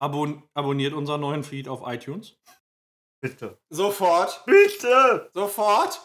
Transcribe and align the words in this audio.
Abon 0.00 0.44
abonniert 0.54 0.92
unseren 0.92 1.20
neuen 1.20 1.42
Feed 1.42 1.66
auf 1.68 1.82
iTunes. 1.84 2.38
Bitte. 3.20 3.58
Sofort. 3.68 4.44
Bitte! 4.46 5.28
Sofort. 5.34 6.00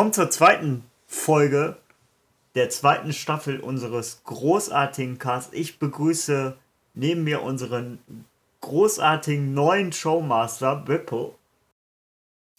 Willkommen 0.00 0.14
zur 0.14 0.30
zweiten 0.30 0.84
Folge 1.06 1.76
der 2.54 2.70
zweiten 2.70 3.12
Staffel 3.12 3.60
unseres 3.60 4.22
großartigen 4.24 5.18
Casts. 5.18 5.52
Ich 5.52 5.78
begrüße 5.78 6.56
neben 6.94 7.22
mir 7.22 7.42
unseren 7.42 7.98
großartigen 8.62 9.52
neuen 9.52 9.92
Showmaster 9.92 10.76
Bippo 10.76 11.36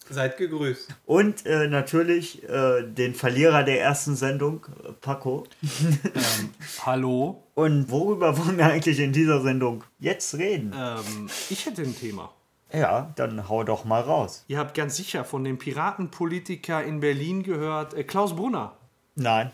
Seid 0.08 0.36
gegrüßt. 0.36 0.94
und 1.04 1.44
äh, 1.44 1.66
natürlich 1.66 2.48
äh, 2.48 2.84
den 2.84 3.12
Verlierer 3.12 3.64
der 3.64 3.80
ersten 3.80 4.14
Sendung, 4.14 4.64
Paco. 5.00 5.42
Ähm, 5.62 6.50
hallo. 6.86 7.42
Und 7.54 7.90
worüber 7.90 8.38
wollen 8.38 8.56
wir 8.56 8.66
eigentlich 8.66 9.00
in 9.00 9.12
dieser 9.12 9.42
Sendung 9.42 9.82
jetzt 9.98 10.34
reden? 10.34 10.72
Ähm, 10.76 11.28
ich 11.50 11.66
hätte 11.66 11.82
ein 11.82 11.98
Thema. 11.98 12.32
Ja, 12.72 13.12
dann 13.16 13.48
hau 13.48 13.64
doch 13.64 13.84
mal 13.84 14.00
raus. 14.00 14.44
Ihr 14.48 14.58
habt 14.58 14.74
ganz 14.74 14.96
sicher 14.96 15.24
von 15.24 15.44
dem 15.44 15.58
Piratenpolitiker 15.58 16.82
in 16.82 17.00
Berlin 17.00 17.42
gehört, 17.42 17.94
äh, 17.94 18.04
Klaus 18.04 18.34
Brunner. 18.34 18.76
Nein. 19.14 19.50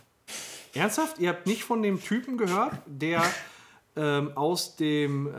Ernsthaft? 0.74 1.18
Ihr 1.18 1.30
habt 1.30 1.46
nicht 1.46 1.64
von 1.64 1.82
dem 1.82 2.00
Typen 2.00 2.38
gehört, 2.38 2.74
der 2.86 3.22
ähm, 3.96 4.36
aus 4.36 4.76
dem, 4.76 5.26
äh, 5.26 5.30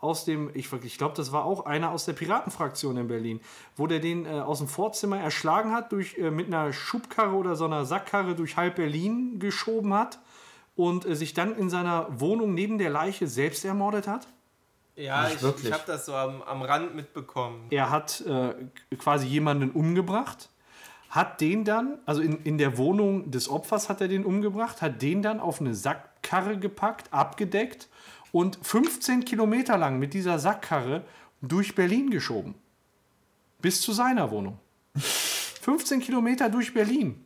aus 0.00 0.24
dem, 0.24 0.50
ich, 0.54 0.72
ich 0.72 0.96
glaube, 0.96 1.14
das 1.16 1.32
war 1.32 1.44
auch 1.44 1.66
einer 1.66 1.90
aus 1.90 2.06
der 2.06 2.14
Piratenfraktion 2.14 2.96
in 2.96 3.08
Berlin, 3.08 3.40
wo 3.76 3.86
der 3.86 3.98
den 3.98 4.24
äh, 4.24 4.30
aus 4.30 4.58
dem 4.58 4.68
Vorzimmer 4.68 5.18
erschlagen 5.18 5.72
hat, 5.72 5.92
durch, 5.92 6.16
äh, 6.16 6.30
mit 6.30 6.46
einer 6.46 6.72
Schubkarre 6.72 7.36
oder 7.36 7.56
so 7.56 7.66
einer 7.66 7.84
Sackkarre 7.84 8.34
durch 8.34 8.56
halb 8.56 8.76
Berlin 8.76 9.38
geschoben 9.38 9.92
hat 9.92 10.18
und 10.76 11.04
äh, 11.04 11.14
sich 11.14 11.34
dann 11.34 11.56
in 11.56 11.68
seiner 11.68 12.06
Wohnung 12.20 12.54
neben 12.54 12.78
der 12.78 12.90
Leiche 12.90 13.26
selbst 13.26 13.64
ermordet 13.64 14.06
hat? 14.08 14.28
Ja, 14.98 15.24
Nicht 15.24 15.36
ich, 15.36 15.42
wirklich. 15.42 15.66
ich 15.66 15.72
habe 15.72 15.84
das 15.86 16.06
so 16.06 16.14
am, 16.14 16.42
am 16.42 16.62
Rand 16.62 16.96
mitbekommen. 16.96 17.66
Er 17.70 17.90
hat 17.90 18.20
äh, 18.22 18.54
quasi 18.98 19.28
jemanden 19.28 19.70
umgebracht, 19.70 20.48
hat 21.08 21.40
den 21.40 21.64
dann, 21.64 21.98
also 22.04 22.20
in, 22.20 22.42
in 22.42 22.58
der 22.58 22.76
Wohnung 22.78 23.30
des 23.30 23.48
Opfers 23.48 23.88
hat 23.88 24.00
er 24.00 24.08
den 24.08 24.24
umgebracht, 24.24 24.82
hat 24.82 25.00
den 25.00 25.22
dann 25.22 25.38
auf 25.38 25.60
eine 25.60 25.74
Sackkarre 25.74 26.58
gepackt, 26.58 27.12
abgedeckt 27.12 27.88
und 28.32 28.58
15 28.60 29.24
Kilometer 29.24 29.78
lang 29.78 30.00
mit 30.00 30.14
dieser 30.14 30.40
Sackkarre 30.40 31.04
durch 31.42 31.76
Berlin 31.76 32.10
geschoben. 32.10 32.56
Bis 33.60 33.80
zu 33.80 33.92
seiner 33.92 34.32
Wohnung. 34.32 34.58
15 34.98 36.00
Kilometer 36.00 36.48
durch 36.48 36.74
Berlin. 36.74 37.24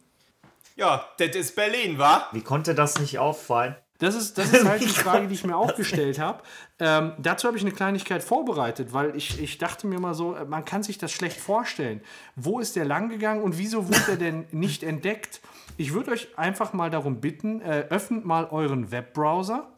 Ja, 0.76 1.06
das 1.16 1.36
ist 1.36 1.56
Berlin, 1.56 1.98
wa? 1.98 2.28
Wie 2.32 2.42
konnte 2.42 2.74
das 2.74 2.98
nicht 2.98 3.18
auffallen? 3.18 3.76
Das 4.02 4.14
ist, 4.16 4.36
das 4.36 4.52
ist 4.52 4.64
halt 4.64 4.82
die 4.82 4.88
Frage, 5.04 5.28
die 5.28 5.34
ich 5.34 5.44
mir 5.44 5.56
auch 5.56 5.74
gestellt 5.76 6.18
habe. 6.18 6.42
Ähm, 6.80 7.12
dazu 7.18 7.46
habe 7.46 7.56
ich 7.56 7.62
eine 7.62 7.72
Kleinigkeit 7.72 8.22
vorbereitet, 8.24 8.92
weil 8.92 9.14
ich, 9.16 9.40
ich 9.40 9.58
dachte 9.58 9.86
mir 9.86 10.00
mal 10.00 10.14
so, 10.14 10.34
äh, 10.34 10.44
man 10.44 10.64
kann 10.64 10.82
sich 10.82 10.98
das 10.98 11.12
schlecht 11.12 11.38
vorstellen. 11.38 12.00
Wo 12.34 12.58
ist 12.58 12.74
der 12.74 12.84
lang 12.84 13.08
gegangen 13.10 13.42
und 13.42 13.58
wieso 13.58 13.86
wurde 13.86 14.02
er 14.08 14.16
denn 14.16 14.44
nicht 14.50 14.82
entdeckt? 14.82 15.40
Ich 15.76 15.92
würde 15.94 16.10
euch 16.10 16.36
einfach 16.36 16.72
mal 16.72 16.90
darum 16.90 17.20
bitten, 17.20 17.60
äh, 17.60 17.86
öffnet 17.90 18.24
mal 18.24 18.46
euren 18.46 18.90
Webbrowser 18.90 19.68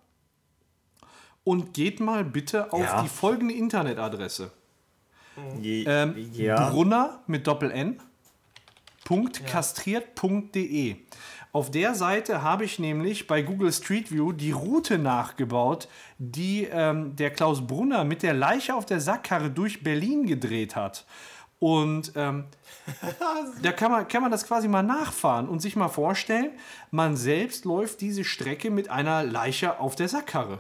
und 1.45 1.75
geht 1.75 2.01
mal 2.01 2.25
bitte 2.25 2.73
auf 2.73 2.81
Ja. 2.81 3.03
die 3.03 3.09
folgende 3.09 3.55
Internetadresse. 3.55 4.51
Je, 5.61 5.85
Ähm, 5.87 6.15
ja. 6.33 6.71
Brunner 6.71 7.21
mit 7.27 7.47
Doppel-N. 7.47 8.01
Kastriert.de. 9.47 10.97
Auf 11.55 11.71
der 11.71 11.95
Seite 11.95 12.43
habe 12.43 12.65
ich 12.65 12.81
nämlich 12.81 13.29
bei 13.29 13.41
Google 13.41 13.73
Street 13.73 14.11
View 14.11 14.33
die 14.33 14.51
Route 14.51 14.99
nachgebaut, 14.99 15.87
die 16.19 16.65
ähm, 16.65 17.15
der 17.15 17.31
Klaus 17.31 17.65
Brunner 17.65 18.03
mit 18.03 18.25
der 18.25 18.35
Leiche 18.35 18.75
auf 18.75 18.87
der 18.87 18.99
Sackkarre 18.99 19.51
durch 19.51 19.85
Berlin 19.85 20.27
gedreht 20.27 20.75
hat. 20.75 21.07
Und 21.61 22.11
ähm, 22.17 22.47
da 23.63 23.71
kann 23.71 23.93
man, 23.93 24.09
kann 24.09 24.23
man 24.23 24.33
das 24.33 24.49
quasi 24.49 24.67
mal 24.67 24.83
nachfahren 24.83 25.49
und 25.49 25.61
sich 25.61 25.77
mal 25.77 25.87
vorstellen, 25.87 26.51
man 26.91 27.17
selbst 27.17 27.65
läuft 27.65 28.01
diese 28.01 28.25
Strecke 28.25 28.73
mit 28.73 28.91
einer 28.91 29.23
Leiche 29.23 29.79
auf 29.79 29.95
der 29.95 30.09
Sackkarre. 30.09 30.59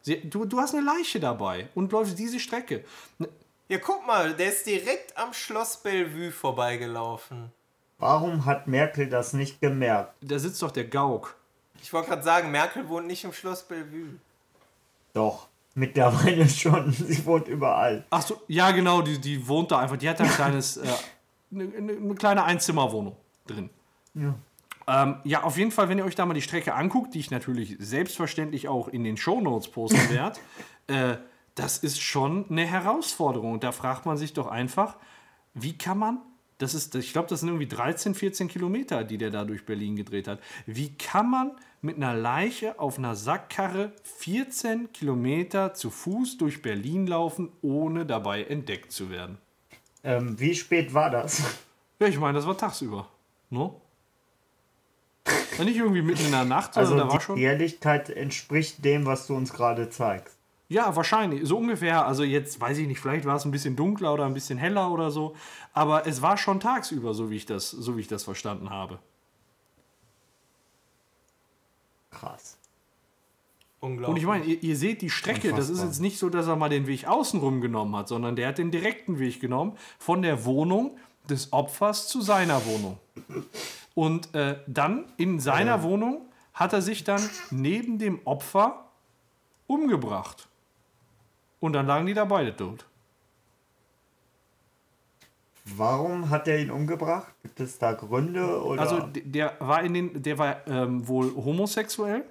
Sie, 0.00 0.20
du, 0.30 0.44
du 0.44 0.60
hast 0.60 0.76
eine 0.76 0.84
Leiche 0.84 1.18
dabei 1.18 1.70
und 1.74 1.90
läufst 1.90 2.20
diese 2.20 2.38
Strecke. 2.38 2.84
Ja, 3.66 3.78
guck 3.78 4.06
mal, 4.06 4.34
der 4.34 4.50
ist 4.50 4.64
direkt 4.64 5.18
am 5.18 5.32
Schloss 5.32 5.78
Bellevue 5.78 6.30
vorbeigelaufen. 6.30 7.50
Warum 8.00 8.46
hat 8.46 8.66
Merkel 8.66 9.08
das 9.08 9.34
nicht 9.34 9.60
gemerkt? 9.60 10.14
Da 10.22 10.38
sitzt 10.38 10.62
doch 10.62 10.70
der 10.70 10.86
Gauk. 10.86 11.36
Ich 11.82 11.92
wollte 11.92 12.08
gerade 12.08 12.22
sagen, 12.22 12.50
Merkel 12.50 12.88
wohnt 12.88 13.06
nicht 13.06 13.24
im 13.24 13.32
Schloss 13.32 13.62
Bellevue. 13.62 14.18
Doch, 15.12 15.48
mittlerweile 15.74 16.48
schon. 16.48 16.90
Sie 16.92 17.24
wohnt 17.26 17.46
überall. 17.46 18.04
Ach 18.08 18.22
so, 18.22 18.40
ja 18.48 18.70
genau, 18.70 19.02
die, 19.02 19.20
die 19.20 19.46
wohnt 19.46 19.70
da 19.70 19.80
einfach. 19.80 19.98
Die 19.98 20.08
hat 20.08 20.18
da 20.18 20.24
ein 20.24 20.30
kleines, 20.30 20.78
äh, 20.78 20.88
eine, 21.52 21.64
eine, 21.76 21.92
eine 21.92 22.14
kleine 22.14 22.44
Einzimmerwohnung 22.44 23.16
drin. 23.46 23.68
Ja. 24.14 24.34
Ähm, 24.86 25.16
ja, 25.24 25.42
auf 25.42 25.58
jeden 25.58 25.70
Fall, 25.70 25.90
wenn 25.90 25.98
ihr 25.98 26.04
euch 26.04 26.14
da 26.14 26.24
mal 26.24 26.34
die 26.34 26.42
Strecke 26.42 26.74
anguckt, 26.74 27.14
die 27.14 27.20
ich 27.20 27.30
natürlich 27.30 27.76
selbstverständlich 27.78 28.66
auch 28.66 28.88
in 28.88 29.04
den 29.04 29.18
Shownotes 29.18 29.70
posten 29.70 30.08
werde, 30.10 30.40
äh, 30.86 31.16
das 31.54 31.76
ist 31.78 32.00
schon 32.00 32.46
eine 32.48 32.64
Herausforderung. 32.64 33.52
Und 33.52 33.62
da 33.62 33.72
fragt 33.72 34.06
man 34.06 34.16
sich 34.16 34.32
doch 34.32 34.46
einfach, 34.46 34.96
wie 35.52 35.76
kann 35.76 35.98
man, 35.98 36.18
das 36.60 36.74
ist, 36.74 36.94
ich 36.94 37.12
glaube, 37.12 37.28
das 37.28 37.40
sind 37.40 37.48
irgendwie 37.48 37.66
13, 37.66 38.14
14 38.14 38.48
Kilometer, 38.48 39.02
die 39.02 39.16
der 39.18 39.30
da 39.30 39.44
durch 39.44 39.64
Berlin 39.64 39.96
gedreht 39.96 40.28
hat. 40.28 40.40
Wie 40.66 40.92
kann 40.96 41.30
man 41.30 41.52
mit 41.80 41.96
einer 41.96 42.14
Leiche 42.14 42.78
auf 42.78 42.98
einer 42.98 43.16
Sackkarre 43.16 43.92
14 44.18 44.92
Kilometer 44.92 45.72
zu 45.72 45.90
Fuß 45.90 46.36
durch 46.36 46.60
Berlin 46.60 47.06
laufen, 47.06 47.50
ohne 47.62 48.04
dabei 48.04 48.44
entdeckt 48.44 48.92
zu 48.92 49.10
werden? 49.10 49.38
Ähm, 50.04 50.38
wie 50.38 50.54
spät 50.54 50.92
war 50.92 51.10
das? 51.10 51.42
Ja, 51.98 52.06
ich 52.06 52.18
meine, 52.18 52.34
das 52.34 52.46
war 52.46 52.56
tagsüber. 52.56 53.08
No? 53.50 53.80
Ja, 55.58 55.64
nicht 55.64 55.76
irgendwie 55.76 56.02
mitten 56.02 56.24
in 56.24 56.30
der 56.30 56.44
Nacht, 56.44 56.74
sondern 56.74 56.92
Also 56.92 57.04
da 57.04 57.10
war 57.10 57.18
die 57.18 57.24
schon. 57.24 57.38
Ehrlichkeit 57.38 58.10
entspricht 58.10 58.84
dem, 58.84 59.06
was 59.06 59.26
du 59.26 59.34
uns 59.34 59.52
gerade 59.52 59.90
zeigst. 59.90 60.39
Ja, 60.70 60.94
wahrscheinlich. 60.94 61.46
So 61.46 61.58
ungefähr. 61.58 62.06
Also 62.06 62.22
jetzt 62.22 62.60
weiß 62.60 62.78
ich 62.78 62.86
nicht, 62.86 63.00
vielleicht 63.00 63.24
war 63.24 63.34
es 63.34 63.44
ein 63.44 63.50
bisschen 63.50 63.74
dunkler 63.74 64.14
oder 64.14 64.24
ein 64.24 64.34
bisschen 64.34 64.56
heller 64.56 64.92
oder 64.92 65.10
so. 65.10 65.34
Aber 65.72 66.06
es 66.06 66.22
war 66.22 66.38
schon 66.38 66.60
tagsüber, 66.60 67.12
so 67.12 67.28
wie 67.28 67.36
ich 67.36 67.44
das, 67.44 67.70
so 67.70 67.96
wie 67.96 68.02
ich 68.02 68.06
das 68.06 68.22
verstanden 68.22 68.70
habe. 68.70 69.00
Krass. 72.12 72.56
Unglaublich. 73.80 74.10
Und 74.10 74.16
ich 74.18 74.26
meine, 74.26 74.44
ihr, 74.44 74.62
ihr 74.62 74.76
seht 74.76 75.02
die 75.02 75.10
Strecke, 75.10 75.50
das 75.50 75.64
ist 75.64 75.70
Unfassbar. 75.70 75.86
jetzt 75.88 76.00
nicht 76.00 76.18
so, 76.18 76.30
dass 76.30 76.46
er 76.46 76.54
mal 76.54 76.68
den 76.68 76.86
Weg 76.86 77.04
außenrum 77.04 77.60
genommen 77.60 77.96
hat, 77.96 78.06
sondern 78.06 78.36
der 78.36 78.46
hat 78.48 78.58
den 78.58 78.70
direkten 78.70 79.18
Weg 79.18 79.40
genommen 79.40 79.76
von 79.98 80.22
der 80.22 80.44
Wohnung 80.44 80.96
des 81.28 81.52
Opfers 81.52 82.06
zu 82.06 82.20
seiner 82.20 82.64
Wohnung. 82.64 82.98
Und 83.96 84.32
äh, 84.36 84.60
dann 84.68 85.06
in 85.16 85.40
seiner 85.40 85.82
Wohnung 85.82 86.28
hat 86.54 86.72
er 86.74 86.82
sich 86.82 87.02
dann 87.02 87.28
neben 87.50 87.98
dem 87.98 88.20
Opfer 88.24 88.84
umgebracht. 89.66 90.46
Und 91.60 91.74
dann 91.74 91.86
lagen 91.86 92.06
die 92.06 92.14
da 92.14 92.24
beide 92.24 92.56
tot. 92.56 92.86
Warum 95.76 96.30
hat 96.30 96.48
er 96.48 96.58
ihn 96.58 96.70
umgebracht? 96.70 97.32
Gibt 97.42 97.60
es 97.60 97.78
da 97.78 97.92
Gründe? 97.92 98.62
Oder? 98.62 98.80
Also 98.80 99.08
der 99.12 99.56
war 99.60 99.82
in 99.82 99.94
den, 99.94 100.22
der 100.22 100.38
war 100.38 100.66
ähm, 100.66 101.06
wohl 101.06 101.34
homosexuell 101.34 102.24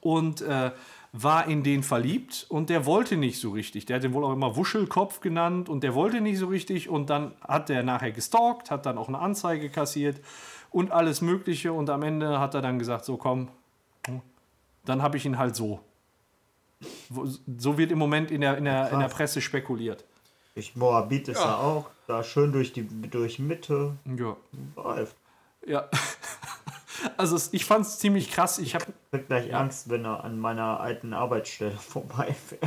und 0.00 0.40
äh, 0.40 0.70
war 1.12 1.46
in 1.46 1.62
den 1.62 1.82
verliebt 1.82 2.46
und 2.48 2.70
der 2.70 2.86
wollte 2.86 3.16
nicht 3.16 3.40
so 3.40 3.50
richtig. 3.50 3.86
Der 3.86 3.96
hat 3.96 4.04
den 4.04 4.14
wohl 4.14 4.24
auch 4.24 4.32
immer 4.32 4.56
Wuschelkopf 4.56 5.20
genannt 5.20 5.68
und 5.68 5.82
der 5.82 5.94
wollte 5.94 6.20
nicht 6.20 6.38
so 6.38 6.46
richtig 6.46 6.88
und 6.88 7.10
dann 7.10 7.32
hat 7.46 7.68
der 7.68 7.82
nachher 7.82 8.12
gestalkt, 8.12 8.70
hat 8.70 8.86
dann 8.86 8.96
auch 8.96 9.08
eine 9.08 9.18
Anzeige 9.18 9.70
kassiert 9.70 10.20
und 10.70 10.92
alles 10.92 11.20
Mögliche 11.20 11.72
und 11.72 11.90
am 11.90 12.02
Ende 12.02 12.38
hat 12.38 12.54
er 12.54 12.62
dann 12.62 12.78
gesagt, 12.78 13.04
so 13.04 13.16
komm, 13.16 13.48
dann 14.84 15.02
habe 15.02 15.16
ich 15.16 15.26
ihn 15.26 15.38
halt 15.38 15.56
so. 15.56 15.80
So 17.58 17.76
wird 17.78 17.92
im 17.92 17.98
Moment 17.98 18.30
in 18.30 18.40
der, 18.40 18.56
in 18.56 18.64
der, 18.64 18.90
in 18.92 18.98
der. 19.00 19.08
Presse 19.08 19.40
spekuliert. 19.40 20.04
ich 20.54 20.76
Moabit 20.76 21.28
ist 21.28 21.38
Ja. 21.38 21.44
ja 21.46 21.56
auch 21.58 21.90
da 22.06 22.22
schön 22.24 22.52
durch 22.52 22.72
die 22.72 22.86
durch 22.86 23.38
Mitte. 23.38 23.96
Ja. 24.18 24.36
Läuft. 24.76 25.16
Ja. 25.66 25.88
Also 27.16 27.38
ich 27.52 27.64
fand 27.64 27.86
es 27.86 27.98
ziemlich 27.98 28.30
krass. 28.30 28.58
Ich 28.58 28.74
habe 28.74 28.84
gleich 29.26 29.54
Angst, 29.54 29.88
wenn 29.88 30.04
er 30.04 30.22
an 30.22 30.38
meiner 30.38 30.80
alten 30.80 31.14
Arbeitsstelle 31.14 31.70
vorbeifährt. 31.78 32.60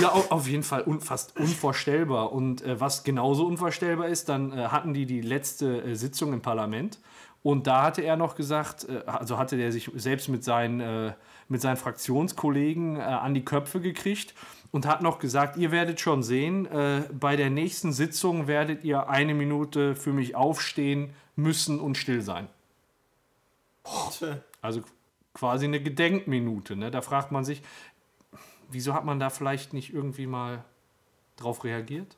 Ja, 0.00 0.12
au- 0.12 0.26
auf 0.30 0.46
jeden 0.46 0.62
Fall 0.62 0.82
un 0.84 1.00
fast 1.00 1.36
unvorstellbar. 1.36 2.30
Und 2.32 2.62
äh, 2.62 2.80
was 2.80 3.02
genauso 3.02 3.44
unvorstellbar 3.44 4.06
ist, 4.06 4.28
dann 4.28 4.52
äh, 4.52 4.68
hatten 4.68 4.94
die 4.94 5.04
die 5.06 5.20
letzte 5.20 5.82
äh, 5.82 5.94
Sitzung 5.96 6.32
im 6.32 6.40
Parlament 6.40 7.00
und 7.42 7.66
da 7.66 7.82
hatte 7.82 8.02
er 8.02 8.16
noch 8.16 8.36
gesagt, 8.36 8.88
äh, 8.88 9.02
also 9.06 9.36
hatte 9.36 9.56
er 9.56 9.72
sich 9.72 9.90
selbst 9.96 10.28
mit 10.28 10.44
seinen, 10.44 10.78
äh, 10.80 11.12
mit 11.48 11.60
seinen 11.60 11.76
Fraktionskollegen 11.76 12.96
äh, 12.96 13.00
an 13.00 13.34
die 13.34 13.44
Köpfe 13.44 13.80
gekriegt 13.80 14.34
und 14.70 14.86
hat 14.86 15.02
noch 15.02 15.18
gesagt, 15.18 15.56
ihr 15.56 15.70
werdet 15.70 16.00
schon 16.00 16.22
sehen, 16.22 16.66
äh, 16.66 17.08
bei 17.12 17.36
der 17.36 17.50
nächsten 17.50 17.92
Sitzung 17.92 18.46
werdet 18.46 18.84
ihr 18.84 19.08
eine 19.08 19.34
Minute 19.34 19.94
für 19.94 20.12
mich 20.12 20.36
aufstehen 20.36 21.14
müssen 21.36 21.80
und 21.80 21.96
still 21.96 22.20
sein. 22.20 22.48
Also 24.60 24.82
quasi 25.32 25.64
eine 25.64 25.80
Gedenkminute. 25.80 26.76
Ne? 26.76 26.90
Da 26.90 27.00
fragt 27.00 27.32
man 27.32 27.44
sich, 27.44 27.62
wieso 28.70 28.92
hat 28.94 29.04
man 29.04 29.18
da 29.18 29.30
vielleicht 29.30 29.72
nicht 29.72 29.92
irgendwie 29.92 30.26
mal 30.26 30.64
drauf 31.36 31.64
reagiert? 31.64 32.16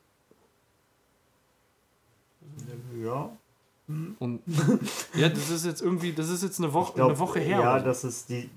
Ja. 3.00 3.30
Und 4.18 4.42
ja, 5.14 5.28
das 5.28 5.50
ist 5.50 5.66
jetzt 5.66 5.82
irgendwie, 5.82 6.12
das 6.12 6.28
ist 6.28 6.42
jetzt 6.42 6.58
eine 6.58 6.72
Woche, 6.72 6.94
glaub, 6.94 7.10
eine 7.10 7.18
Woche 7.18 7.40
her. 7.40 7.60
Ja, 7.60 7.74
oder 7.74 7.84
das 7.84 8.04
ist 8.04 8.28
die. 8.28 8.48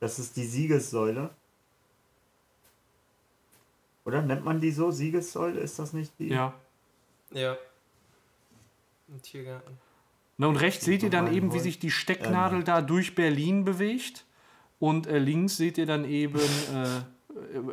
Das 0.00 0.18
ist 0.18 0.36
die 0.36 0.44
Siegessäule. 0.46 1.30
Oder 4.04 4.22
nennt 4.22 4.44
man 4.44 4.60
die 4.60 4.70
so? 4.72 4.90
Siegessäule? 4.90 5.60
Ist 5.60 5.78
das 5.78 5.92
nicht 5.92 6.12
die? 6.18 6.28
ja. 6.28 6.54
Ja. 7.30 7.58
Im 9.08 9.20
Tiergarten. 9.20 9.76
Na, 10.38 10.46
und 10.46 10.56
rechts 10.56 10.84
seht 10.86 11.02
ihr 11.02 11.10
dann 11.10 11.30
eben, 11.34 11.52
wie 11.52 11.58
sich 11.58 11.78
die 11.78 11.90
Stecknadel 11.90 12.64
da 12.64 12.80
durch 12.80 13.14
Berlin 13.14 13.64
bewegt. 13.66 14.24
Und 14.78 15.06
äh, 15.06 15.18
links 15.18 15.56
seht 15.58 15.76
ihr 15.76 15.84
dann 15.86 16.04
eben, 16.06 16.38
äh, 16.74 17.02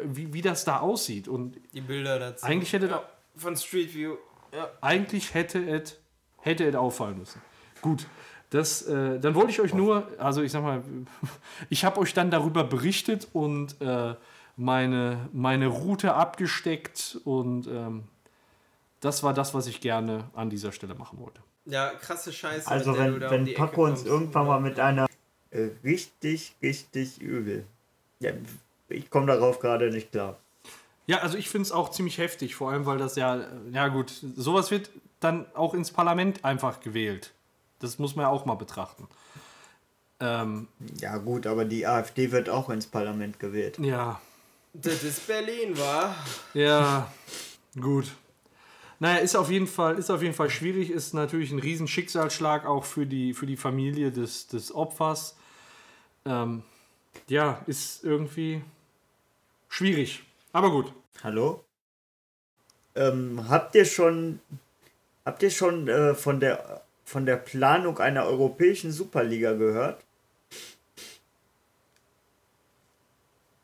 wie, 0.06 0.34
wie 0.34 0.42
das 0.42 0.66
da 0.66 0.80
aussieht. 0.80 1.28
Und 1.30 1.58
Die 1.74 1.80
Bilder 1.82 2.20
dazu. 2.20 2.46
Eigentlich 2.46 2.74
hätte- 2.74 2.88
ja, 2.88 3.04
von 3.38 3.56
Street 3.56 3.94
View. 3.94 4.18
Ja. 4.52 4.70
eigentlich 4.82 5.34
hätte 5.34 5.60
es 5.70 5.98
hätte 6.40 6.66
es 6.68 6.76
auffallen 6.76 7.18
müssen. 7.18 7.42
Gut, 7.82 8.08
das, 8.50 8.84
äh, 8.84 9.20
dann 9.20 9.36
wollte 9.36 9.52
ich 9.52 9.60
euch 9.60 9.74
nur, 9.74 10.08
also 10.18 10.42
ich 10.42 10.52
sag 10.52 10.64
mal, 10.64 10.84
ich 11.70 11.84
habe 11.86 12.00
euch 12.00 12.14
dann 12.14 12.32
darüber 12.32 12.64
berichtet 12.64 13.28
und 13.34 13.80
äh, 13.82 14.16
meine, 14.58 15.30
meine 15.34 15.68
Route 15.68 16.14
abgesteckt 16.14 17.20
und 17.26 17.68
ähm, 17.68 18.04
das 19.02 19.24
war 19.24 19.34
das, 19.34 19.54
was 19.54 19.68
ich 19.68 19.82
gerne 19.82 20.26
an 20.34 20.50
dieser 20.50 20.72
Stelle 20.72 20.96
machen 20.96 21.20
wollte. 21.20 21.42
ja, 21.66 21.90
krasse 21.90 22.32
Scheiße. 22.32 22.70
Also 22.70 22.98
wenn, 22.98 23.20
da 23.20 23.28
um 23.28 23.32
wenn 23.32 23.48
Ecke 23.48 23.58
Paco 23.58 23.84
uns 23.86 24.00
kommst. 24.00 24.06
irgendwann 24.08 24.48
mal 24.48 24.60
mit 24.60 24.80
einer 24.80 25.08
äh, 25.52 25.70
richtig, 25.84 26.56
richtig 26.62 27.22
übel. 27.22 27.66
Ja, 28.20 28.32
ich 28.90 29.10
komme 29.10 29.28
darauf 29.28 29.60
gerade 29.60 29.92
nicht 29.92 30.12
klar. 30.12 30.38
Ja, 31.08 31.20
also 31.20 31.38
ich 31.38 31.50
finde 31.50 31.64
es 31.64 31.72
auch 31.72 31.92
ziemlich 31.92 32.18
heftig, 32.18 32.56
vor 32.56 32.72
allem 32.72 32.86
weil 32.86 32.98
das 32.98 33.16
ja, 33.16 33.46
ja 33.72 33.88
gut, 33.90 34.12
sowas 34.36 34.72
wird 34.72 34.90
dann 35.20 35.46
auch 35.54 35.74
ins 35.74 35.92
Parlament 35.92 36.44
einfach 36.44 36.80
gewählt. 36.80 37.32
Das 37.80 38.00
muss 38.00 38.16
man 38.16 38.24
ja 38.24 38.30
auch 38.30 38.46
mal 38.46 38.56
betrachten. 38.56 39.08
Ähm, 40.20 40.68
Ja 41.00 41.18
gut, 41.18 41.46
aber 41.46 41.66
die 41.66 41.86
AfD 41.86 42.32
wird 42.32 42.50
auch 42.50 42.70
ins 42.70 42.88
Parlament 42.88 43.40
gewählt. 43.40 43.78
ja, 43.80 44.22
Das 44.74 45.04
ist 45.04 45.28
Berlin, 45.28 45.78
war. 45.78 46.16
Ja, 46.54 47.12
gut. 47.80 48.14
Naja, 49.00 49.18
ist 49.18 49.36
auf 49.36 49.52
jeden 49.52 49.68
Fall, 49.68 49.98
ist 49.98 50.10
auf 50.10 50.22
jeden 50.22 50.34
Fall 50.34 50.50
schwierig, 50.50 50.90
ist 50.90 51.14
natürlich 51.14 51.52
ein 51.52 51.60
riesen 51.60 51.88
Schicksalsschlag 51.88 52.66
auch 52.66 52.86
für 52.86 53.06
die, 53.06 53.34
für 53.34 53.46
die 53.46 53.58
Familie 53.58 54.12
des, 54.12 54.48
des 54.48 54.74
Opfers. 54.74 55.36
Ähm, 56.26 56.64
ja, 57.28 57.62
ist 57.68 58.06
irgendwie 58.06 58.64
schwierig. 59.68 60.24
Aber 60.54 60.72
gut. 60.72 60.94
Hallo? 61.24 61.64
Ähm, 62.96 63.46
habt 63.50 63.76
ihr 63.76 63.84
schon, 63.84 64.40
habt 65.26 65.44
ihr 65.44 65.52
schon 65.52 65.90
äh, 65.90 66.16
von, 66.16 66.40
der, 66.40 66.85
von 67.06 67.26
der 67.26 67.38
Planung 67.38 68.00
einer 68.00 68.26
europäischen 68.26 68.92
Superliga 68.92 69.54
gehört? 69.54 70.04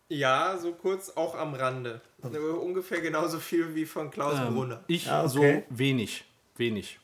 Ja, 0.09 0.57
so 0.57 0.73
kurz 0.73 1.09
auch 1.11 1.35
am 1.35 1.53
Rande. 1.53 2.01
Ungefähr 2.21 3.01
genauso 3.01 3.39
viel 3.39 3.73
wie 3.75 3.85
von 3.85 4.11
Klaus 4.11 4.37
Ähm, 4.39 4.53
Brunner. 4.53 4.83
ich 4.87 5.09
Ah, 5.09 5.21
okay. 5.25 5.63
so 5.69 5.77
wenig. 5.77 6.25
Wenig. 6.57 6.99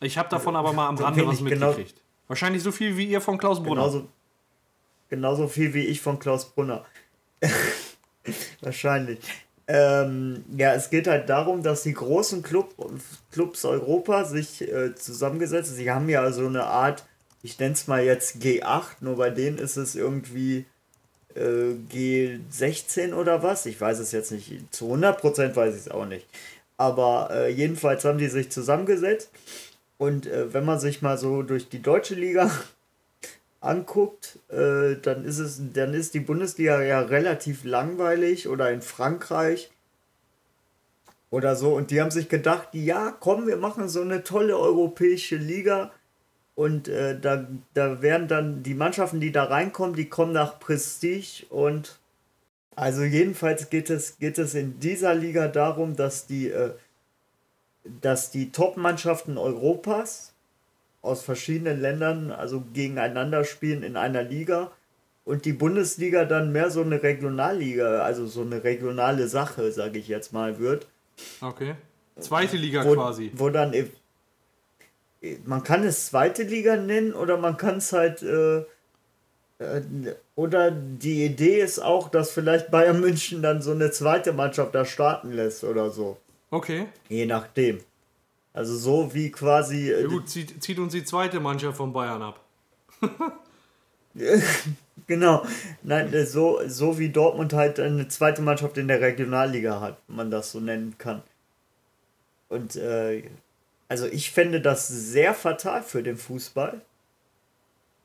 Ich 0.00 0.18
habe 0.18 0.28
davon 0.28 0.56
aber 0.56 0.72
mal 0.72 0.88
am 0.88 0.96
So 0.96 1.04
Rande 1.04 1.26
was 1.26 1.38
genau- 1.44 1.68
mitgekriegt. 1.68 2.00
Wahrscheinlich 2.26 2.62
so 2.62 2.72
viel 2.72 2.96
wie 2.96 3.06
ihr 3.06 3.20
von 3.20 3.38
Klaus 3.38 3.62
Brunner. 3.62 3.82
Genauso, 3.82 4.08
genauso 5.08 5.48
viel 5.48 5.72
wie 5.74 5.86
ich 5.86 6.00
von 6.00 6.18
Klaus 6.18 6.50
Brunner. 6.52 6.84
Wahrscheinlich. 8.60 9.20
Ähm, 9.74 10.44
ja, 10.54 10.74
es 10.74 10.90
geht 10.90 11.06
halt 11.06 11.30
darum, 11.30 11.62
dass 11.62 11.82
die 11.82 11.94
großen 11.94 12.42
Club, 12.42 12.74
Clubs 13.30 13.64
Europa 13.64 14.26
sich 14.26 14.60
äh, 14.60 14.94
zusammengesetzt 14.94 15.70
haben. 15.70 15.76
Sie 15.76 15.90
haben 15.90 16.08
ja 16.10 16.30
so 16.30 16.46
eine 16.46 16.64
Art, 16.64 17.06
ich 17.42 17.58
nenne 17.58 17.72
es 17.72 17.86
mal 17.86 18.04
jetzt 18.04 18.36
G8, 18.36 18.96
nur 19.00 19.16
bei 19.16 19.30
denen 19.30 19.56
ist 19.56 19.78
es 19.78 19.94
irgendwie 19.94 20.66
äh, 21.34 21.72
G16 21.90 23.14
oder 23.14 23.42
was. 23.42 23.64
Ich 23.64 23.80
weiß 23.80 23.98
es 23.98 24.12
jetzt 24.12 24.30
nicht. 24.30 24.52
Zu 24.74 24.92
100% 24.92 25.56
weiß 25.56 25.74
ich 25.74 25.80
es 25.80 25.90
auch 25.90 26.04
nicht. 26.04 26.26
Aber 26.76 27.30
äh, 27.32 27.48
jedenfalls 27.50 28.04
haben 28.04 28.18
die 28.18 28.28
sich 28.28 28.50
zusammengesetzt. 28.50 29.30
Und 29.96 30.26
äh, 30.26 30.52
wenn 30.52 30.66
man 30.66 30.80
sich 30.80 31.00
mal 31.00 31.16
so 31.16 31.42
durch 31.42 31.70
die 31.70 31.80
deutsche 31.80 32.14
Liga 32.14 32.50
anguckt, 33.62 34.38
äh, 34.48 34.96
dann 35.00 35.24
ist 35.24 35.38
es, 35.38 35.60
dann 35.72 35.94
ist 35.94 36.14
die 36.14 36.20
Bundesliga 36.20 36.82
ja 36.82 37.00
relativ 37.00 37.64
langweilig 37.64 38.48
oder 38.48 38.70
in 38.70 38.82
Frankreich 38.82 39.70
oder 41.30 41.56
so. 41.56 41.74
Und 41.74 41.90
die 41.90 42.00
haben 42.00 42.10
sich 42.10 42.28
gedacht, 42.28 42.68
ja, 42.72 43.16
komm, 43.18 43.46
wir 43.46 43.56
machen 43.56 43.88
so 43.88 44.02
eine 44.02 44.24
tolle 44.24 44.58
europäische 44.58 45.36
Liga. 45.36 45.92
Und 46.54 46.88
äh, 46.88 47.18
da, 47.18 47.46
da 47.72 48.02
werden 48.02 48.28
dann 48.28 48.62
die 48.62 48.74
Mannschaften, 48.74 49.20
die 49.20 49.32
da 49.32 49.44
reinkommen, 49.44 49.96
die 49.96 50.08
kommen 50.08 50.32
nach 50.32 50.60
Prestige 50.60 51.46
und 51.48 51.98
also 52.74 53.02
jedenfalls 53.02 53.70
geht 53.70 53.90
es, 53.90 54.18
geht 54.18 54.38
es 54.38 54.54
in 54.54 54.80
dieser 54.80 55.14
Liga 55.14 55.48
darum, 55.48 55.96
dass 55.96 56.26
die, 56.26 56.48
äh, 56.48 56.72
dass 58.00 58.30
die 58.30 58.50
Top-Mannschaften 58.52 59.38
Europas 59.38 60.31
aus 61.02 61.22
verschiedenen 61.22 61.80
Ländern 61.80 62.30
also 62.30 62.62
gegeneinander 62.72 63.44
spielen 63.44 63.82
in 63.82 63.96
einer 63.96 64.22
Liga 64.22 64.70
und 65.24 65.44
die 65.44 65.52
Bundesliga 65.52 66.24
dann 66.24 66.52
mehr 66.52 66.70
so 66.70 66.82
eine 66.82 67.02
Regionalliga, 67.02 68.02
also 68.02 68.26
so 68.26 68.42
eine 68.42 68.64
regionale 68.64 69.28
Sache, 69.28 69.70
sage 69.72 69.98
ich 69.98 70.08
jetzt 70.08 70.32
mal, 70.32 70.58
wird. 70.58 70.86
Okay. 71.40 71.74
Zweite 72.18 72.56
Liga 72.56 72.84
Wo, 72.84 72.94
quasi. 72.94 73.30
wo 73.34 73.50
dann 73.50 73.72
e- 73.72 73.90
man 75.44 75.62
kann 75.62 75.84
es 75.84 76.06
zweite 76.06 76.42
Liga 76.42 76.76
nennen 76.76 77.12
oder 77.12 77.36
man 77.36 77.56
kann 77.56 77.76
es 77.76 77.92
halt 77.92 78.22
äh, 78.22 78.64
äh, 79.58 79.82
oder 80.34 80.70
die 80.70 81.24
Idee 81.24 81.60
ist 81.60 81.78
auch, 81.78 82.08
dass 82.08 82.32
vielleicht 82.32 82.70
Bayern 82.70 83.00
München 83.00 83.42
dann 83.42 83.62
so 83.62 83.72
eine 83.72 83.90
zweite 83.90 84.32
Mannschaft 84.32 84.74
da 84.74 84.84
starten 84.84 85.32
lässt 85.32 85.62
oder 85.64 85.90
so. 85.90 86.16
Okay. 86.50 86.86
Je 87.08 87.26
nachdem. 87.26 87.80
Also 88.52 88.76
so 88.76 89.14
wie 89.14 89.30
quasi 89.30 89.90
äh, 89.90 90.02
Ja 90.02 90.08
gut, 90.08 90.28
zieht, 90.28 90.62
zieht 90.62 90.78
uns 90.78 90.92
die 90.92 91.04
zweite 91.04 91.40
Mannschaft 91.40 91.76
von 91.76 91.92
Bayern 91.92 92.22
ab. 92.22 92.40
Genau. 95.06 95.44
Nein, 95.82 96.12
äh, 96.12 96.26
so, 96.26 96.60
so 96.66 96.98
wie 96.98 97.08
Dortmund 97.08 97.52
halt 97.54 97.80
eine 97.80 98.08
zweite 98.08 98.42
Mannschaft 98.42 98.78
in 98.78 98.88
der 98.88 99.00
Regionalliga 99.00 99.80
hat, 99.80 99.98
wenn 100.06 100.16
man 100.16 100.30
das 100.30 100.52
so 100.52 100.60
nennen 100.60 100.96
kann. 100.98 101.22
Und 102.48 102.76
äh, 102.76 103.22
also 103.88 104.06
ich 104.06 104.30
fände 104.30 104.60
das 104.60 104.88
sehr 104.88 105.34
fatal 105.34 105.82
für 105.82 106.02
den 106.02 106.16
Fußball. 106.16 106.80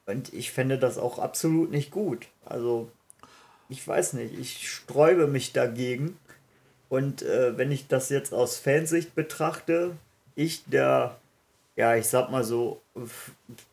Und 0.06 0.34
ich 0.34 0.52
fände 0.52 0.78
das 0.78 0.98
auch 0.98 1.20
absolut 1.20 1.70
nicht 1.72 1.92
gut. 1.92 2.28
Also, 2.46 2.90
ich 3.68 3.86
weiß 3.86 4.14
nicht, 4.14 4.38
ich 4.40 4.70
sträube 4.70 5.28
mich 5.28 5.52
dagegen. 5.52 6.18
Und 6.88 7.22
äh, 7.24 7.58
wenn 7.58 7.72
ich 7.72 7.88
das 7.88 8.10
jetzt 8.10 8.34
aus 8.34 8.58
Fansicht 8.58 9.16
betrachte, 9.16 9.98
ich, 10.38 10.64
der, 10.66 11.18
ja, 11.76 11.96
ich 11.96 12.08
sag 12.08 12.30
mal 12.30 12.44
so, 12.44 12.80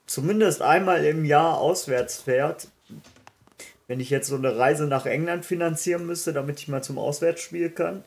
zumindest 0.06 0.62
einmal 0.62 1.04
im 1.04 1.24
Jahr 1.24 1.58
auswärts 1.58 2.22
fährt, 2.22 2.68
wenn 3.86 4.00
ich 4.00 4.08
jetzt 4.08 4.28
so 4.28 4.36
eine 4.36 4.56
Reise 4.56 4.86
nach 4.86 5.04
England 5.04 5.44
finanzieren 5.44 6.06
müsste, 6.06 6.32
damit 6.32 6.58
ich 6.58 6.68
mal 6.68 6.82
zum 6.82 6.98
Auswärtsspiel 6.98 7.68
kann, 7.68 8.02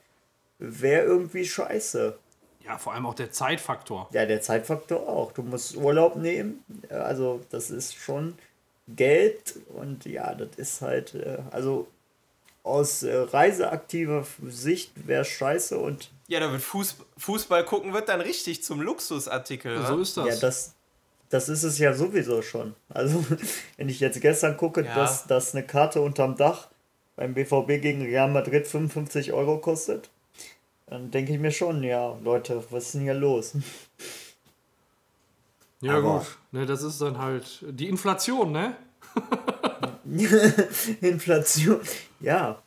wäre 0.58 1.06
irgendwie 1.06 1.46
scheiße. 1.46 2.18
Ja, 2.66 2.80
vor 2.80 2.94
allem 2.94 3.06
auch 3.06 3.14
der 3.14 3.32
Zeitfaktor. 3.32 4.10
Ja, 4.12 4.26
der 4.26 4.42
Zeitfaktor 4.42 5.08
auch. 5.08 5.32
Du 5.32 5.44
musst 5.44 5.78
Urlaub 5.78 6.16
nehmen. 6.16 6.66
Also, 6.90 7.42
das 7.52 7.70
ist 7.70 7.96
schon 7.96 8.34
Geld 8.88 9.60
und 9.70 10.06
ja, 10.06 10.34
das 10.34 10.50
ist 10.58 10.82
halt, 10.82 11.14
äh, 11.14 11.38
also 11.52 11.88
aus 12.68 13.04
äh, 13.04 13.16
reiseaktiver 13.16 14.26
Sicht 14.48 14.92
wäre 15.08 15.26
scheiße 15.26 15.78
und 15.78 16.12
Ja, 16.28 16.40
da 16.40 16.52
wird 16.52 16.62
Fuß, 16.62 16.98
Fußball 17.18 17.66
gucken 17.66 17.94
wird 17.94 18.10
dann 18.10 18.22
richtig 18.22 18.64
zum 18.64 18.82
Luxusartikel. 18.82 19.78
So 19.86 19.98
wa? 19.98 20.02
ist 20.02 20.18
das. 20.18 20.26
ja, 20.28 20.36
das, 20.40 20.74
das 21.30 21.50
ist 21.50 21.64
es 21.64 21.78
ja 21.80 21.94
sowieso 21.94 22.42
schon. 22.42 22.76
Also, 22.90 23.26
wenn 23.78 23.90
ich 23.90 24.00
jetzt 24.00 24.22
gestern 24.22 24.58
gucke, 24.58 24.84
Ja. 24.84 24.96
dass, 24.96 25.26
dass 25.28 25.56
eine 25.56 25.66
Karte 25.66 26.02
unterm 26.02 26.36
Dach 26.38 26.68
beim 27.16 27.34
BVB 27.34 27.82
gegen 27.82 28.02
Real 28.04 28.30
Madrid 28.30 28.68
55 28.68 29.34
Euro 29.34 29.58
kostet, 29.58 30.10
dann 30.88 31.10
denke 31.12 31.34
ich 31.34 31.40
mir 31.40 31.52
schon, 31.52 31.84
ja, 31.84 32.18
Leute, 32.24 32.64
was 32.70 32.86
ist 32.86 32.94
denn 32.96 33.02
hier 33.02 33.14
los? 33.14 33.54
Ja, 35.80 35.98
Aber- 36.00 36.20
gut. 36.20 36.38
Ne, 36.52 36.66
das 36.66 36.82
ist 36.82 37.00
dann 37.02 37.20
halt 37.20 37.64
die 37.70 37.88
Inflation, 37.88 38.52
ne? 38.52 38.76
Inflation, 41.02 41.80
ja. 42.20 42.62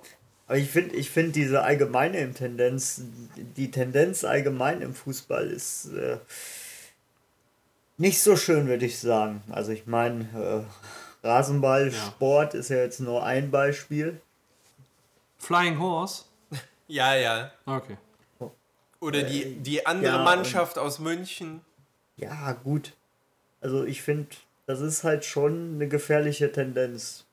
Aber 0.47 0.59
ich 0.59 0.69
finde, 0.69 0.97
ich 0.97 1.11
finde 1.11 1.33
diese 1.33 1.63
allgemeine 1.63 2.33
Tendenz, 2.33 3.03
die 3.37 3.71
Tendenz 3.71 4.25
allgemein 4.25 4.83
im 4.83 4.95
Fußball 4.95 5.47
ist 5.47 5.93
äh, 5.93 6.19
nicht 7.99 8.21
so 8.21 8.37
schön, 8.37 8.67
würde 8.67 8.87
ich 8.87 8.99
sagen. 8.99 9.43
Also 9.51 9.73
ich 9.73 9.87
meine, 9.87 10.67
äh, 11.23 11.27
Rasenballsport 11.27 12.55
ist 12.55 12.71
ja 12.71 12.79
jetzt 12.79 13.01
nur 13.01 13.25
ein 13.25 13.51
Beispiel. 13.51 14.21
Flying 15.39 15.79
Horse. 15.79 16.25
Ja, 16.89 17.15
ja. 17.15 17.53
Okay. 17.67 17.97
Oder 18.99 19.23
die, 19.23 19.55
die 19.55 19.87
andere 19.87 20.17
ja, 20.17 20.25
Mannschaft 20.25 20.77
aus 20.77 20.99
München. 20.99 21.61
Ja, 22.17 22.51
gut. 22.53 22.95
Also 23.61 23.85
ich 23.85 24.03
finde, 24.03 24.27
das 24.67 24.81
ist 24.81 25.05
halt 25.05 25.25
schon 25.25 25.75
eine 25.75 25.87
gefährliche 25.87 26.51
Tendenz. 26.51 27.27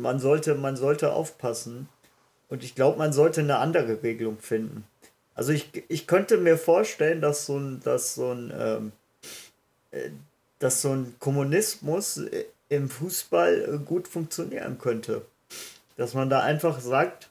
Man 0.00 0.18
sollte, 0.18 0.54
man 0.54 0.76
sollte 0.76 1.12
aufpassen. 1.12 1.88
Und 2.48 2.64
ich 2.64 2.74
glaube, 2.74 2.98
man 2.98 3.12
sollte 3.12 3.40
eine 3.40 3.58
andere 3.58 4.02
Regelung 4.02 4.38
finden. 4.38 4.84
Also 5.34 5.52
ich, 5.52 5.84
ich 5.88 6.06
könnte 6.06 6.36
mir 6.36 6.58
vorstellen, 6.58 7.20
dass 7.20 7.46
so 7.46 7.56
ein, 7.56 7.80
dass 7.84 8.14
so 8.14 8.32
ein, 8.32 8.52
ähm, 8.56 8.92
äh, 9.90 10.10
dass 10.58 10.82
so 10.82 10.90
ein 10.92 11.14
Kommunismus 11.18 12.18
äh, 12.18 12.44
im 12.68 12.88
Fußball 12.88 13.74
äh, 13.74 13.78
gut 13.84 14.08
funktionieren 14.08 14.78
könnte. 14.78 15.22
Dass 15.96 16.14
man 16.14 16.28
da 16.28 16.40
einfach 16.40 16.80
sagt, 16.80 17.30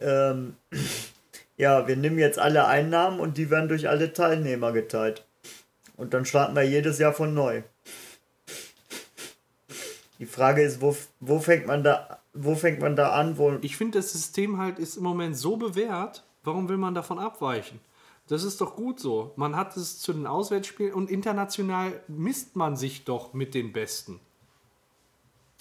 ähm, 0.00 0.56
ja, 1.56 1.86
wir 1.88 1.96
nehmen 1.96 2.18
jetzt 2.18 2.38
alle 2.38 2.66
Einnahmen 2.66 3.20
und 3.20 3.36
die 3.36 3.50
werden 3.50 3.68
durch 3.68 3.88
alle 3.88 4.12
Teilnehmer 4.12 4.72
geteilt. 4.72 5.24
Und 5.96 6.14
dann 6.14 6.24
starten 6.24 6.56
wir 6.56 6.62
jedes 6.62 6.98
Jahr 6.98 7.12
von 7.12 7.34
neu. 7.34 7.62
Die 10.20 10.26
Frage 10.26 10.62
ist, 10.62 10.80
wo, 10.80 10.96
wo 11.18 11.40
fängt 11.40 11.66
man 11.66 11.82
da, 11.82 12.20
wo 12.34 12.54
fängt 12.54 12.80
man 12.80 12.94
da 12.94 13.12
an, 13.12 13.38
wo. 13.38 13.52
Ich 13.62 13.76
finde, 13.76 13.98
das 13.98 14.12
System 14.12 14.58
halt 14.58 14.78
ist 14.78 14.96
im 14.96 15.02
Moment 15.02 15.36
so 15.36 15.56
bewährt. 15.56 16.24
Warum 16.44 16.68
will 16.68 16.76
man 16.76 16.94
davon 16.94 17.18
abweichen? 17.18 17.80
Das 18.28 18.44
ist 18.44 18.60
doch 18.60 18.76
gut 18.76 19.00
so. 19.00 19.32
Man 19.36 19.56
hat 19.56 19.76
es 19.76 19.98
zu 19.98 20.12
den 20.12 20.26
Auswärtsspielen 20.26 20.92
und 20.94 21.10
international 21.10 22.00
misst 22.06 22.54
man 22.54 22.76
sich 22.76 23.04
doch 23.04 23.32
mit 23.32 23.54
den 23.54 23.72
Besten. 23.72 24.20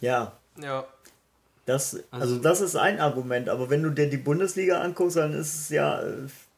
Ja, 0.02 0.34
Ja. 0.62 0.86
das, 1.66 1.96
also, 1.96 2.06
Also- 2.12 2.38
das 2.40 2.62
ist 2.62 2.76
ein 2.76 3.00
Argument, 3.00 3.50
aber 3.50 3.70
wenn 3.70 3.82
du 3.84 3.90
dir 3.90 4.10
die 4.10 4.18
Bundesliga 4.18 4.82
anguckst, 4.82 5.18
dann 5.18 5.34
ist 5.34 5.56
es 5.56 5.70
ja, 5.70 6.02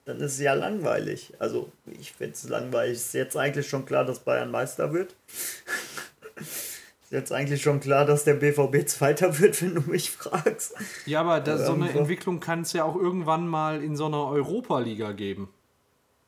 dann 0.05 0.17
ist 0.19 0.33
es 0.33 0.39
ja 0.39 0.53
langweilig. 0.53 1.33
Also 1.39 1.71
ich 1.85 2.11
finde 2.13 2.33
es 2.33 2.49
langweilig. 2.49 2.93
Ist 2.97 3.13
jetzt 3.13 3.37
eigentlich 3.37 3.69
schon 3.69 3.85
klar, 3.85 4.03
dass 4.05 4.19
Bayern 4.19 4.49
Meister 4.51 4.91
wird. 4.93 5.15
ist 7.11 7.17
jetzt 7.17 7.31
eigentlich 7.33 7.61
schon 7.61 7.81
klar, 7.81 8.05
dass 8.05 8.23
der 8.23 8.35
BVB 8.35 8.87
Zweiter 8.87 9.37
wird, 9.39 9.61
wenn 9.61 9.75
du 9.75 9.81
mich 9.81 10.11
fragst. 10.11 10.73
Ja, 11.05 11.19
aber 11.21 11.41
das, 11.41 11.65
so 11.65 11.73
eine 11.73 11.83
Irgendwo. 11.85 11.99
Entwicklung 11.99 12.39
kann 12.39 12.61
es 12.61 12.71
ja 12.71 12.85
auch 12.85 12.95
irgendwann 12.95 13.47
mal 13.47 13.83
in 13.83 13.95
so 13.97 14.05
einer 14.05 14.25
Europa-Liga 14.27 15.11
geben. 15.11 15.49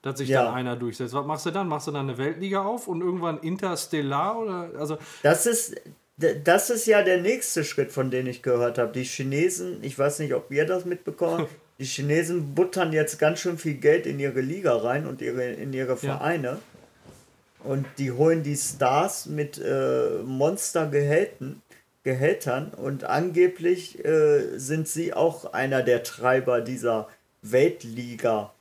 Dass 0.01 0.17
sich 0.17 0.27
Ja. 0.27 0.43
dann 0.43 0.55
einer 0.55 0.75
durchsetzt. 0.75 1.13
Was 1.13 1.25
machst 1.25 1.45
du 1.45 1.51
dann? 1.51 1.69
Machst 1.69 1.87
du 1.87 1.91
dann 1.91 2.09
eine 2.09 2.17
Weltliga 2.17 2.63
auf 2.63 2.89
und 2.89 2.99
irgendwann 2.99 3.39
Interstellar 3.39 4.37
oder 4.37 4.69
also 4.77 4.97
Das 5.21 5.45
ist, 5.45 5.75
das 6.17 6.69
ist 6.69 6.85
ja 6.85 7.01
der 7.01 7.21
nächste 7.21 7.63
Schritt, 7.63 7.93
von 7.93 8.11
dem 8.11 8.27
ich 8.27 8.41
gehört 8.43 8.77
habe. 8.77 8.91
Die 8.91 9.03
Chinesen, 9.05 9.77
ich 9.81 9.97
weiß 9.97 10.19
nicht, 10.19 10.33
ob 10.33 10.51
ihr 10.51 10.65
das 10.65 10.83
mitbekommen 10.83 11.47
die 11.79 11.85
Chinesen 11.85 12.53
buttern 12.53 12.91
jetzt 12.91 13.17
ganz 13.19 13.39
schön 13.39 13.57
viel 13.57 13.75
Geld 13.75 14.05
in 14.05 14.19
ihre 14.19 14.41
Liga 14.41 14.75
rein 14.75 15.07
und 15.07 15.21
ihre, 15.21 15.45
in 15.45 15.71
ihre 15.71 15.95
Vereine. 15.95 16.59
Und 17.63 17.85
die 17.97 18.11
holen 18.11 18.43
die 18.43 18.57
Stars 18.57 19.25
mit 19.25 19.57
äh, 19.57 20.21
Monstergehälten. 20.23 21.61
Gehältern 22.03 22.73
und 22.73 23.05
angeblich 23.05 24.03
äh, 24.03 24.59
sind 24.59 24.89
sie 24.89 25.13
auch 25.13 25.53
einer 25.53 25.83
der 25.83 26.03
Treiber 26.03 26.59
dieser 26.59 27.07
Weltliga. 27.41 28.53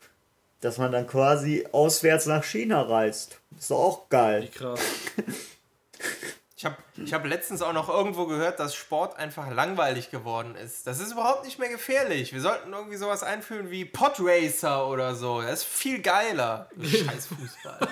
Dass 0.60 0.78
man 0.78 0.92
dann 0.92 1.08
quasi 1.08 1.66
auswärts 1.72 2.26
nach 2.26 2.44
China 2.44 2.82
reist. 2.82 3.40
Ist 3.58 3.72
doch 3.72 3.80
auch 3.80 4.08
geil. 4.08 4.48
krass. 4.54 4.80
Ich 6.62 6.66
habe 6.66 6.76
ich 6.96 7.12
hab 7.12 7.26
letztens 7.26 7.60
auch 7.60 7.72
noch 7.72 7.88
irgendwo 7.88 8.26
gehört, 8.26 8.60
dass 8.60 8.76
Sport 8.76 9.18
einfach 9.18 9.50
langweilig 9.50 10.12
geworden 10.12 10.54
ist. 10.54 10.86
Das 10.86 11.00
ist 11.00 11.10
überhaupt 11.10 11.44
nicht 11.44 11.58
mehr 11.58 11.68
gefährlich. 11.68 12.32
Wir 12.32 12.40
sollten 12.40 12.72
irgendwie 12.72 12.96
sowas 12.98 13.24
einführen 13.24 13.68
wie 13.72 13.84
Podracer 13.84 14.86
oder 14.86 15.16
so. 15.16 15.42
Das 15.42 15.54
ist 15.54 15.64
viel 15.64 16.00
geiler. 16.00 16.68
Scheiß 16.80 17.26
Fußball. 17.26 17.88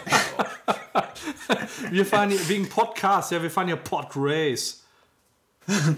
Wir 1.91 2.07
fahren 2.07 2.31
hier 2.31 2.49
wegen 2.49 2.69
Podcast, 2.69 3.33
ja, 3.33 3.43
wir 3.43 3.51
fahren 3.51 3.67
hier 3.67 3.75
Pod 3.77 4.07
Race. 4.15 4.85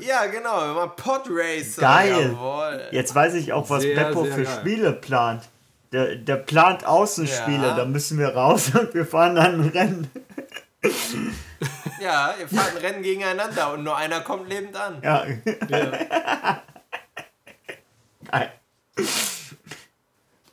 ja, 0.00 0.24
genau. 0.24 0.58
Wir 0.62 0.72
machen 0.72 0.92
Podracer. 0.96 1.82
Geil. 1.82 2.30
Jawohl. 2.32 2.88
Jetzt 2.90 3.14
weiß 3.14 3.34
ich 3.34 3.52
auch, 3.52 3.68
was 3.68 3.82
Sehr, 3.82 3.96
Beppo 3.96 4.24
sehr 4.24 4.32
für 4.34 4.42
geil. 4.44 4.58
Spiele 4.60 4.92
plant. 4.94 5.42
Der, 5.92 6.16
der 6.16 6.36
plant 6.36 6.86
Außenspiele, 6.86 7.66
Ja. 7.66 7.76
da 7.76 7.84
müssen 7.84 8.18
wir 8.18 8.28
raus 8.34 8.70
und 8.80 8.94
wir 8.94 9.04
fahren 9.04 9.34
dann 9.34 9.60
ein 9.60 9.68
Rennen. 9.68 10.10
Ja, 12.00 12.34
ihr 12.40 12.48
fahrt 12.48 12.72
ein 12.72 12.78
Rennen 12.78 13.02
gegeneinander 13.02 13.74
und 13.74 13.84
nur 13.84 13.96
einer 13.96 14.20
kommt 14.22 14.48
lebend 14.48 14.74
an. 14.76 15.00
Ja, 15.02 15.24
Ja. 15.68 16.62
geil. 18.30 18.52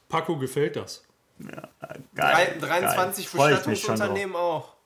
Paco 0.08 0.38
gefällt 0.38 0.76
das. 0.76 1.04
Drei, 1.40 2.00
geil. 2.14 2.58
23 2.60 3.28
Freu 3.28 3.54
ich 3.54 3.66
mich 3.66 3.82
schon 3.82 3.96
drauf. 3.96 4.10
Bestattungsunternehmen 4.10 4.36
auch. 4.36 4.76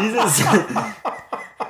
Dieses, 0.00 0.44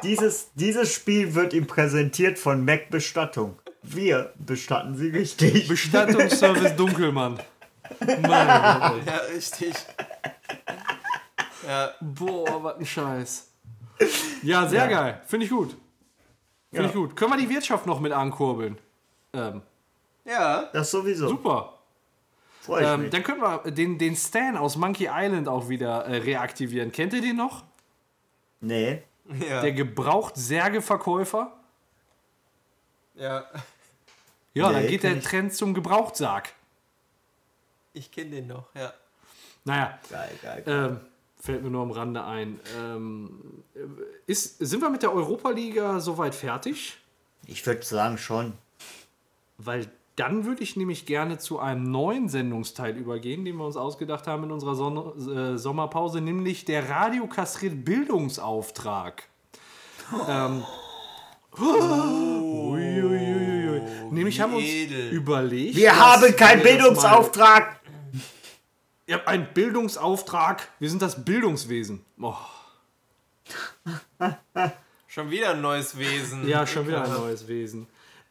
dieses, 0.02 0.50
dieses 0.54 0.92
Spiel 0.92 1.34
wird 1.34 1.52
ihm 1.52 1.66
präsentiert 1.66 2.38
von 2.38 2.64
Mac 2.64 2.90
Bestattung. 2.90 3.58
Wir 3.82 4.32
bestatten 4.38 4.96
sie 4.96 5.08
richtig. 5.08 5.68
Bestattungsservice 5.68 6.76
Dunkelmann. 6.76 7.38
Ey. 8.00 8.22
Ja, 8.22 9.16
richtig. 9.34 9.74
Ja, 11.66 11.90
Boah, 12.00 12.62
was 12.64 12.76
ein 12.78 12.86
Scheiß. 12.86 13.50
Ja, 14.42 14.66
sehr 14.66 14.86
geil. 14.88 15.20
Finde 15.26 15.44
ich 15.46 15.50
gut. 15.50 15.70
Finde 16.70 16.82
Ja. 16.84 16.88
ich 16.88 16.92
gut. 16.94 17.16
Können 17.16 17.32
wir 17.32 17.38
die 17.38 17.48
Wirtschaft 17.48 17.86
noch 17.86 18.00
mit 18.00 18.12
ankurbeln? 18.12 18.78
Ähm, 19.32 19.62
ja. 20.24 20.64
Das 20.72 20.90
sowieso. 20.90 21.28
super. 21.28 21.74
Freue 22.60 22.82
ich 22.82 22.88
Ähm, 22.88 23.00
mich. 23.02 23.10
dann 23.10 23.22
können 23.22 23.40
wir 23.40 23.70
den, 23.70 23.98
den 23.98 24.14
Stan 24.16 24.56
aus 24.56 24.76
Monkey 24.76 25.08
Island 25.12 25.48
auch 25.48 25.68
wieder 25.68 26.04
äh, 26.06 26.18
reaktivieren. 26.18 26.92
Kennt 26.92 27.12
ihr 27.14 27.20
den 27.22 27.36
noch? 27.36 27.64
Nee. 28.60 29.02
Ja. 29.48 29.60
Der 29.62 29.72
Gebraucht-Särge-Verkäufer? 29.72 31.52
ja. 33.14 33.44
Ja, 34.54 34.68
Nee, 34.68 34.74
dann 34.74 34.86
geht 34.88 35.02
der 35.04 35.16
ich. 35.18 35.24
Trend 35.24 35.54
zum 35.54 35.72
Gebrauchtsarg. 35.74 36.52
Ich 37.98 38.12
kenne 38.12 38.30
den 38.30 38.46
noch, 38.46 38.66
ja. 38.76 38.92
Naja, 39.64 39.98
Geil, 40.08 40.30
geil. 40.40 40.62
geil. 40.64 40.88
ähm, 40.90 41.00
fällt 41.36 41.62
mir 41.64 41.70
nur 41.70 41.82
am 41.82 41.90
Rande 41.90 42.22
ein. 42.24 42.60
Ähm, 42.78 43.64
ist, 44.26 44.58
sind 44.58 44.80
wir 44.80 44.88
mit 44.88 45.02
der 45.02 45.12
Europa-Liga 45.12 45.98
soweit 45.98 46.34
fertig? 46.34 46.96
Ich 47.46 47.66
würde 47.66 47.82
sagen 47.84 48.16
schon. 48.16 48.52
Weil 49.58 49.88
dann 50.14 50.44
würde 50.44 50.62
ich 50.62 50.76
nämlich 50.76 51.06
gerne 51.06 51.38
zu 51.38 51.58
einem 51.58 51.90
neuen 51.90 52.28
Sendungsteil 52.28 52.96
übergehen, 52.96 53.44
den 53.44 53.56
wir 53.56 53.64
uns 53.64 53.76
ausgedacht 53.76 54.28
haben 54.28 54.44
in 54.44 54.52
unserer 54.52 54.76
Sonne, 54.76 55.54
äh, 55.54 55.58
Sommerpause, 55.58 56.20
nämlich 56.20 56.64
der 56.64 56.88
Radio 56.88 57.26
kastriert 57.26 57.84
Bildungsauftrag. 57.84 59.24
Ähm, 60.28 60.62
uiuiuiui. 61.58 63.82
nämlich 64.10 64.40
haben 64.40 64.52
wir 64.52 64.58
uns 64.58 65.12
überlegt. 65.12 65.76
Wir 65.76 65.98
haben 65.98 66.34
keinen 66.36 66.62
Bildungsauftrag. 66.62 67.77
Ihr 69.08 69.14
habt 69.14 69.26
einen 69.26 69.48
Bildungsauftrag. 69.54 70.68
Wir 70.78 70.90
sind 70.90 71.00
das 71.00 71.24
Bildungswesen. 71.24 72.04
Oh, 72.20 72.36
Schon 75.06 75.30
wieder 75.30 75.52
ein 75.52 75.62
neues 75.62 75.96
Wesen. 75.98 76.46
ja, 76.46 76.66
schon 76.66 76.86
wieder 76.86 77.04
ein 77.04 77.12
neues 77.12 77.48
Wesen. 77.48 77.86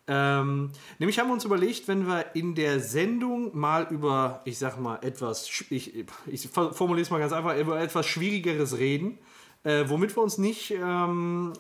Ähm, 0.08 0.70
nämlich 1.00 1.18
haben 1.18 1.30
wir 1.30 1.34
uns 1.34 1.46
überlegt, 1.46 1.88
wenn 1.88 2.06
wir 2.06 2.36
in 2.36 2.54
der 2.54 2.80
Sendung 2.80 3.58
mal 3.58 3.88
über, 3.90 4.42
ich 4.46 4.60
sag 4.60 4.80
mal, 4.80 5.00
etwas, 5.02 5.50
ich, 5.72 6.06
ich 6.28 6.48
formuliere 6.50 7.02
es 7.02 7.10
mal 7.10 7.18
ganz 7.20 7.34
einfach, 7.34 7.58
über 7.58 7.82
etwas 7.82 8.06
Schwierigeres 8.06 8.78
reden, 8.78 9.18
äh, 9.64 9.86
womit 9.88 10.16
wir 10.16 10.22
uns 10.22 10.38
nicht, 10.38 10.70
ähm, 10.70 11.54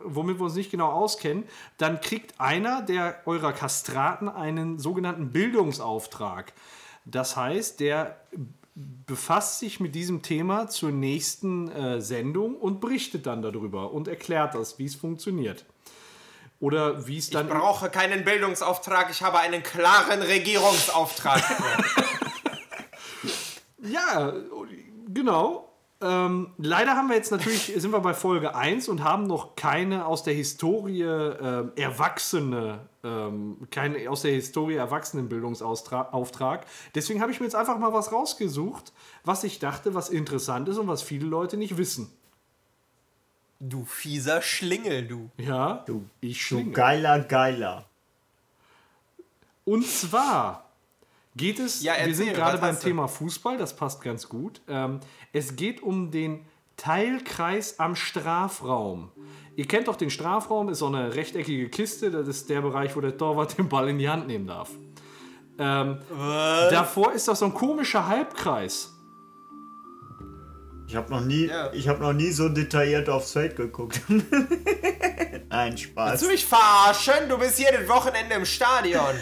womit 0.00 0.38
wir 0.38 0.44
uns 0.44 0.54
nicht 0.54 0.70
genau 0.70 0.88
auskennen, 0.90 1.44
dann 1.76 2.00
kriegt 2.00 2.40
einer 2.40 2.80
der 2.80 3.20
eurer 3.26 3.52
Kastraten 3.52 4.30
einen 4.30 4.78
sogenannten 4.78 5.30
Bildungsauftrag. 5.30 6.54
Das 7.04 7.36
heißt, 7.36 7.80
der 7.80 8.16
befasst 8.74 9.58
sich 9.58 9.80
mit 9.80 9.94
diesem 9.94 10.22
Thema 10.22 10.68
zur 10.68 10.90
nächsten 10.90 11.70
äh, 11.70 12.00
Sendung 12.00 12.56
und 12.56 12.80
berichtet 12.80 13.26
dann 13.26 13.42
darüber 13.42 13.92
und 13.92 14.08
erklärt 14.08 14.54
das, 14.54 14.78
wie 14.78 14.86
es 14.86 14.94
funktioniert. 14.94 15.66
Oder 16.60 17.06
wie 17.06 17.18
es 17.18 17.28
dann. 17.28 17.48
Ich 17.48 17.52
brauche 17.52 17.90
keinen 17.90 18.24
Bildungsauftrag, 18.24 19.10
ich 19.10 19.22
habe 19.22 19.40
einen 19.40 19.62
klaren 19.62 20.22
Regierungsauftrag. 20.22 21.42
ja, 23.82 24.32
genau. 25.08 25.71
Ähm, 26.02 26.50
leider 26.58 26.96
haben 26.96 27.08
wir 27.08 27.16
jetzt 27.16 27.30
natürlich, 27.30 27.72
sind 27.76 27.92
wir 27.92 28.00
bei 28.00 28.12
Folge 28.14 28.54
1 28.54 28.88
und 28.88 29.04
haben 29.04 29.26
noch 29.26 29.54
keine 29.56 30.06
aus 30.06 30.22
der 30.24 30.34
Historie 30.34 31.02
äh, 31.02 31.64
erwachsene, 31.76 32.80
ähm, 33.04 33.68
keinen 33.70 34.08
aus 34.08 34.22
der 34.22 34.32
Historie 34.32 34.74
erwachsenen 34.74 35.28
Bildungsauftrag. 35.28 36.66
Deswegen 36.94 37.20
habe 37.20 37.30
ich 37.32 37.40
mir 37.40 37.46
jetzt 37.46 37.54
einfach 37.54 37.78
mal 37.78 37.92
was 37.92 38.12
rausgesucht, 38.12 38.92
was 39.24 39.44
ich 39.44 39.58
dachte, 39.60 39.94
was 39.94 40.08
interessant 40.10 40.68
ist 40.68 40.78
und 40.78 40.88
was 40.88 41.02
viele 41.02 41.26
Leute 41.26 41.56
nicht 41.56 41.76
wissen. 41.76 42.10
Du 43.60 43.84
fieser 43.84 44.42
Schlingel, 44.42 45.06
du. 45.06 45.30
Ja, 45.36 45.84
Du, 45.86 46.04
ich 46.20 46.38
du 46.38 46.56
schlingel. 46.56 46.72
geiler 46.72 47.20
Geiler. 47.20 47.84
Und 49.64 49.86
zwar 49.86 50.71
geht 51.36 51.58
es, 51.58 51.82
Ja, 51.82 51.94
wir 52.04 52.14
sind 52.14 52.28
erzähl, 52.28 52.40
gerade 52.42 52.58
beim? 52.58 52.78
Thema 52.78 53.08
Fußball, 53.08 53.56
das 53.56 53.74
passt 53.76 54.02
ganz 54.02 54.28
gut. 54.28 54.60
Ähm, 54.68 55.00
es 55.32 55.56
geht 55.56 55.82
um 55.82 56.10
den 56.10 56.44
Teilkreis 56.76 57.78
am 57.78 57.94
Strafraum. 57.96 59.10
Ihr 59.56 59.66
kennt 59.66 59.88
doch 59.88 59.96
den 59.96 60.10
Strafraum, 60.10 60.68
ist 60.70 60.78
so 60.78 60.86
eine 60.86 61.14
rechteckige 61.14 61.68
Kiste, 61.68 62.10
das 62.10 62.26
ist 62.28 62.48
der 62.48 62.62
Bereich, 62.62 62.96
wo 62.96 63.00
der 63.00 63.16
Torwart 63.16 63.58
den 63.58 63.68
Ball 63.68 63.88
in 63.90 63.98
die 63.98 64.08
Hand 64.08 64.26
nehmen 64.26 64.46
darf. 64.46 64.70
Ähm, 65.58 65.98
davor 66.70 67.12
ist 67.12 67.28
das 67.28 67.40
so 67.40 67.44
ein 67.44 67.54
komischer 67.54 68.06
Halbkreis. 68.08 68.88
Ich 70.88 70.96
habe 70.96 71.10
noch 71.10 71.20
nie, 71.20 71.46
Ja. 71.46 71.72
ich 71.72 71.88
habe 71.88 72.00
noch 72.02 72.12
nie 72.12 72.30
so 72.32 72.48
detailliert 72.48 73.08
aufs 73.08 73.32
Feld 73.32 73.56
geguckt. 73.56 74.00
Nein, 75.48 75.76
Spaß. 75.78 76.10
Willst 76.12 76.24
du 76.24 76.28
mich 76.28 76.44
verarschen? 76.46 77.28
Du 77.28 77.38
bist 77.38 77.58
jedes 77.58 77.88
Wochenende 77.88 78.34
im 78.34 78.44
Stadion. 78.44 79.14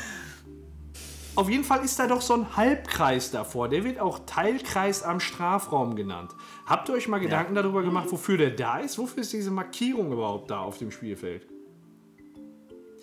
Auf 1.41 1.49
jeden 1.49 1.65
Fall 1.65 1.83
ist 1.83 1.99
da 1.99 2.07
doch 2.07 2.21
so 2.21 2.35
ein 2.35 2.55
Halbkreis 2.55 3.31
davor. 3.31 3.71
Der 3.71 3.83
wird 3.83 3.99
auch 3.99 4.27
Teilkreis 4.27 5.03
am 5.03 5.21
Strafraum 5.21 5.97
genannt. 5.97 6.33
Habt 6.67 6.91
ihr 6.91 6.95
euch 6.95 7.09
mal 7.09 7.19
Gedanken 7.19 7.55
darüber 7.55 7.83
gemacht, 7.83 8.09
wofür 8.11 8.37
der 8.37 8.51
da 8.51 8.77
ist? 8.77 8.99
Wofür 8.99 9.23
ist 9.23 9.33
diese 9.33 9.51
Markierung 9.51 10.13
überhaupt 10.13 10.51
da 10.51 10.61
auf 10.61 10.77
dem 10.77 10.91
Spielfeld? 10.91 11.47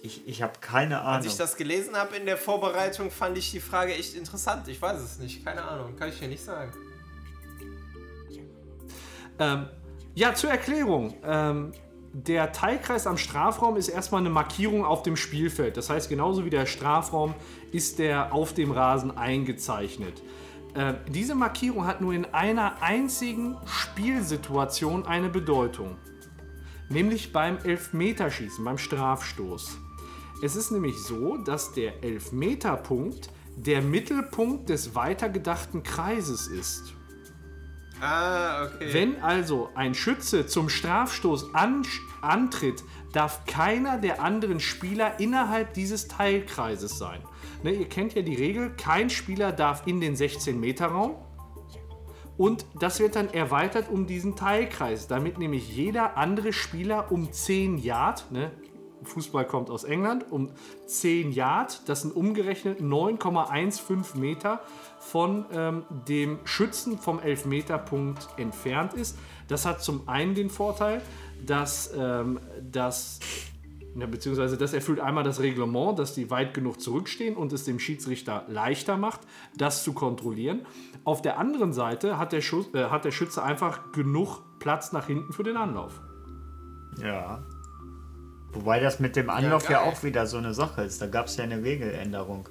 Ich, 0.04 0.28
ich 0.28 0.44
habe 0.44 0.54
keine 0.62 1.00
Ahnung. 1.00 1.16
Als 1.16 1.26
ich 1.26 1.36
das 1.36 1.56
gelesen 1.56 1.96
habe 1.96 2.16
in 2.16 2.28
der 2.28 2.38
Vorbereitung, 2.38 3.10
fand 3.10 3.40
ich 3.40 3.50
die 3.50 3.60
Frage 3.60 3.96
echt 3.96 4.14
interessant. 4.14 4.68
Ich 4.68 4.80
weiß 4.80 5.02
es 5.02 5.18
nicht, 5.18 5.44
keine 5.44 5.64
Ahnung, 5.64 5.96
kann 5.96 6.10
ich 6.10 6.20
dir 6.20 6.28
nicht 6.28 6.46
sagen. 6.46 6.72
Ähm, 9.40 9.68
ja, 10.14 10.36
zur 10.36 10.52
Erklärung. 10.52 11.16
Ähm, 11.24 11.72
der 12.26 12.52
Teilkreis 12.52 13.06
am 13.06 13.18
Strafraum 13.18 13.78
ist 13.78 13.90
erstmal 13.90 14.22
eine 14.22 14.32
Markierung 14.32 14.84
auf 14.84 15.04
dem 15.04 15.16
Spielfeld. 15.16 15.78
Das 15.78 15.92
heißt, 15.92 16.10
genauso 16.10 16.46
wie 16.46 16.50
der 16.50 16.66
Strafraum 16.66 17.36
ist 17.72 18.00
der 18.00 18.34
auf 18.34 18.54
dem 18.56 18.72
Rasen 18.72 19.16
eingezeichnet. 19.16 20.24
Ähm, 20.74 20.96
diese 21.08 21.36
Markierung 21.36 21.86
hat 21.86 22.02
nur 22.02 22.14
in 22.14 22.26
einer 22.26 22.82
einzigen 22.82 23.56
Spielsituation 23.66 25.06
eine 25.06 25.30
Bedeutung. 25.30 25.96
Nämlich 26.90 27.32
beim 27.32 27.60
Elfmeterschießen, 27.60 28.66
beim 28.66 28.80
Strafstoß. 28.80 29.78
Es 30.42 30.56
ist 30.56 30.72
nämlich 30.72 30.98
so, 30.98 31.38
dass 31.38 31.74
der 31.74 32.04
Elfmeterpunkt 32.04 33.30
der 33.56 33.84
Mittelpunkt 33.84 34.70
des 34.70 34.96
weitergedachten 34.96 35.84
Kreises 35.84 36.48
ist. 36.48 36.97
Ah, 38.02 38.66
okay. 38.66 38.94
Wenn 38.94 39.22
also 39.22 39.70
ein 39.76 39.96
Schütze 39.96 40.46
zum 40.46 40.70
Strafstoß 40.70 41.56
an, 41.56 41.84
antritt, 42.22 42.84
darf 43.12 43.46
keiner 43.46 43.98
der 43.98 44.22
anderen 44.22 44.60
Spieler 44.60 45.20
innerhalb 45.20 45.74
dieses 45.74 46.08
Teilkreises 46.08 46.98
sein. 46.98 47.22
Ne, 47.64 47.72
ihr 47.72 47.90
kennt 47.90 48.14
ja 48.14 48.22
die 48.22 48.36
Regel, 48.36 48.72
kein 48.78 49.10
Spieler 49.10 49.52
darf 49.52 49.88
in 49.88 50.00
den 50.00 50.16
16-Meter-Raum. 50.16 51.16
Und 52.38 52.66
das 52.80 53.00
wird 53.00 53.16
dann 53.16 53.30
erweitert 53.30 53.90
um 53.90 54.06
diesen 54.06 54.36
Teilkreis, 54.36 55.08
damit 55.08 55.40
nämlich 55.40 55.76
jeder 55.76 56.18
andere 56.18 56.54
Spieler 56.54 57.12
um 57.12 57.32
10 57.32 57.80
Yard, 57.80 58.32
ne, 58.32 58.52
Fußball 59.08 59.46
kommt 59.46 59.70
aus 59.70 59.84
England, 59.84 60.26
um 60.32 60.52
10 60.86 61.32
Yard, 61.32 61.82
das 61.88 62.04
sind 62.04 62.16
umgerechnet 62.16 62.80
9,15 62.80 64.18
Meter, 64.18 64.62
von 65.00 65.46
ähm, 65.52 65.84
dem 66.08 66.40
Schützen 66.44 66.98
vom 66.98 67.20
Elfmeterpunkt 67.20 68.28
entfernt 68.38 68.94
ist. 68.94 69.18
Das 69.48 69.66
hat 69.66 69.82
zum 69.82 70.08
einen 70.08 70.36
den 70.36 70.50
Vorteil, 70.50 71.02
dass 71.46 71.92
ähm, 71.98 72.40
das 72.72 73.20
ja, 73.98 74.06
beziehungsweise 74.06 74.58
das 74.58 74.74
erfüllt 74.74 75.00
einmal 75.00 75.24
das 75.24 75.40
Reglement, 75.40 75.98
dass 75.98 76.14
die 76.14 76.30
weit 76.30 76.54
genug 76.54 76.80
zurückstehen 76.80 77.36
und 77.36 77.52
es 77.52 77.66
dem 77.66 77.80
Schiedsrichter 77.80 78.46
leichter 78.48 78.96
macht, 78.96 79.22
das 79.56 79.84
zu 79.84 79.94
kontrollieren. 79.94 80.68
Auf 81.04 81.24
der 81.24 81.40
anderen 81.40 81.74
Seite 81.74 82.20
hat 82.20 82.32
der, 82.32 82.42
Schuss, 82.42 82.72
äh, 82.76 82.86
hat 82.86 83.06
der 83.06 83.12
Schütze 83.12 83.42
einfach 83.42 83.92
genug 83.92 84.42
Platz 84.60 84.92
nach 84.92 85.08
hinten 85.08 85.34
für 85.34 85.44
den 85.44 85.58
Anlauf. 85.58 86.02
Ja. 87.02 87.44
Wobei 88.54 88.80
das 88.80 89.00
mit 89.00 89.16
dem 89.16 89.30
Anlauf 89.30 89.70
ja, 89.70 89.82
geil. 89.84 89.92
auch 89.92 90.04
wieder 90.04 90.26
so 90.26 90.38
eine 90.38 90.54
Sache 90.54 90.82
ist. 90.84 91.02
Da 91.02 91.08
gab 91.08 91.28
es 91.28 91.38
ja 91.38 91.44
eine 91.44 91.64
Regeländerung. 91.64 92.48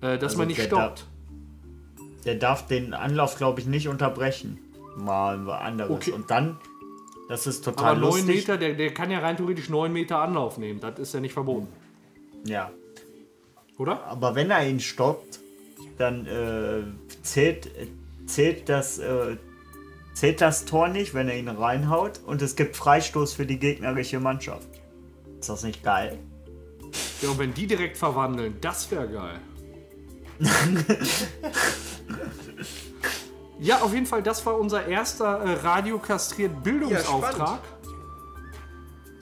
Äh, 0.00 0.18
dass 0.18 0.32
Also 0.32 0.38
man 0.38 0.48
nicht 0.48 0.62
stoppt. 0.62 1.06
Der 2.24 2.34
darf 2.34 2.66
den 2.66 2.94
Anlauf, 2.94 3.36
glaube 3.36 3.60
ich, 3.60 3.66
nicht 3.66 3.88
unterbrechen. 3.88 4.58
Mal 4.96 5.48
anderes. 5.50 5.90
Okay. 5.90 6.12
Und 6.12 6.30
dann, 6.30 6.58
das 7.28 7.46
ist 7.46 7.64
total 7.64 7.92
Aber 7.92 8.00
9 8.00 8.10
lustig. 8.10 8.26
Meter, 8.36 8.56
der, 8.56 8.74
der 8.74 8.92
kann 8.92 9.10
ja 9.10 9.20
rein 9.20 9.36
theoretisch 9.36 9.68
9 9.68 9.92
Meter 9.92 10.18
Anlauf 10.18 10.58
nehmen. 10.58 10.80
Das 10.80 10.98
ist 10.98 11.14
ja 11.14 11.20
nicht 11.20 11.32
verboten. 11.34 11.68
Ja. 12.44 12.70
Oder? 13.78 14.04
Aber 14.06 14.34
wenn 14.34 14.50
er 14.50 14.66
ihn 14.68 14.80
stoppt, 14.80 15.38
dann 15.98 16.26
äh, 16.26 16.82
zählt, 17.22 17.70
zählt, 18.26 18.68
das, 18.68 18.98
äh, 18.98 19.36
zählt 20.18 20.40
das 20.40 20.64
Tor 20.64 20.88
nicht, 20.88 21.14
wenn 21.14 21.28
er 21.28 21.36
ihn 21.36 21.48
reinhaut. 21.48 22.20
Und 22.26 22.42
es 22.42 22.56
gibt 22.56 22.76
Freistoß 22.76 23.34
für 23.34 23.46
die 23.46 23.58
gegnerische 23.58 24.18
Mannschaft. 24.18 24.68
Ist 25.38 25.48
das 25.48 25.62
nicht 25.62 25.84
geil? 25.84 26.18
Ja, 27.22 27.30
und 27.30 27.38
wenn 27.38 27.54
die 27.54 27.66
direkt 27.66 27.96
verwandeln, 27.96 28.56
das 28.60 28.90
wäre 28.90 29.08
geil. 29.08 29.40
ja, 33.60 33.80
auf 33.80 33.92
jeden 33.92 34.06
Fall, 34.06 34.22
das 34.22 34.44
war 34.46 34.58
unser 34.58 34.86
erster 34.86 35.38
äh, 35.40 35.52
radiokastriert 35.54 36.62
Bildungsauftrag. 36.62 37.60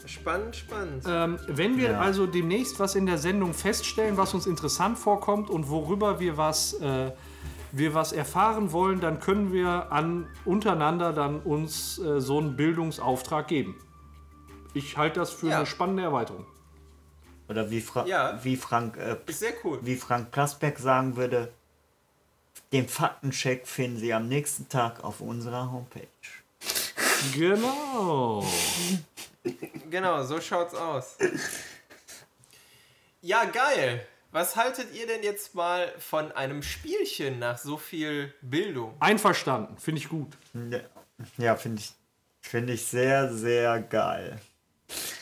Spannend, 0.07 0.57
spannend. 0.57 1.05
ähm, 1.07 1.39
wenn 1.47 1.77
wir 1.77 1.91
Ja. 1.93 2.01
also 2.01 2.27
demnächst 2.27 2.81
was 2.81 2.95
in 2.95 3.07
der 3.07 3.19
Sendung 3.19 3.55
feststellen, 3.55 4.17
was 4.17 4.35
uns 4.35 4.47
interessant 4.47 4.99
vorkommt 4.99 5.51
und 5.51 5.69
worüber 5.69 6.21
wir 6.21 6.37
was, 6.37 6.75
äh, 6.75 7.13
wir 7.79 7.95
was 7.95 8.13
erfahren 8.13 8.73
wollen, 8.73 9.01
dann 9.01 9.21
können 9.21 9.53
wir 9.53 9.91
an, 9.93 10.27
untereinander 10.45 11.13
dann 11.13 11.41
uns 11.41 11.99
äh, 11.99 12.21
so 12.21 12.39
einen 12.39 12.57
Bildungsauftrag 12.57 13.49
geben. 13.49 13.77
Ich 14.75 14.97
halte 14.97 15.21
das 15.21 15.33
für 15.33 15.49
Ja. 15.49 15.57
eine 15.59 15.67
spannende 15.67 16.03
Erweiterung. 16.05 16.47
Oder 17.49 17.71
wie, 17.71 17.81
Fra 17.81 18.07
Ja. 18.07 18.39
wie 18.43 18.57
Frank 18.57 18.97
äh, 18.97 19.17
Ist 19.27 19.41
sehr 19.41 19.53
cool. 19.65 19.79
wie 19.83 19.97
Frank 19.97 20.31
Plasberg 20.33 20.79
sagen 20.79 21.17
würde, 21.17 21.53
den 22.73 22.89
Faktencheck 22.89 23.67
finden 23.67 23.99
Sie 23.99 24.13
am 24.13 24.29
nächsten 24.29 24.69
Tag 24.69 25.05
auf 25.05 25.21
unserer 25.21 25.71
Homepage. 25.71 26.07
Genau. 27.35 28.45
Genau, 29.91 30.25
so 30.25 30.41
schaut's 30.41 30.75
aus. 30.75 31.17
Ja, 33.23 33.45
geil. 33.45 34.07
Was 34.37 34.55
haltet 34.55 34.95
ihr 34.95 35.07
denn 35.07 35.23
jetzt 35.23 35.55
mal 35.55 35.91
von 35.99 36.31
einem 36.33 36.63
Spielchen 36.63 37.39
nach 37.39 37.57
so 37.57 37.79
viel 37.79 38.35
Bildung? 38.43 38.95
Einverstanden, 39.01 39.79
finde 39.79 40.03
ich 40.03 40.11
gut. 40.11 40.37
Ja, 40.53 40.81
Ja, 41.39 41.57
finde 41.57 41.81
ich, 41.81 41.95
finde 42.43 42.75
ich 42.75 42.85
sehr, 42.85 43.33
sehr 43.33 43.81
geil. 43.81 44.39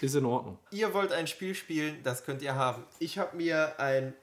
Ist 0.01 0.17
in 0.17 0.25
Ordnung. 0.25 0.59
Ihr 0.73 0.93
wollt 0.95 1.13
ein 1.13 1.29
Spiel 1.29 1.55
spielen, 1.55 2.03
das 2.03 2.25
könnt 2.25 2.43
ihr 2.43 2.57
haben. 2.57 2.85
Ich 2.99 3.17
habe 3.17 3.37
mir 3.37 3.79
ein 3.79 4.15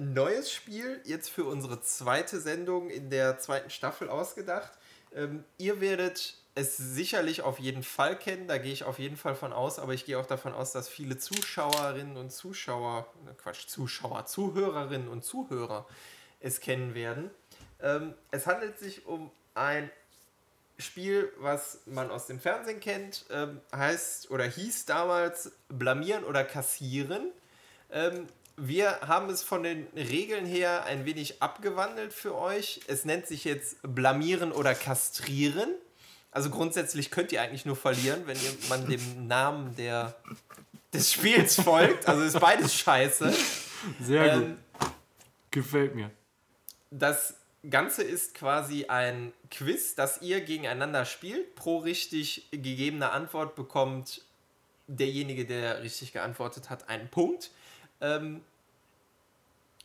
neues 0.00 0.50
Spiel 0.50 1.02
jetzt 1.04 1.28
für 1.28 1.44
unsere 1.44 1.82
zweite 1.82 2.40
Sendung 2.40 2.88
in 2.88 3.10
der 3.10 3.38
zweiten 3.38 3.68
Staffel 3.68 4.08
ausgedacht. 4.08 4.72
Ähm, 5.14 5.44
ihr 5.58 5.82
werdet 5.82 6.38
es 6.58 6.76
sicherlich 6.76 7.42
auf 7.42 7.60
jeden 7.60 7.84
Fall 7.84 8.18
kennen, 8.18 8.48
da 8.48 8.58
gehe 8.58 8.72
ich 8.72 8.82
auf 8.82 8.98
jeden 8.98 9.16
Fall 9.16 9.36
von 9.36 9.52
aus, 9.52 9.78
aber 9.78 9.94
ich 9.94 10.04
gehe 10.04 10.18
auch 10.18 10.26
davon 10.26 10.52
aus, 10.52 10.72
dass 10.72 10.88
viele 10.88 11.16
Zuschauerinnen 11.16 12.16
und 12.16 12.32
Zuschauer, 12.32 13.06
ne, 13.24 13.32
Quatsch, 13.34 13.68
Zuschauer, 13.68 14.26
Zuhörerinnen 14.26 15.08
und 15.08 15.24
Zuhörer 15.24 15.86
es 16.40 16.60
kennen 16.60 16.94
werden. 16.94 17.30
Ähm, 17.80 18.14
es 18.32 18.48
handelt 18.48 18.76
sich 18.76 19.06
um 19.06 19.30
ein 19.54 19.88
Spiel, 20.78 21.32
was 21.38 21.82
man 21.86 22.10
aus 22.10 22.26
dem 22.26 22.40
Fernsehen 22.40 22.80
kennt, 22.80 23.26
ähm, 23.30 23.60
heißt 23.72 24.30
oder 24.32 24.44
hieß 24.44 24.84
damals 24.86 25.52
Blamieren 25.68 26.24
oder 26.24 26.42
Kassieren. 26.42 27.30
Ähm, 27.90 28.26
wir 28.56 29.02
haben 29.02 29.30
es 29.30 29.44
von 29.44 29.62
den 29.62 29.86
Regeln 29.94 30.44
her 30.44 30.84
ein 30.86 31.04
wenig 31.04 31.40
abgewandelt 31.40 32.12
für 32.12 32.36
euch. 32.36 32.80
Es 32.88 33.04
nennt 33.04 33.28
sich 33.28 33.44
jetzt 33.44 33.76
blamieren 33.82 34.50
oder 34.50 34.74
kastrieren. 34.74 35.76
Also 36.38 36.50
grundsätzlich 36.50 37.10
könnt 37.10 37.32
ihr 37.32 37.42
eigentlich 37.42 37.66
nur 37.66 37.74
verlieren, 37.74 38.22
wenn 38.26 38.36
ihr 38.36 38.52
man 38.68 38.86
dem 38.86 39.26
Namen 39.26 39.74
der, 39.74 40.14
des 40.94 41.12
Spiels 41.12 41.60
folgt. 41.60 42.06
Also 42.06 42.22
ist 42.22 42.38
beides 42.38 42.72
scheiße. 42.76 43.34
Sehr 44.00 44.36
gut. 44.36 44.44
Ähm, 44.44 44.58
Gefällt 45.50 45.96
mir. 45.96 46.12
das 46.92 47.34
Ganze 47.68 48.04
ist 48.04 48.36
quasi 48.36 48.84
ein 48.86 49.32
Quiz, 49.50 49.96
das 49.96 50.22
ihr 50.22 50.40
gegeneinander 50.40 51.06
spielt. 51.06 51.56
Pro 51.56 51.78
richtig 51.78 52.46
gegebene 52.52 53.10
Antwort 53.10 53.56
bekommt 53.56 54.22
derjenige, 54.86 55.44
der 55.44 55.82
richtig 55.82 56.12
geantwortet 56.12 56.70
hat, 56.70 56.88
einen 56.88 57.08
Punkt. 57.08 57.50
Ähm, 58.00 58.42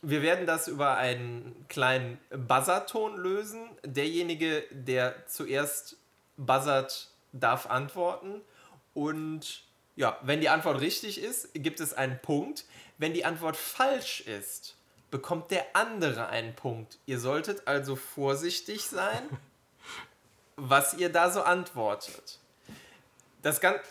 wir 0.02 0.22
werden 0.22 0.46
das 0.46 0.68
über 0.68 0.98
einen 0.98 1.66
kleinen 1.68 2.16
Buzzerton 2.30 3.16
lösen. 3.16 3.70
Derjenige, 3.84 4.62
der 4.70 5.26
zuerst 5.26 5.96
buzzert, 6.36 7.10
darf 7.32 7.66
antworten. 7.66 8.40
Und 8.94 9.64
ja, 9.96 10.18
wenn 10.22 10.40
die 10.40 10.48
Antwort 10.48 10.80
richtig 10.80 11.22
ist, 11.22 11.50
gibt 11.54 11.80
es 11.80 11.94
einen 11.94 12.20
Punkt. 12.20 12.64
Wenn 12.98 13.12
die 13.12 13.24
Antwort 13.24 13.56
falsch 13.56 14.20
ist, 14.22 14.76
bekommt 15.10 15.50
der 15.50 15.64
andere 15.74 16.28
einen 16.28 16.54
Punkt. 16.54 16.98
Ihr 17.06 17.20
solltet 17.20 17.66
also 17.66 17.96
vorsichtig 17.96 18.84
sein, 18.84 19.22
was 20.56 20.94
ihr 20.94 21.10
da 21.10 21.30
so 21.30 21.42
antwortet. 21.42 22.38
Das 23.42 23.60
Ganze. 23.60 23.82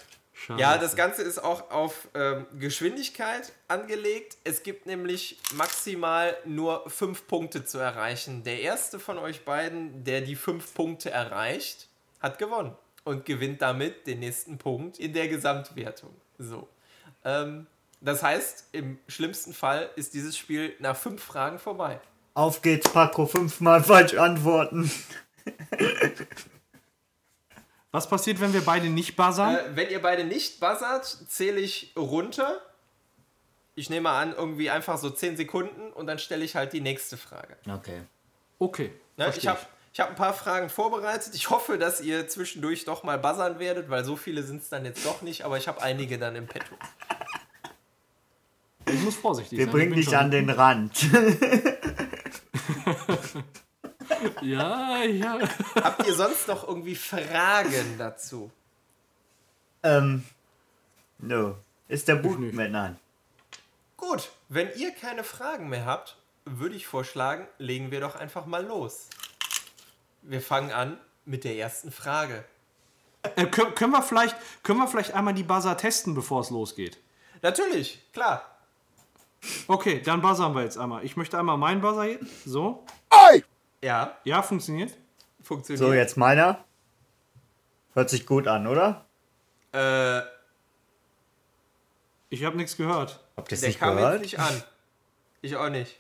Ja, 0.58 0.78
das 0.78 0.96
Ganze 0.96 1.22
ist 1.22 1.42
auch 1.42 1.72
auf 1.72 2.10
ähm, 2.16 2.48
Geschwindigkeit 2.60 3.54
angelegt. 3.70 4.36
Es 4.44 4.64
gibt 4.64 4.86
nämlich 4.86 5.40
maximal 5.54 6.36
nur 6.44 6.90
fünf 6.90 7.28
Punkte 7.28 7.64
zu 7.64 7.78
erreichen. 7.78 8.44
Der 8.44 8.60
erste 8.60 9.00
von 9.00 9.18
euch 9.18 9.46
beiden, 9.46 10.04
der 10.04 10.22
die 10.22 10.36
fünf 10.36 10.74
Punkte 10.74 11.12
erreicht, 11.12 11.88
hat 12.24 12.40
gewonnen 12.40 12.76
und 13.04 13.26
gewinnt 13.26 13.62
damit 13.62 14.08
den 14.08 14.20
nächsten 14.20 14.58
Punkt 14.58 14.98
in 14.98 15.14
der 15.14 15.28
Gesamtwertung. 15.28 16.16
So. 16.40 16.68
Ähm, 17.24 17.68
das 18.02 18.24
heißt, 18.24 18.70
im 18.72 18.98
schlimmsten 19.08 19.54
Fall 19.54 19.90
ist 19.96 20.14
dieses 20.14 20.38
Spiel 20.38 20.74
nach 20.80 20.96
fünf 20.96 21.22
Fragen 21.24 21.60
vorbei. 21.60 22.00
Auf 22.34 22.62
geht's, 22.62 22.92
Paco, 22.92 23.28
fünfmal 23.28 23.84
falsch 23.84 24.16
antworten. 24.16 24.90
Was 27.92 28.10
passiert, 28.10 28.40
wenn 28.42 28.54
wir 28.54 28.62
beide 28.62 28.90
nicht 28.90 29.16
buzzern? 29.16 29.56
Äh, 29.56 29.76
wenn 29.76 29.90
ihr 29.90 30.02
beide 30.02 30.24
nicht 30.24 30.60
buzzert, 30.60 31.06
zähle 31.06 31.60
ich 31.60 31.94
runter. 31.96 32.60
Ich 33.76 33.90
nehme 33.90 34.10
an, 34.10 34.34
irgendwie 34.34 34.70
einfach 34.70 34.98
so 34.98 35.10
10 35.10 35.38
Sekunden 35.38 35.92
und 35.94 36.08
dann 36.08 36.20
stelle 36.20 36.44
ich 36.44 36.56
halt 36.56 36.74
die 36.74 36.82
nächste 36.82 37.18
Frage. 37.18 37.56
Okay. 37.70 38.02
okay. 38.60 38.92
Ne? 39.18 39.32
Ich 39.36 39.48
habe 39.48 39.60
ich 39.94 40.00
hab 40.00 40.10
ein 40.10 40.16
paar 40.16 40.34
Fragen 40.34 40.70
vorbereitet. 40.70 41.36
Ich 41.36 41.50
hoffe, 41.52 41.78
dass 41.78 42.02
ihr 42.02 42.28
zwischendurch 42.28 42.84
doch 42.86 43.04
mal 43.04 43.20
buzzern 43.20 43.60
werdet, 43.60 43.90
weil 43.90 44.04
so 44.04 44.16
viele 44.16 44.42
sind 44.44 44.62
es 44.64 44.70
dann 44.70 44.86
jetzt 44.86 45.06
doch 45.06 45.22
nicht, 45.22 45.44
aber 45.46 45.58
ich 45.58 45.68
habe 45.68 45.82
einige 45.82 46.18
dann 46.18 46.36
im 46.36 46.48
Petto. 46.48 46.76
Ich 48.88 49.00
muss 49.02 49.16
vorsichtig 49.16 49.58
Wir 49.58 49.66
sein. 49.66 49.72
bringen 49.72 49.94
ich 49.94 50.06
bin 50.06 50.06
dich 50.06 50.18
an 50.18 50.32
den 50.32 50.50
Rand. 50.50 51.06
Ja, 54.42 55.04
ja. 55.04 55.40
Habt 55.76 56.06
ihr 56.08 56.14
sonst 56.14 56.48
noch 56.48 56.68
irgendwie 56.68 56.96
Fragen 56.96 57.98
dazu? 57.98 58.52
ähm, 59.84 60.24
no. 61.20 61.58
Ist 61.88 62.08
der 62.08 62.16
Buch 62.16 62.38
nicht. 62.38 62.54
mit? 62.54 62.72
Nein. 62.72 62.98
Gut, 63.98 64.32
wenn 64.50 64.70
ihr 64.76 64.92
keine 64.92 65.24
Fragen 65.24 65.70
mehr 65.70 65.86
habt, 65.86 66.18
würde 66.46 66.76
ich 66.76 66.86
vorschlagen, 66.88 67.48
legen 67.58 67.92
wir 67.92 68.02
doch 68.02 68.16
einfach 68.16 68.46
mal 68.46 68.66
los. 68.66 69.08
Wir 70.24 70.42
fangen 70.42 70.72
an 70.72 70.98
mit 71.26 71.44
der 71.44 71.56
ersten 71.58 71.92
Frage. 71.92 72.44
Äh, 73.36 73.46
können, 73.46 73.74
können, 73.76 73.92
wir 73.92 74.02
vielleicht, 74.02 74.36
können 74.64 74.80
wir 74.80 74.88
vielleicht 74.88 75.14
einmal 75.14 75.34
die 75.34 75.44
Buzzer 75.44 75.78
testen, 75.78 76.14
bevor 76.14 76.42
es 76.42 76.50
losgeht? 76.50 76.98
Natürlich, 77.42 78.02
klar. 78.12 78.58
Okay, 79.68 80.02
dann 80.02 80.22
buzzern 80.22 80.54
wir 80.56 80.64
jetzt 80.64 80.78
einmal. 80.78 81.04
Ich 81.06 81.16
möchte 81.18 81.38
einmal 81.38 81.58
meinen 81.58 81.82
Buzzer 81.82 82.04
hier. 82.04 82.20
So. 82.46 82.86
Ja, 83.82 84.18
Ja, 84.24 84.42
funktioniert. 84.42 84.94
funktioniert. 85.42 85.80
So, 85.86 85.94
jetzt 85.94 86.16
meiner. 86.18 86.64
Hört 87.94 88.10
sich 88.10 88.26
gut 88.26 88.48
an, 88.48 88.66
oder? 88.68 89.06
Äh, 89.74 90.22
Ich 92.30 92.44
habe 92.46 92.56
nichts 92.58 92.76
gehört. 92.78 93.20
Habt 93.38 93.52
ihr 93.52 93.56
es 93.56 93.60
der 93.62 93.70
nicht 93.70 93.80
kam 93.80 93.96
gehört? 93.96 94.14
jetzt 94.14 94.22
nicht 94.24 94.40
an. 94.40 94.64
Ich 95.42 95.56
auch 95.58 95.70
nicht. 95.70 96.00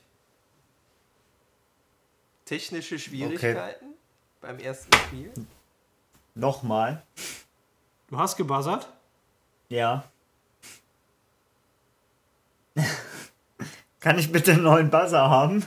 Technische 2.46 3.00
Schwierigkeiten 3.00 3.93
beim 4.44 4.60
ersten 4.60 4.94
Spiel. 4.98 5.34
Nochmal. 6.36 7.02
Du 8.08 8.20
hast 8.20 8.36
gebuzzert? 8.36 8.92
Ja. 9.70 10.04
Kann 14.02 14.20
ich 14.20 14.32
bitte 14.32 14.52
einen 14.52 14.64
neuen 14.64 14.90
Buzzer 14.90 15.30
haben? 15.30 15.66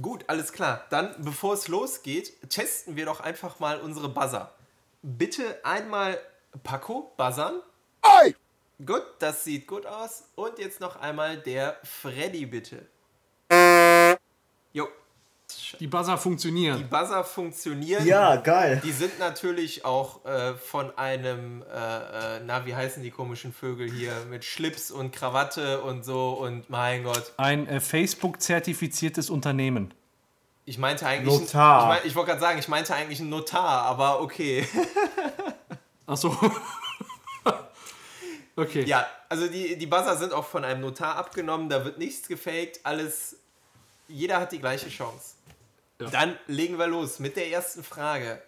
Gut, 0.00 0.24
alles 0.26 0.52
klar. 0.52 0.86
Dann, 0.88 1.14
bevor 1.18 1.52
es 1.52 1.68
losgeht, 1.68 2.48
testen 2.48 2.96
wir 2.96 3.04
doch 3.04 3.20
einfach 3.20 3.60
mal 3.60 3.78
unsere 3.80 4.08
Buzzer. 4.08 4.54
Bitte 5.02 5.60
einmal 5.64 6.18
Paco 6.62 7.12
buzzern. 7.18 7.60
Gut, 8.84 9.02
das 9.18 9.42
sieht 9.44 9.66
gut 9.66 9.86
aus. 9.86 10.24
Und 10.36 10.58
jetzt 10.58 10.80
noch 10.80 10.96
einmal 11.00 11.36
der 11.36 11.76
Freddy, 11.82 12.46
bitte. 12.46 12.86
Jo, 14.72 14.86
Die 15.80 15.86
Buzzer 15.88 16.14
die 16.14 16.18
funktionieren. 16.22 16.88
Buzzer 16.88 17.24
funktionieren. 17.24 18.06
Ja, 18.06 18.36
geil. 18.36 18.80
Die 18.84 18.92
sind 18.92 19.18
natürlich 19.18 19.84
auch 19.84 20.24
äh, 20.24 20.54
von 20.54 20.96
einem, 20.96 21.62
äh, 21.62 22.36
äh, 22.36 22.40
na, 22.46 22.66
wie 22.66 22.74
heißen 22.76 23.02
die 23.02 23.10
komischen 23.10 23.52
Vögel 23.52 23.90
hier, 23.90 24.12
mit 24.30 24.44
Schlips 24.44 24.92
und 24.92 25.10
Krawatte 25.10 25.80
und 25.82 26.04
so 26.04 26.34
und 26.34 26.70
mein 26.70 27.02
Gott. 27.02 27.32
Ein 27.36 27.66
äh, 27.66 27.80
Facebook-zertifiziertes 27.80 29.28
Unternehmen. 29.28 29.92
Ich 30.66 30.78
meinte 30.78 31.04
eigentlich. 31.06 31.40
Notar. 31.40 31.80
Ich, 31.82 31.88
mein, 31.88 32.08
ich 32.10 32.14
wollte 32.14 32.28
gerade 32.28 32.40
sagen, 32.40 32.58
ich 32.58 32.68
meinte 32.68 32.94
eigentlich 32.94 33.20
einen 33.20 33.30
Notar, 33.30 33.82
aber 33.86 34.20
okay. 34.20 34.68
Achso. 36.06 36.36
Okay. 38.58 38.84
ja, 38.84 39.06
also 39.28 39.46
die, 39.46 39.76
die 39.76 39.86
Buzzer 39.86 40.16
sind 40.16 40.32
auch 40.32 40.46
von 40.46 40.64
einem 40.64 40.80
Notar 40.80 41.16
abgenommen, 41.16 41.68
da 41.68 41.84
wird 41.84 41.98
nichts 41.98 42.28
gefaked, 42.28 42.80
alles. 42.84 43.36
Jeder 44.08 44.40
hat 44.40 44.52
die 44.52 44.58
gleiche 44.58 44.88
Chance. 44.88 45.34
Ja. 46.00 46.08
Dann 46.08 46.38
legen 46.46 46.78
wir 46.78 46.86
los 46.86 47.18
mit 47.18 47.36
der 47.36 47.50
ersten 47.50 47.84
Frage. 47.84 48.42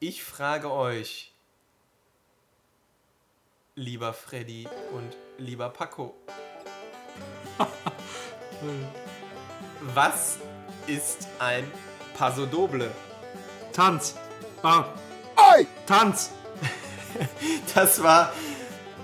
Ich 0.00 0.24
frage 0.24 0.70
euch, 0.70 1.32
lieber 3.74 4.12
Freddy 4.12 4.68
und 4.92 5.16
lieber 5.38 5.68
Paco, 5.70 6.14
was 9.94 10.38
ist 10.86 11.28
ein 11.38 11.70
Paso 12.14 12.46
Doble? 12.46 12.90
Tanz. 13.72 14.16
Ah. 14.62 14.86
Tanz. 15.86 16.30
Das 17.74 18.02
war. 18.02 18.32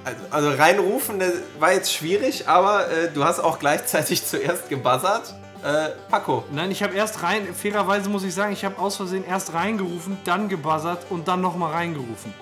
Also, 0.04 0.20
also 0.30 0.50
reinrufen 0.50 1.18
das 1.18 1.32
war 1.58 1.72
jetzt 1.72 1.92
schwierig, 1.92 2.46
aber 2.46 2.90
äh, 2.90 3.10
du 3.12 3.24
hast 3.24 3.40
auch 3.40 3.58
gleichzeitig 3.58 4.26
zuerst 4.26 4.68
gebuzzert. 4.68 5.34
Äh, 5.64 5.90
Paco. 6.10 6.44
Nein, 6.52 6.70
ich 6.70 6.82
habe 6.82 6.94
erst 6.94 7.22
rein, 7.22 7.54
fairerweise 7.54 8.10
muss 8.10 8.22
ich 8.22 8.34
sagen, 8.34 8.52
ich 8.52 8.64
habe 8.66 8.78
aus 8.78 8.96
Versehen 8.96 9.24
erst 9.26 9.54
reingerufen, 9.54 10.18
dann 10.24 10.50
gebuzzert 10.50 11.06
und 11.08 11.26
dann 11.26 11.40
nochmal 11.40 11.72
reingerufen. 11.72 12.34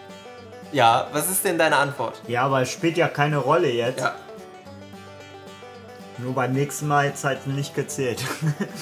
Ja, 0.73 1.07
was 1.13 1.31
ist 1.31 1.45
denn 1.45 1.57
deine 1.57 1.77
Antwort? 1.77 2.21
Ja, 2.27 2.45
aber 2.45 2.63
es 2.63 2.71
spielt 2.71 2.97
ja 2.97 3.07
keine 3.07 3.37
Rolle 3.37 3.71
jetzt. 3.71 4.01
Ja, 4.01 4.17
Nur 6.19 6.35
beim 6.35 6.53
nächsten 6.53 6.89
Mal 6.89 7.07
jetzt 7.07 7.23
halt 7.23 7.47
nicht 7.47 7.77
gezählt. 7.77 8.25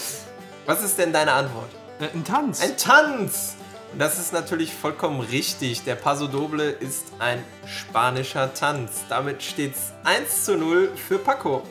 was 0.67 0.83
ist 0.83 0.99
denn 0.99 1.13
deine 1.13 1.33
Antwort? 1.33 1.69
Äh, 2.01 2.07
ein 2.15 2.25
Tanz. 2.25 2.63
Ein 2.63 2.77
Tanz! 2.79 3.57
Und 3.93 3.99
das 3.99 4.19
ist 4.19 4.33
natürlich 4.33 4.73
vollkommen 4.73 5.21
richtig. 5.21 5.83
Der 5.85 5.97
Paso 5.97 6.29
Doble 6.29 6.71
ist 6.71 7.07
ein 7.19 7.45
spanischer 7.67 8.55
Tanz. 8.55 9.05
Damit 9.09 9.43
steht's 9.43 9.93
1 10.05 10.45
zu 10.45 10.57
0 10.57 10.93
für 10.97 11.19
Paco. 11.19 11.63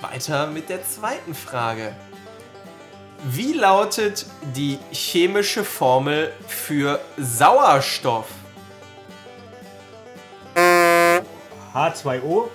Weiter 0.00 0.46
mit 0.48 0.68
der 0.68 0.84
zweiten 0.84 1.34
Frage. 1.34 1.94
Wie 3.24 3.54
lautet 3.54 4.26
die 4.54 4.78
chemische 4.92 5.64
Formel 5.64 6.32
für 6.46 7.00
Sauerstoff? 7.16 8.26
H2O? 11.74 12.48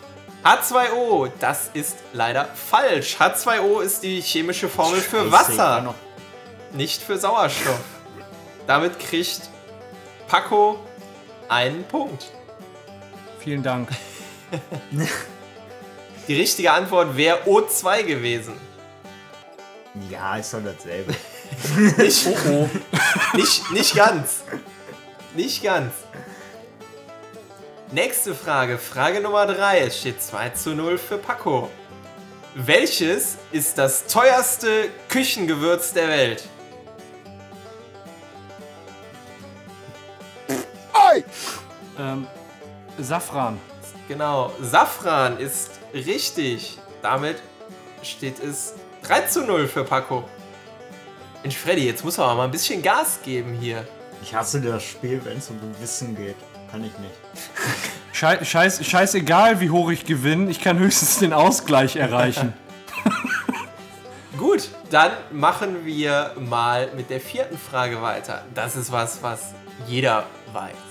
H2O, 0.43 1.31
das 1.39 1.69
ist 1.73 1.97
leider 2.13 2.45
falsch. 2.45 3.17
H2O 3.19 3.81
ist 3.81 4.03
die 4.03 4.21
chemische 4.21 4.69
Formel 4.69 4.99
für 4.99 5.31
Wasser, 5.31 5.95
nicht 6.73 7.01
für 7.01 7.17
Sauerstoff. 7.17 7.79
Damit 8.67 8.99
kriegt 8.99 9.49
Paco 10.27 10.79
einen 11.49 11.83
Punkt. 11.83 12.31
Vielen 13.39 13.63
Dank. 13.63 13.89
Die 16.27 16.35
richtige 16.35 16.71
Antwort 16.71 17.17
wäre 17.17 17.43
O2 17.45 18.03
gewesen. 18.03 18.53
Ja, 20.09 20.37
ist 20.37 20.53
doch 20.53 20.61
dasselbe. 20.63 21.13
Nicht, 21.97 22.27
nicht, 23.33 23.71
nicht 23.71 23.95
ganz. 23.95 24.43
Nicht 25.35 25.63
ganz. 25.63 25.93
Nächste 27.91 28.33
Frage, 28.33 28.77
Frage 28.77 29.19
Nummer 29.19 29.45
3. 29.45 29.79
Es 29.81 29.99
steht 29.99 30.21
2 30.21 30.49
zu 30.51 30.69
0 30.75 30.97
für 30.97 31.17
Paco. 31.17 31.69
Welches 32.55 33.37
ist 33.51 33.77
das 33.77 34.05
teuerste 34.07 34.89
Küchengewürz 35.09 35.93
der 35.93 36.07
Welt? 36.07 36.43
Safran. 43.03 43.57
Genau, 44.07 44.51
Safran 44.61 45.37
ist 45.37 45.71
richtig. 45.93 46.77
Damit 47.01 47.37
steht 48.03 48.39
es 48.39 48.73
3 49.03 49.21
zu 49.21 49.45
0 49.45 49.67
für 49.67 49.83
Paco. 49.83 50.23
Mensch, 51.41 51.57
Freddy, 51.57 51.85
jetzt 51.85 52.03
muss 52.03 52.17
man 52.17 52.27
aber 52.27 52.35
mal 52.35 52.43
ein 52.45 52.51
bisschen 52.51 52.81
Gas 52.81 53.19
geben 53.23 53.53
hier. 53.53 53.87
Ich 54.21 54.35
hasse 54.35 54.61
das 54.61 54.83
Spiel, 54.83 55.21
wenn 55.23 55.37
es 55.37 55.49
um 55.49 55.59
Wissen 55.79 56.15
geht. 56.15 56.35
Kann 56.69 56.83
ich 56.83 56.97
nicht. 56.99 57.13
Schei 58.13 58.43
scheiß, 58.43 58.85
scheißegal, 58.85 59.59
wie 59.61 59.71
hoch 59.71 59.89
ich 59.89 60.05
gewinne, 60.05 60.51
ich 60.51 60.61
kann 60.61 60.77
höchstens 60.77 61.19
den 61.19 61.33
Ausgleich 61.33 61.95
erreichen. 61.95 62.53
Gut, 64.37 64.69
dann 64.91 65.11
machen 65.31 65.85
wir 65.85 66.35
mal 66.37 66.91
mit 66.95 67.09
der 67.09 67.19
vierten 67.19 67.57
Frage 67.57 68.01
weiter. 68.01 68.43
Das 68.53 68.75
ist 68.75 68.91
was, 68.91 69.23
was 69.23 69.53
jeder 69.87 70.25
weiß. 70.53 70.90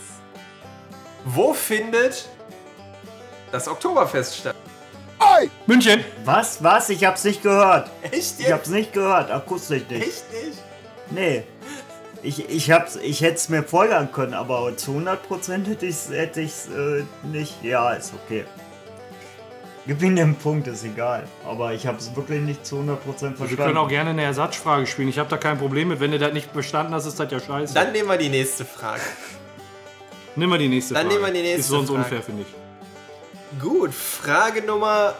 Wo 1.24 1.52
findet 1.52 2.28
das 3.52 3.68
Oktoberfest 3.68 4.36
statt? 4.36 4.56
München! 5.66 6.04
Was? 6.24 6.62
Was? 6.62 6.88
Ich 6.90 7.04
hab's 7.04 7.24
nicht 7.24 7.42
gehört. 7.42 7.90
Echt 8.10 8.40
Ich 8.40 8.50
hab's 8.50 8.68
nicht 8.68 8.92
gehört. 8.92 9.30
Akustisch 9.30 9.82
nicht. 9.88 10.02
Echt 10.02 10.32
nicht? 10.32 10.58
Nee. 11.10 11.44
Ich, 12.22 12.50
ich, 12.50 12.70
hab's, 12.70 12.96
ich 12.96 13.22
hätte 13.22 13.36
es 13.36 13.48
mir 13.48 13.62
folgern 13.62 14.12
können, 14.12 14.34
aber 14.34 14.76
zu 14.76 14.92
100% 14.92 15.66
hätte 15.66 15.86
ich 15.86 15.94
es 15.94 16.10
hätte 16.10 16.40
ich's, 16.42 16.66
äh, 16.66 17.04
nicht. 17.22 17.62
Ja, 17.62 17.92
ist 17.92 18.12
okay. 18.14 18.44
Gib 19.86 20.02
ihm 20.02 20.14
den 20.16 20.34
Punkt, 20.34 20.66
ist 20.66 20.84
egal. 20.84 21.24
Aber 21.46 21.72
ich 21.72 21.86
habe 21.86 21.96
es 21.96 22.14
wirklich 22.14 22.42
nicht 22.42 22.66
zu 22.66 22.76
100% 22.76 22.96
verstanden. 22.98 23.48
Wir 23.48 23.56
können 23.56 23.78
auch 23.78 23.88
gerne 23.88 24.10
eine 24.10 24.22
Ersatzfrage 24.22 24.86
spielen. 24.86 25.08
Ich 25.08 25.18
habe 25.18 25.30
da 25.30 25.38
kein 25.38 25.58
Problem 25.58 25.88
mit. 25.88 26.00
Wenn 26.00 26.10
du 26.10 26.18
das 26.18 26.32
nicht 26.32 26.52
bestanden 26.52 26.94
hast, 26.94 27.06
ist 27.06 27.18
das 27.18 27.32
ja 27.32 27.40
scheiße. 27.40 27.72
Dann 27.72 27.92
nehmen 27.92 28.08
wir 28.08 28.18
die 28.18 28.28
nächste 28.28 28.64
Frage. 28.64 29.00
Nehmen 30.36 30.52
wir 30.52 30.58
die 30.58 30.68
nächste 30.68 30.94
Dann 30.94 31.06
Frage. 31.06 31.14
nehmen 31.20 31.26
wir 31.34 31.42
die 31.42 31.46
nächste 31.48 31.60
Ist 31.60 31.68
sonst 31.68 31.88
Frage. 31.88 32.02
unfair, 32.02 32.22
finde 32.22 32.42
ich. 32.42 33.60
Gut, 33.60 33.92
Frage 33.94 34.62
Nummer 34.62 35.14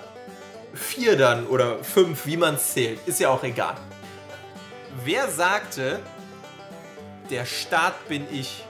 4 0.74 1.16
dann 1.16 1.46
oder 1.46 1.82
5, 1.82 2.26
wie 2.26 2.36
man 2.36 2.54
es 2.54 2.72
zählt. 2.74 3.00
Ist 3.06 3.18
ja 3.20 3.28
auch 3.30 3.42
egal. 3.42 3.74
Wer 5.04 5.28
sagte, 5.28 5.98
der 7.30 7.44
Staat 7.44 8.08
bin 8.08 8.26
ich? 8.30 8.64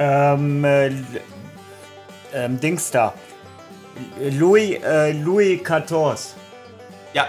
Ähm, 0.00 0.64
äh, 0.64 0.90
ähm, 2.32 2.60
Dings 2.60 2.90
da. 2.90 3.14
Louis, 4.20 4.80
äh, 4.82 5.12
Louis 5.12 5.60
XIV. 5.62 6.34
Ja, 7.14 7.28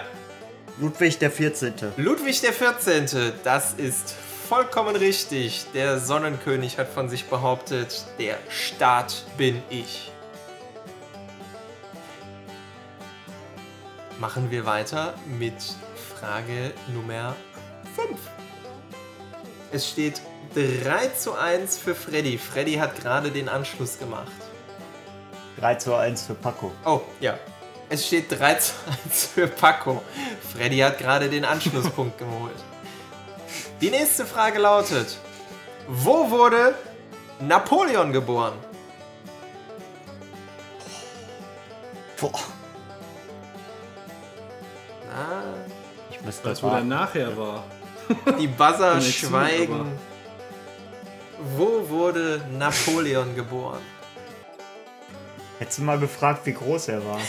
Ludwig 0.79 1.17
der 1.17 1.31
14. 1.31 1.73
Ludwig 1.97 2.41
der 2.41 2.53
14., 2.53 3.33
das 3.43 3.73
ist 3.73 4.13
vollkommen 4.49 4.95
richtig. 4.95 5.67
Der 5.75 5.99
Sonnenkönig 5.99 6.79
hat 6.79 6.89
von 6.89 7.07
sich 7.07 7.25
behauptet, 7.25 8.03
der 8.17 8.39
Staat 8.49 9.23
bin 9.37 9.61
ich. 9.69 10.11
Machen 14.19 14.49
wir 14.49 14.65
weiter 14.65 15.13
mit 15.37 15.53
Frage 16.19 16.73
Nummer 16.87 17.35
5. 17.95 18.17
Es 19.71 19.87
steht 19.87 20.19
3 20.55 21.09
zu 21.09 21.37
1 21.37 21.77
für 21.77 21.93
Freddy. 21.93 22.39
Freddy 22.39 22.73
hat 22.73 22.99
gerade 22.99 23.29
den 23.29 23.49
Anschluss 23.49 23.99
gemacht. 23.99 24.31
3 25.59 25.75
zu 25.75 25.93
1 25.93 26.23
für 26.23 26.33
Paco. 26.33 26.71
Oh, 26.85 27.01
ja. 27.19 27.37
Es 27.87 28.07
steht 28.07 28.31
3 28.31 28.55
zu 28.55 28.73
1 29.05 29.27
für 29.27 29.47
Paco. 29.47 30.01
Freddy 30.53 30.79
hat 30.79 30.97
gerade 30.97 31.29
den 31.29 31.45
Anschlusspunkt 31.45 32.17
geholt. 32.17 32.57
Die 33.81 33.89
nächste 33.89 34.25
Frage 34.25 34.59
lautet: 34.59 35.17
Wo 35.87 36.29
wurde 36.29 36.75
Napoleon 37.39 38.11
geboren? 38.11 38.53
Boah. 42.19 42.31
Na, 45.07 45.43
Ich 46.11 46.21
müsste 46.21 46.49
Als 46.49 46.61
wo 46.61 46.69
der 46.69 46.81
nachher 46.83 47.35
war. 47.37 47.63
die 48.39 48.47
Buzzer 48.47 48.99
schweigen. 49.01 49.97
Wo 51.55 51.87
wurde 51.87 52.41
Napoleon 52.51 53.33
geboren? 53.35 53.79
Hättest 55.57 55.79
du 55.79 55.83
mal 55.83 55.99
gefragt, 55.99 56.45
wie 56.45 56.53
groß 56.53 56.89
er 56.89 57.05
war. 57.05 57.19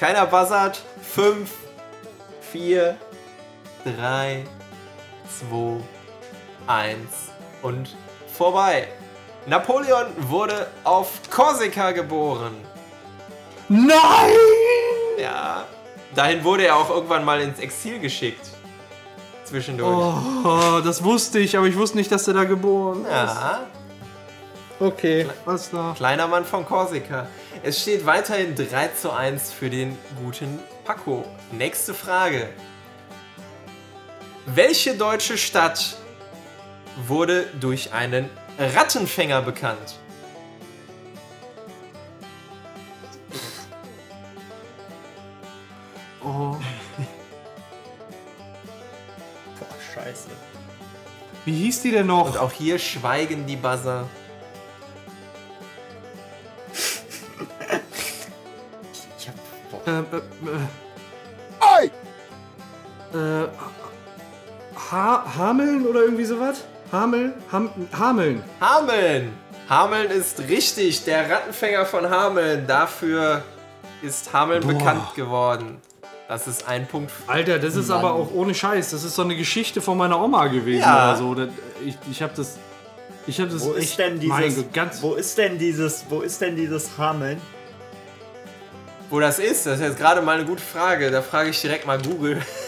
Keiner 0.00 0.26
buzzert. 0.26 0.82
5, 1.14 1.50
4, 2.52 2.96
3, 3.96 4.44
2, 5.50 5.80
1 6.66 6.98
und 7.62 7.96
vorbei. 8.36 8.88
Napoleon 9.46 10.06
wurde 10.18 10.66
auf 10.84 11.08
Korsika 11.30 11.92
geboren. 11.92 12.54
Nein! 13.68 13.94
Ja. 15.18 15.64
Dahin 16.14 16.42
wurde 16.44 16.66
er 16.66 16.76
auch 16.76 16.90
irgendwann 16.90 17.24
mal 17.24 17.40
ins 17.40 17.58
Exil 17.58 17.98
geschickt. 17.98 18.46
Zwischendurch. 19.44 20.14
Oh, 20.44 20.80
das 20.84 21.02
wusste 21.02 21.38
ich, 21.38 21.56
aber 21.56 21.66
ich 21.66 21.76
wusste 21.76 21.96
nicht, 21.96 22.12
dass 22.12 22.28
er 22.28 22.34
da 22.34 22.44
geboren 22.44 23.04
ist. 23.04 23.10
Ja, 23.10 23.66
Okay, 24.80 25.26
alles 25.44 25.70
klar. 25.70 25.94
kleiner 25.94 26.28
Mann 26.28 26.44
von 26.44 26.64
Korsika. 26.64 27.26
Es 27.64 27.82
steht 27.82 28.06
weiterhin 28.06 28.54
3 28.54 28.88
zu 28.88 29.10
1 29.10 29.52
für 29.52 29.68
den 29.70 29.98
guten 30.22 30.60
Paco. 30.84 31.24
Nächste 31.50 31.94
Frage. 31.94 32.50
Welche 34.54 34.94
deutsche 34.94 35.36
Stadt 35.36 35.98
wurde 37.06 37.46
durch 37.60 37.92
einen 37.92 38.30
Rattenfänger 38.58 39.42
bekannt? 39.42 39.98
Oh, 46.22 46.24
Boah, 49.58 49.76
scheiße. 49.94 50.28
wie 51.44 51.52
hieß 51.52 51.82
die 51.82 51.90
denn 51.90 52.06
noch? 52.06 52.30
Und 52.30 52.38
auch 52.38 52.52
hier 52.52 52.78
schweigen 52.78 53.46
die 53.46 53.56
Buzzer. 53.56 54.08
Ich 59.18 59.28
hab. 59.28 59.34
Boah. 59.70 59.86
Äh, 59.86 60.00
äh, 61.76 61.90
äh, 63.14 63.44
äh, 63.44 63.48
ha 64.90 65.24
Hameln 65.36 65.86
oder 65.86 66.00
irgendwie 66.02 66.24
sowas? 66.24 66.64
Hameln? 66.92 67.34
Ham 67.52 67.70
Hameln. 67.98 68.42
Hameln! 68.60 69.32
Hameln 69.68 70.10
ist 70.10 70.40
richtig, 70.48 71.04
der 71.04 71.28
Rattenfänger 71.30 71.84
von 71.84 72.08
Hameln. 72.08 72.66
Dafür 72.66 73.42
ist 74.02 74.32
Hameln 74.32 74.62
Boah. 74.62 74.72
bekannt 74.72 75.14
geworden. 75.14 75.78
Das 76.28 76.46
ist 76.46 76.66
ein 76.68 76.86
Punkt. 76.86 77.10
Alter, 77.26 77.58
das 77.58 77.74
ist 77.76 77.88
Mann. 77.88 77.98
aber 77.98 78.12
auch 78.14 78.30
ohne 78.32 78.54
Scheiß. 78.54 78.90
Das 78.90 79.02
ist 79.04 79.14
so 79.14 79.22
eine 79.22 79.36
Geschichte 79.36 79.80
von 79.80 79.96
meiner 79.98 80.20
Oma 80.22 80.46
gewesen 80.46 80.80
Ja. 80.80 81.10
oder 81.10 81.16
so. 81.18 81.34
Das, 81.34 81.48
ich 81.84 81.96
ich 82.10 82.22
habe 82.22 82.32
das. 82.36 82.56
Ich 83.26 83.38
habe 83.40 83.50
das 83.50 83.62
Wo 83.64 83.74
echt. 83.74 83.90
ist 83.90 83.98
denn 83.98 84.18
dieses. 84.20 84.56
Gott, 84.56 84.72
ganz. 84.74 85.02
wo 85.02 85.14
ist 85.14 85.36
denn 85.36 85.58
dieses. 85.58 86.04
Wo 86.08 86.20
ist 86.20 86.40
denn 86.40 86.56
dieses 86.56 86.96
Hameln? 86.96 87.40
Wo 89.10 89.20
das 89.20 89.38
ist, 89.38 89.64
das 89.66 89.80
ist 89.80 89.86
jetzt 89.86 89.98
gerade 89.98 90.20
mal 90.22 90.36
eine 90.36 90.44
gute 90.46 90.62
Frage. 90.62 91.10
Da 91.10 91.20
frage 91.22 91.50
ich 91.50 91.60
direkt 91.60 91.86
mal 91.86 91.98
Google. 92.00 92.40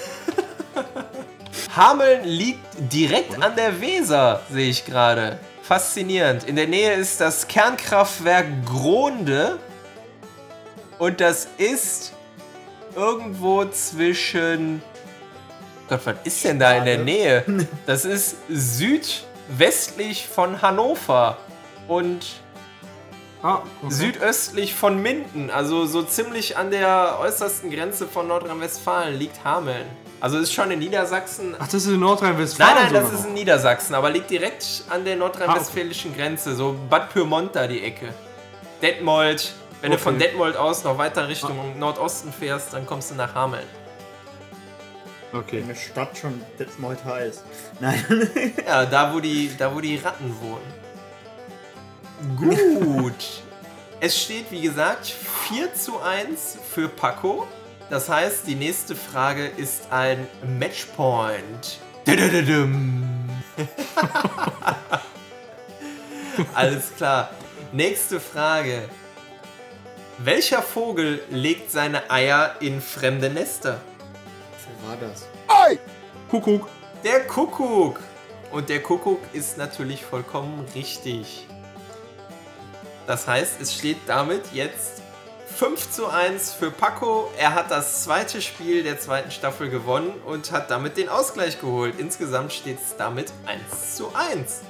Hameln 1.76 2.24
liegt 2.24 2.64
direkt 2.92 3.40
an 3.42 3.54
der 3.54 3.80
Weser, 3.80 4.42
sehe 4.50 4.70
ich 4.70 4.84
gerade. 4.84 5.38
Faszinierend. 5.62 6.44
In 6.44 6.56
der 6.56 6.66
Nähe 6.66 6.94
ist 6.94 7.20
das 7.20 7.46
Kernkraftwerk 7.46 8.46
Gronde. 8.66 9.58
Und 10.98 11.20
das 11.20 11.48
ist 11.58 12.12
irgendwo 12.96 13.64
zwischen. 13.66 14.82
Gott, 15.88 16.00
was 16.04 16.16
ist 16.24 16.44
denn 16.44 16.58
da 16.58 16.72
in 16.72 16.84
der. 16.84 16.98
Nähe? 16.98 17.44
Das 17.86 18.04
ist 18.04 18.36
südwestlich 18.48 20.26
von 20.26 20.60
Hannover. 20.60 21.36
Und 21.86 22.26
Ah, 23.42 23.62
okay. 23.82 23.94
Südöstlich 23.94 24.74
von 24.74 25.00
Minden, 25.00 25.50
also 25.50 25.86
so 25.86 26.02
ziemlich 26.02 26.58
an 26.58 26.70
der 26.70 27.16
äußersten 27.20 27.70
Grenze 27.70 28.06
von 28.06 28.28
Nordrhein-Westfalen 28.28 29.18
liegt 29.18 29.42
Hameln. 29.44 29.86
Also 30.20 30.38
ist 30.38 30.52
schon 30.52 30.70
in 30.70 30.78
Niedersachsen. 30.80 31.54
Ach, 31.58 31.66
das 31.66 31.74
ist 31.74 31.88
in 31.88 32.00
Nordrhein-Westfalen. 32.00 32.74
Nein, 32.74 32.82
nein, 32.84 32.94
sogar 33.02 33.10
das 33.10 33.20
ist 33.20 33.26
in 33.26 33.34
Niedersachsen, 33.34 33.94
aber 33.94 34.10
liegt 34.10 34.28
direkt 34.30 34.84
an 34.90 35.04
der 35.04 35.16
nordrhein-westfälischen 35.16 36.14
Grenze, 36.14 36.54
so 36.54 36.76
Bad 36.90 37.10
Pyrmont 37.12 37.56
da 37.56 37.66
die 37.66 37.82
Ecke. 37.82 38.12
Detmold. 38.82 39.54
Wenn 39.80 39.92
du 39.92 39.96
Okay. 39.96 40.02
von 40.04 40.18
Detmold 40.18 40.56
aus 40.56 40.84
noch 40.84 40.98
weiter 40.98 41.26
Richtung 41.26 41.78
Nordosten 41.78 42.32
fährst, 42.32 42.74
dann 42.74 42.84
kommst 42.84 43.10
du 43.10 43.14
nach 43.14 43.34
Hameln. 43.34 43.64
Okay. 45.32 45.62
Eine 45.62 45.74
Stadt 45.74 46.18
schon 46.18 46.42
Detmold 46.58 47.02
heißt. 47.04 47.44
Nein. 47.80 48.04
Ja, 48.66 48.84
da 48.84 49.14
wo 49.14 49.20
die, 49.20 49.50
da 49.56 49.74
wo 49.74 49.80
die 49.80 49.96
Ratten 49.96 50.34
wohnen. 50.42 50.74
Gut. 52.36 53.14
es 54.00 54.20
steht, 54.20 54.50
wie 54.50 54.60
gesagt, 54.60 55.06
4 55.48 55.72
zu 55.74 56.00
1 56.00 56.58
für 56.74 56.88
Paco. 56.88 57.46
Das 57.90 58.08
heißt, 58.08 58.46
die 58.46 58.54
nächste 58.54 58.94
Frage 58.94 59.46
ist 59.46 59.90
ein 59.90 60.28
Matchpoint. 60.60 61.80
Alles 66.54 66.94
klar. 66.96 67.30
Nächste 67.72 68.20
Frage. 68.20 68.88
Welcher 70.18 70.62
Vogel 70.62 71.20
legt 71.30 71.72
seine 71.72 72.08
Eier 72.10 72.54
in 72.60 72.80
fremde 72.80 73.28
Nester? 73.28 73.80
Wer 74.82 74.90
war 74.90 74.96
das? 74.96 75.26
Kuckuck. 76.30 76.68
Der 77.02 77.26
Kuckuck. 77.26 77.98
Und 78.52 78.68
der 78.68 78.82
Kuckuck 78.82 79.20
ist 79.32 79.58
natürlich 79.58 80.04
vollkommen 80.04 80.64
richtig. 80.76 81.44
Das 83.08 83.26
heißt, 83.26 83.60
es 83.60 83.74
steht 83.74 83.98
damit 84.06 84.52
jetzt 84.52 85.02
5 85.56 85.90
zu 85.90 86.08
1 86.08 86.52
für 86.52 86.70
Paco. 86.70 87.30
Er 87.38 87.54
hat 87.54 87.70
das 87.70 88.04
zweite 88.04 88.40
Spiel 88.40 88.82
der 88.82 88.98
zweiten 88.98 89.30
Staffel 89.30 89.68
gewonnen 89.68 90.12
und 90.26 90.52
hat 90.52 90.70
damit 90.70 90.96
den 90.96 91.08
Ausgleich 91.08 91.60
geholt. 91.60 91.94
Insgesamt 91.98 92.52
steht 92.52 92.78
es 92.78 92.96
damit 92.96 93.32
1 93.46 93.96
zu 93.96 94.12
1. 94.14 94.62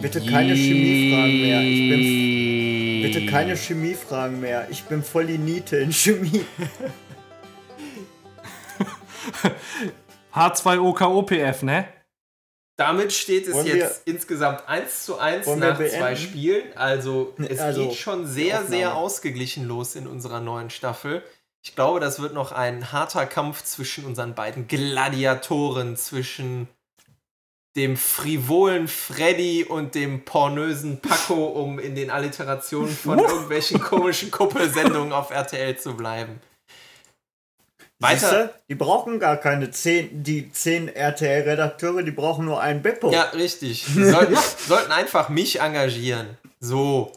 Bitte 0.00 0.24
keine 0.24 0.54
Chemiefragen 0.54 1.42
mehr. 1.42 1.60
Ich 1.60 1.90
bin. 1.90 3.02
Bitte 3.02 3.26
keine 3.26 3.56
Chemiefragen 3.56 4.40
mehr. 4.40 4.68
Ich 4.70 4.84
bin 4.84 5.02
voll 5.02 5.26
die 5.26 5.38
Niete 5.38 5.78
in 5.78 5.92
Chemie. 5.92 6.44
H2OKOPF, 10.34 11.64
ne? 11.64 11.88
Damit 12.78 13.12
steht 13.12 13.48
es 13.48 13.54
Wollen 13.54 13.66
jetzt 13.66 14.02
insgesamt 14.04 14.68
1 14.68 15.04
zu 15.04 15.18
1 15.18 15.46
Wollen 15.46 15.60
wir 15.60 15.70
nach 15.70 15.78
zwei? 15.78 16.14
Spielen. 16.14 16.76
Also 16.76 17.34
es 17.36 17.58
Also, 17.58 17.88
geht 17.88 17.96
schon 17.96 18.24
sehr, 18.24 18.64
sehr 18.64 18.94
ausgeglichen 18.94 19.66
los 19.66 19.96
in 19.96 20.06
unserer 20.06 20.40
neuen 20.40 20.70
Staffel. 20.70 21.24
Ich 21.60 21.74
glaube, 21.74 21.98
das 21.98 22.22
wird 22.22 22.34
noch 22.34 22.52
ein 22.52 22.92
harter 22.92 23.26
Kampf 23.26 23.64
zwischen 23.64 24.04
unseren 24.04 24.36
beiden 24.36 24.68
Gladiatoren, 24.68 25.96
zwischen 25.96 26.68
dem 27.74 27.96
frivolen 27.96 28.86
Freddy 28.86 29.64
und 29.64 29.96
dem 29.96 30.24
pornösen 30.24 31.00
Paco, 31.00 31.46
um 31.46 31.80
in 31.80 31.96
den 31.96 32.10
Alliterationen 32.10 32.94
von 32.94 33.18
irgendwelchen 33.18 33.80
komischen 33.80 34.30
Kuppelsendungen 34.30 35.12
auf 35.12 35.30
RTL 35.30 35.76
zu 35.76 35.96
bleiben. 35.96 36.40
Weiter. 38.00 38.18
Siehste? 38.18 38.54
Die 38.68 38.74
brauchen 38.74 39.18
gar 39.18 39.36
keine 39.36 39.70
10, 39.70 40.22
die 40.22 40.52
10 40.52 40.88
RTL-Redakteure, 40.88 42.02
die 42.02 42.12
brauchen 42.12 42.44
nur 42.44 42.60
einen 42.60 42.82
Beppo. 42.82 43.12
Ja, 43.12 43.24
richtig. 43.30 43.96
Wir 43.96 44.12
sollten, 44.12 44.36
sollten 44.66 44.92
einfach 44.92 45.28
mich 45.28 45.60
engagieren. 45.60 46.38
So. 46.60 47.12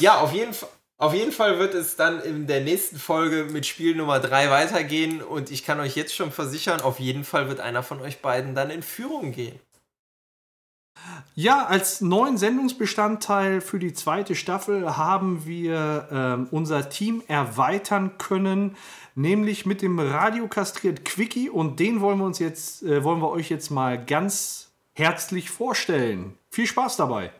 Ja, 0.00 0.20
auf 0.20 0.32
jeden, 0.32 0.54
auf 0.98 1.14
jeden 1.14 1.32
Fall 1.32 1.58
wird 1.58 1.74
es 1.74 1.96
dann 1.96 2.20
in 2.20 2.46
der 2.46 2.60
nächsten 2.60 2.98
Folge 2.98 3.44
mit 3.44 3.66
Spiel 3.66 3.94
Nummer 3.94 4.20
3 4.20 4.50
weitergehen 4.50 5.22
und 5.22 5.50
ich 5.50 5.64
kann 5.64 5.80
euch 5.80 5.96
jetzt 5.96 6.14
schon 6.14 6.30
versichern, 6.30 6.80
auf 6.80 7.00
jeden 7.00 7.24
Fall 7.24 7.48
wird 7.48 7.60
einer 7.60 7.82
von 7.82 8.00
euch 8.00 8.20
beiden 8.20 8.54
dann 8.54 8.70
in 8.70 8.82
Führung 8.82 9.32
gehen. 9.32 9.58
Ja, 11.36 11.66
als 11.66 12.00
neuen 12.00 12.38
Sendungsbestandteil 12.38 13.60
für 13.60 13.80
die 13.80 13.92
zweite 13.92 14.36
Staffel 14.36 14.96
haben 14.96 15.44
wir 15.46 16.08
ähm, 16.10 16.48
unser 16.52 16.88
Team 16.88 17.22
erweitern 17.26 18.18
können, 18.18 18.76
nämlich 19.16 19.66
mit 19.66 19.82
dem 19.82 19.98
Radio 19.98 20.46
kastriert 20.46 21.04
Quickie 21.04 21.50
und 21.50 21.80
den 21.80 22.00
wollen 22.00 22.18
wir 22.18 22.24
uns 22.24 22.38
jetzt, 22.38 22.84
äh, 22.84 23.02
wollen 23.02 23.20
wir 23.20 23.30
euch 23.30 23.50
jetzt 23.50 23.70
mal 23.70 24.02
ganz 24.02 24.70
herzlich 24.92 25.50
vorstellen. 25.50 26.38
Viel 26.50 26.66
Spaß 26.66 26.96
dabei. 26.96 27.32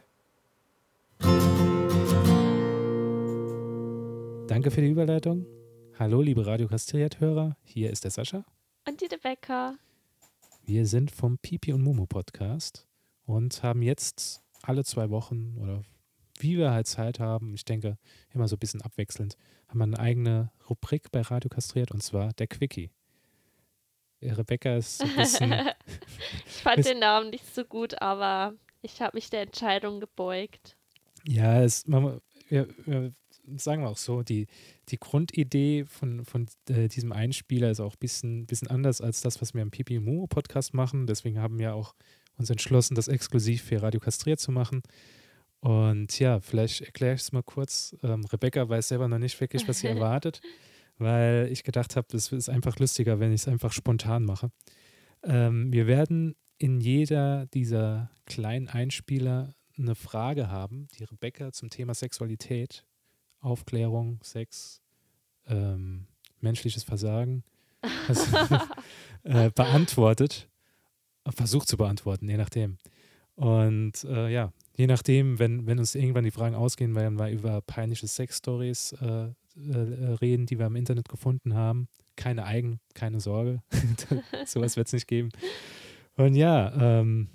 Danke 4.49 4.73
für 4.73 4.81
die 4.81 4.91
Überleitung. 4.91 5.47
Hallo, 5.99 6.21
liebe 6.21 6.45
Radio 6.45 6.67
Kastriert-Hörer. 6.67 7.57
Hier 7.63 7.91
ist 7.91 8.03
der 8.03 8.11
Sascha. 8.11 8.45
Und 8.89 9.01
die 9.01 9.07
Rebecca. 9.07 9.75
Wir 10.65 10.87
sind 10.87 11.13
vom 11.13 11.39
Pipi 11.39 11.73
und 11.73 11.83
Momo 11.83 12.07
Podcast 12.07 12.89
und 13.27 13.63
haben 13.63 13.83
jetzt 13.83 14.43
alle 14.63 14.85
zwei 14.85 15.11
Wochen 15.11 15.57
oder 15.61 15.83
wie 16.39 16.59
wir 16.59 16.73
halt 16.73 16.87
Zeit 16.87 17.21
haben, 17.21 17.55
ich 17.55 17.65
denke 17.65 17.97
immer 18.33 18.49
so 18.49 18.57
ein 18.57 18.59
bisschen 18.59 18.83
abwechselnd, 18.83 19.37
haben 19.69 19.79
wir 19.79 19.85
eine 19.85 19.99
eigene 19.99 20.51
Rubrik 20.69 21.11
bei 21.13 21.21
Radio 21.21 21.49
Kastriert 21.49 21.93
und 21.93 22.03
zwar 22.03 22.33
der 22.33 22.47
Quickie. 22.49 22.91
Äh, 24.21 24.33
Rebecca 24.33 24.77
ist 24.77 24.99
so 24.99 25.05
ein 25.05 25.17
bisschen, 25.17 25.53
Ich 26.47 26.63
fand 26.63 26.85
den 26.85 26.99
Namen 26.99 27.31
nicht 27.31 27.55
so 27.55 27.65
gut, 27.65 28.01
aber 28.01 28.55
ich 28.83 29.01
habe 29.01 29.17
mich 29.17 29.31
der 29.31 29.43
Entscheidung 29.43 30.01
gebeugt. 30.01 30.77
ja, 31.27 31.63
es, 31.63 31.87
man, 31.87 32.21
wir, 32.49 32.69
wir 32.85 33.13
sagen 33.57 33.83
wir 33.83 33.91
auch 33.91 33.97
so, 33.97 34.23
die, 34.23 34.47
die 34.89 34.99
Grundidee 34.99 35.85
von, 35.85 36.25
von 36.25 36.47
äh, 36.69 36.89
diesem 36.89 37.13
Einspieler 37.13 37.71
ist 37.71 37.81
auch 37.81 37.95
ein 37.95 38.01
bisschen, 38.01 38.47
bisschen 38.47 38.69
anders 38.69 39.01
als 39.01 39.21
das, 39.21 39.41
was 39.41 39.55
wir 39.55 39.63
im 39.63 39.71
Pipi 39.71 39.99
und 39.99 40.05
Momo 40.05 40.27
Podcast 40.27 40.75
machen. 40.75 41.07
Deswegen 41.07 41.39
haben 41.39 41.59
wir 41.59 41.75
auch 41.75 41.95
uns 42.37 42.51
entschlossen, 42.51 42.95
das 42.95 43.09
exklusiv 43.09 43.63
für 43.63 43.83
Radio 43.83 44.01
Kastriert 44.01 44.41
zu 44.41 44.53
machen. 44.53 44.83
Und 45.61 46.19
ja, 46.19 46.41
vielleicht 46.41 46.83
erkläre 46.83 47.15
ich 47.15 47.23
es 47.23 47.33
mal 47.33 47.43
kurz. 47.43 47.97
Ähm, 48.03 48.25
Rebecca 48.27 48.69
weiß 48.69 48.89
selber 48.89 49.09
noch 49.09 49.19
nicht 49.19 49.41
wirklich, 49.41 49.67
was 49.67 49.81
sie 49.81 49.87
erwartet, 49.89 50.41
weil 50.99 51.49
ich 51.51 51.65
gedacht 51.65 51.97
habe, 51.97 52.17
es 52.17 52.33
ist 52.33 52.49
einfach 52.49 52.79
lustiger, 52.79 53.21
wenn 53.21 53.33
ich 53.33 53.43
es 53.43 53.49
einfach 53.49 53.73
spontan 53.73 54.25
mache. 54.25 54.51
Ähm, 55.23 55.73
wir 55.73 55.87
werden 55.87 56.37
in 56.59 56.81
jeder 56.81 57.47
dieser 57.47 58.11
kleinen 58.27 58.69
Einspieler 58.69 59.55
eine 59.77 59.95
Frage 59.95 60.51
haben, 60.51 60.89
die 60.99 61.05
Rebecca 61.05 61.53
zum 61.53 61.71
Thema 61.71 61.95
Sexualität, 61.95 62.85
Aufklärung, 63.41 64.21
Sex, 64.23 64.83
ähm, 65.47 66.07
menschliches 66.41 66.85
Versagen 66.85 67.43
also, 68.09 68.37
äh, 69.25 69.51
beantwortet, 69.51 70.49
versucht 71.29 71.69
zu 71.69 71.77
beantworten, 71.77 72.29
je 72.29 72.37
nachdem. 72.37 72.79
Und 73.37 74.05
äh, 74.05 74.31
ja, 74.31 74.53
je 74.77 74.87
nachdem, 74.87 75.39
wenn, 75.39 75.67
wenn 75.67 75.79
uns 75.79 75.95
irgendwann 75.95 76.25
die 76.25 76.31
Fragen 76.31 76.55
ausgehen, 76.55 76.95
werden 76.95 77.19
wir 77.19 77.31
über 77.31 77.61
peinliche 77.63 78.07
Sex-Stories 78.07 78.93
äh, 79.01 79.29
äh, 79.57 80.15
reden, 80.21 80.47
die 80.47 80.59
wir 80.59 80.67
im 80.67 80.77
Internet 80.77 81.09
gefunden 81.09 81.55
haben. 81.55 81.89
Keine 82.17 82.45
Eigen, 82.45 82.81
keine 82.95 83.21
Sorge. 83.21 83.63
Sowas 84.47 84.77
wird 84.77 84.87
es 84.87 84.93
nicht 84.93 85.09
geben. 85.09 85.31
Und 86.17 86.35
ja, 86.37 87.01
ähm, 87.01 87.29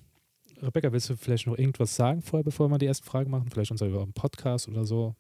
Rebecca, 0.62 0.92
willst 0.92 1.10
du 1.10 1.18
vielleicht 1.18 1.48
noch 1.48 1.58
irgendwas 1.58 1.96
sagen 1.96 2.22
vorher, 2.22 2.44
bevor 2.44 2.70
wir 2.70 2.78
die 2.78 2.86
ersten 2.86 3.06
Fragen 3.06 3.30
machen? 3.32 3.50
Vielleicht 3.50 3.72
uns 3.72 3.82
über 3.82 4.02
einen 4.02 4.14
Podcast 4.14 4.68
oder 4.70 4.86
so? 4.86 5.16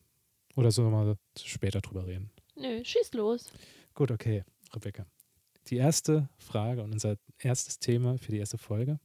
Oder 0.55 0.71
sollen 0.71 0.91
wir 0.91 0.97
mal 1.05 1.15
später 1.37 1.81
drüber 1.81 2.05
reden? 2.07 2.31
Nö, 2.55 2.83
schieß 2.83 3.13
los. 3.13 3.51
Gut, 3.93 4.11
okay, 4.11 4.43
Rebecca. 4.73 5.05
Die 5.69 5.77
erste 5.77 6.27
Frage 6.37 6.81
und 6.81 6.93
unser 6.93 7.17
erstes 7.37 7.77
Thema 7.77 8.17
für 8.17 8.31
die 8.31 8.39
erste 8.39 8.57
Folge. 8.57 8.99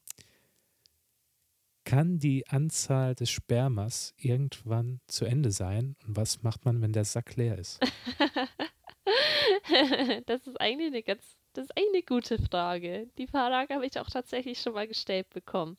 Kann 1.85 2.19
die 2.19 2.49
Anzahl 2.49 3.15
des 3.15 3.31
Spermas 3.31 4.15
irgendwann 4.17 5.03
zu 5.07 5.27
Ende 5.27 5.51
sein? 5.51 5.97
Und 6.07 6.17
was 6.17 6.43
macht 6.43 6.65
man, 6.65 6.81
wenn 6.81 6.95
der 6.95 7.05
Sack 7.05 7.37
leer 7.37 7.59
ist? 7.59 7.81
das 10.27 10.47
ist 10.47 10.59
eigentlich 10.59 10.87
eine 10.87 11.03
ganz, 11.03 11.37
das 11.53 11.67
ist 11.67 11.77
eine 11.77 12.03
gute 12.03 12.39
Frage. 12.39 13.11
Die 13.19 13.27
Frage 13.27 13.75
habe 13.75 13.87
ich 13.87 14.01
auch 14.01 14.09
tatsächlich 14.09 14.59
schon 14.59 14.73
mal 14.73 14.89
gestellt 14.89 15.29
bekommen. 15.29 15.77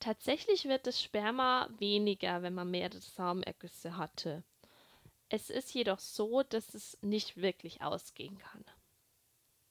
Tatsächlich 0.00 0.66
wird 0.66 0.86
das 0.86 1.02
Sperma 1.02 1.70
weniger, 1.78 2.42
wenn 2.42 2.52
man 2.52 2.70
mehrere 2.70 3.00
Samenergüsse 3.00 3.96
hatte. 3.96 4.44
Es 5.30 5.48
ist 5.48 5.72
jedoch 5.72 5.98
so, 5.98 6.42
dass 6.42 6.74
es 6.74 6.98
nicht 7.00 7.38
wirklich 7.38 7.80
ausgehen 7.80 8.36
kann. 8.36 8.66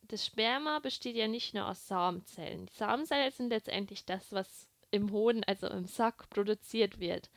Das 0.08 0.26
Sperma 0.26 0.80
besteht 0.80 1.16
ja 1.16 1.28
nicht 1.28 1.54
nur 1.54 1.68
aus 1.68 1.88
Samenzellen. 1.88 2.66
Die 2.68 2.74
Samenzellen 2.74 3.32
sind 3.32 3.50
letztendlich 3.50 4.06
das, 4.06 4.32
was 4.32 4.68
im 4.92 5.12
Hoden, 5.12 5.44
also 5.46 5.68
im 5.68 5.86
Sack, 5.86 6.30
produziert 6.30 7.00
wird. 7.00 7.30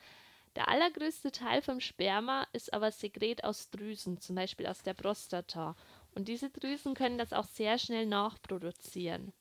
Der 0.57 0.69
allergrößte 0.69 1.33
Teil 1.33 1.62
vom 1.62 1.81
Sperma 1.81 2.47
ist 2.53 2.73
aber 2.73 2.91
Sekret 2.91 3.45
aus 3.45 3.71
Drüsen, 3.71 4.21
zum 4.21 4.37
Beispiel 4.37 4.67
aus 4.67 4.83
der 4.83 4.95
Prostata. 4.95 5.77
Und 6.14 6.29
diese 6.29 6.51
Drüsen 6.51 6.95
können 6.95 7.19
das 7.19 7.33
auch 7.33 7.47
sehr 7.47 7.79
schnell 7.79 8.07
nachproduzieren. 8.07 9.33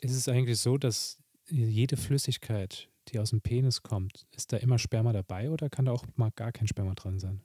Ist 0.00 0.14
es 0.14 0.28
eigentlich 0.28 0.58
so, 0.58 0.78
dass 0.78 1.18
jede 1.48 1.96
Flüssigkeit, 1.96 2.88
die 3.08 3.18
aus 3.18 3.30
dem 3.30 3.40
Penis 3.40 3.82
kommt, 3.82 4.26
ist 4.30 4.52
da 4.52 4.56
immer 4.56 4.78
Sperma 4.78 5.12
dabei 5.12 5.50
oder 5.50 5.68
kann 5.68 5.86
da 5.86 5.92
auch 5.92 6.04
mal 6.14 6.30
gar 6.30 6.52
kein 6.52 6.68
Sperma 6.68 6.94
dran 6.94 7.18
sein? 7.18 7.42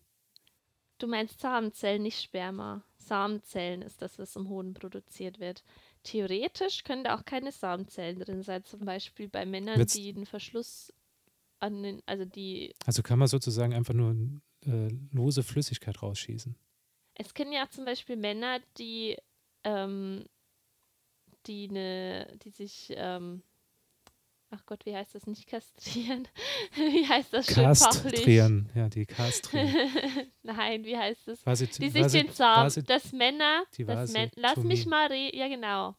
Du 0.99 1.07
meinst 1.07 1.39
Samenzellen, 1.39 2.03
nicht 2.03 2.21
Sperma. 2.21 2.83
Samenzellen 2.97 3.81
ist 3.81 4.01
das, 4.01 4.19
was 4.19 4.35
im 4.35 4.49
Hoden 4.49 4.73
produziert 4.73 5.39
wird. 5.39 5.63
Theoretisch 6.03 6.83
können 6.83 7.03
da 7.03 7.17
auch 7.17 7.25
keine 7.25 7.51
Samenzellen 7.51 8.19
drin 8.19 8.43
sein, 8.43 8.63
zum 8.65 8.81
Beispiel 8.81 9.27
bei 9.29 9.45
Männern, 9.45 9.77
Wird's- 9.79 9.93
die 9.93 10.09
einen 10.13 10.25
Verschluss 10.25 10.93
an 11.59 11.81
den, 11.83 12.03
also 12.05 12.25
die, 12.25 12.73
Also 12.85 13.01
kann 13.01 13.17
man 13.19 13.27
sozusagen 13.27 13.73
einfach 13.73 13.93
nur 13.93 14.15
äh, 14.65 14.89
lose 15.11 15.41
Flüssigkeit 15.41 16.01
rausschießen. 16.01 16.55
es 17.15 17.33
kennen 17.33 17.51
ja 17.53 17.65
auch 17.65 17.69
zum 17.69 17.85
Beispiel 17.85 18.15
Männer, 18.17 18.59
die, 18.77 19.17
ähm, 19.63 20.25
die 21.47 21.69
ne, 21.69 22.27
die 22.43 22.49
sich, 22.49 22.93
ähm, 22.95 23.41
ach 24.51 24.65
Gott, 24.65 24.85
wie 24.85 24.95
heißt 24.95 25.15
das, 25.15 25.27
nicht 25.27 25.47
kastrieren? 25.47 26.27
wie 26.75 27.07
heißt 27.07 27.33
das 27.33 27.47
schön? 27.47 27.63
Kastrieren, 27.63 28.69
ja, 28.75 28.89
die 28.89 29.05
kastrieren. 29.05 30.31
Nein, 30.43 30.83
wie 30.83 30.97
heißt 30.97 31.27
das? 31.27 31.45
Vasit 31.45 31.79
die 31.79 31.89
sich 31.89 32.07
den 32.07 32.31
Samen, 32.31 32.65
Vasit 32.65 32.89
dass 32.89 33.11
Männer, 33.11 33.63
die 33.77 33.85
dass 33.85 34.11
Män 34.11 34.31
lass 34.35 34.57
mich 34.57 34.85
mal 34.85 35.07
re 35.07 35.35
ja 35.35 35.47
genau, 35.47 35.95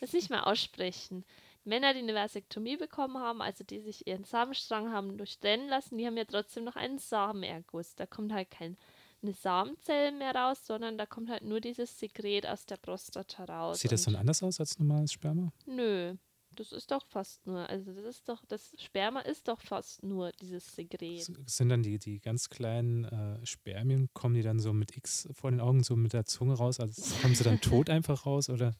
lass 0.00 0.12
mich 0.12 0.30
mal 0.30 0.42
aussprechen. 0.42 1.24
Männer, 1.64 1.92
die 1.94 2.00
eine 2.00 2.14
Vasektomie 2.14 2.76
bekommen 2.76 3.18
haben, 3.18 3.42
also 3.42 3.64
die 3.64 3.80
sich 3.80 4.06
ihren 4.06 4.24
Samenstrang 4.24 4.92
haben 4.92 5.18
durchtrennen 5.18 5.68
lassen, 5.68 5.98
die 5.98 6.06
haben 6.06 6.16
ja 6.16 6.24
trotzdem 6.24 6.62
noch 6.62 6.76
einen 6.76 6.98
Samenerguss. 6.98 7.96
Da 7.96 8.06
kommt 8.06 8.32
halt 8.32 8.52
keine 8.52 8.76
Samenzelle 9.22 10.12
mehr 10.12 10.32
raus, 10.32 10.64
sondern 10.64 10.96
da 10.96 11.06
kommt 11.06 11.28
halt 11.28 11.42
nur 11.42 11.60
dieses 11.60 11.98
Sekret 11.98 12.46
aus 12.46 12.66
der 12.66 12.76
Prostata 12.76 13.44
raus. 13.44 13.80
Sieht 13.80 13.90
das 13.90 14.04
dann 14.04 14.14
anders 14.14 14.44
aus 14.44 14.60
als 14.60 14.78
normales 14.78 15.12
Sperma? 15.12 15.52
Nö, 15.66 16.14
das 16.56 16.72
ist 16.72 16.90
doch 16.90 17.06
fast 17.06 17.46
nur, 17.46 17.68
also 17.68 17.92
das 17.92 18.04
ist 18.04 18.28
doch, 18.28 18.44
das 18.46 18.74
Sperma 18.78 19.20
ist 19.20 19.48
doch 19.48 19.60
fast 19.60 20.02
nur 20.02 20.32
dieses 20.40 20.74
Sekret. 20.74 21.30
Sind 21.46 21.68
dann 21.68 21.82
die, 21.82 21.98
die 21.98 22.20
ganz 22.20 22.50
kleinen 22.50 23.04
äh, 23.04 23.44
Spermien, 23.46 24.08
kommen 24.12 24.34
die 24.34 24.42
dann 24.42 24.58
so 24.58 24.72
mit 24.72 24.96
X 24.96 25.28
vor 25.32 25.50
den 25.50 25.60
Augen, 25.60 25.82
so 25.82 25.96
mit 25.96 26.12
der 26.12 26.24
Zunge 26.24 26.54
raus? 26.54 26.80
Also 26.80 27.02
kommen 27.22 27.34
sie 27.34 27.44
dann 27.44 27.60
tot 27.60 27.90
einfach 27.90 28.26
raus 28.26 28.50
oder 28.50 28.74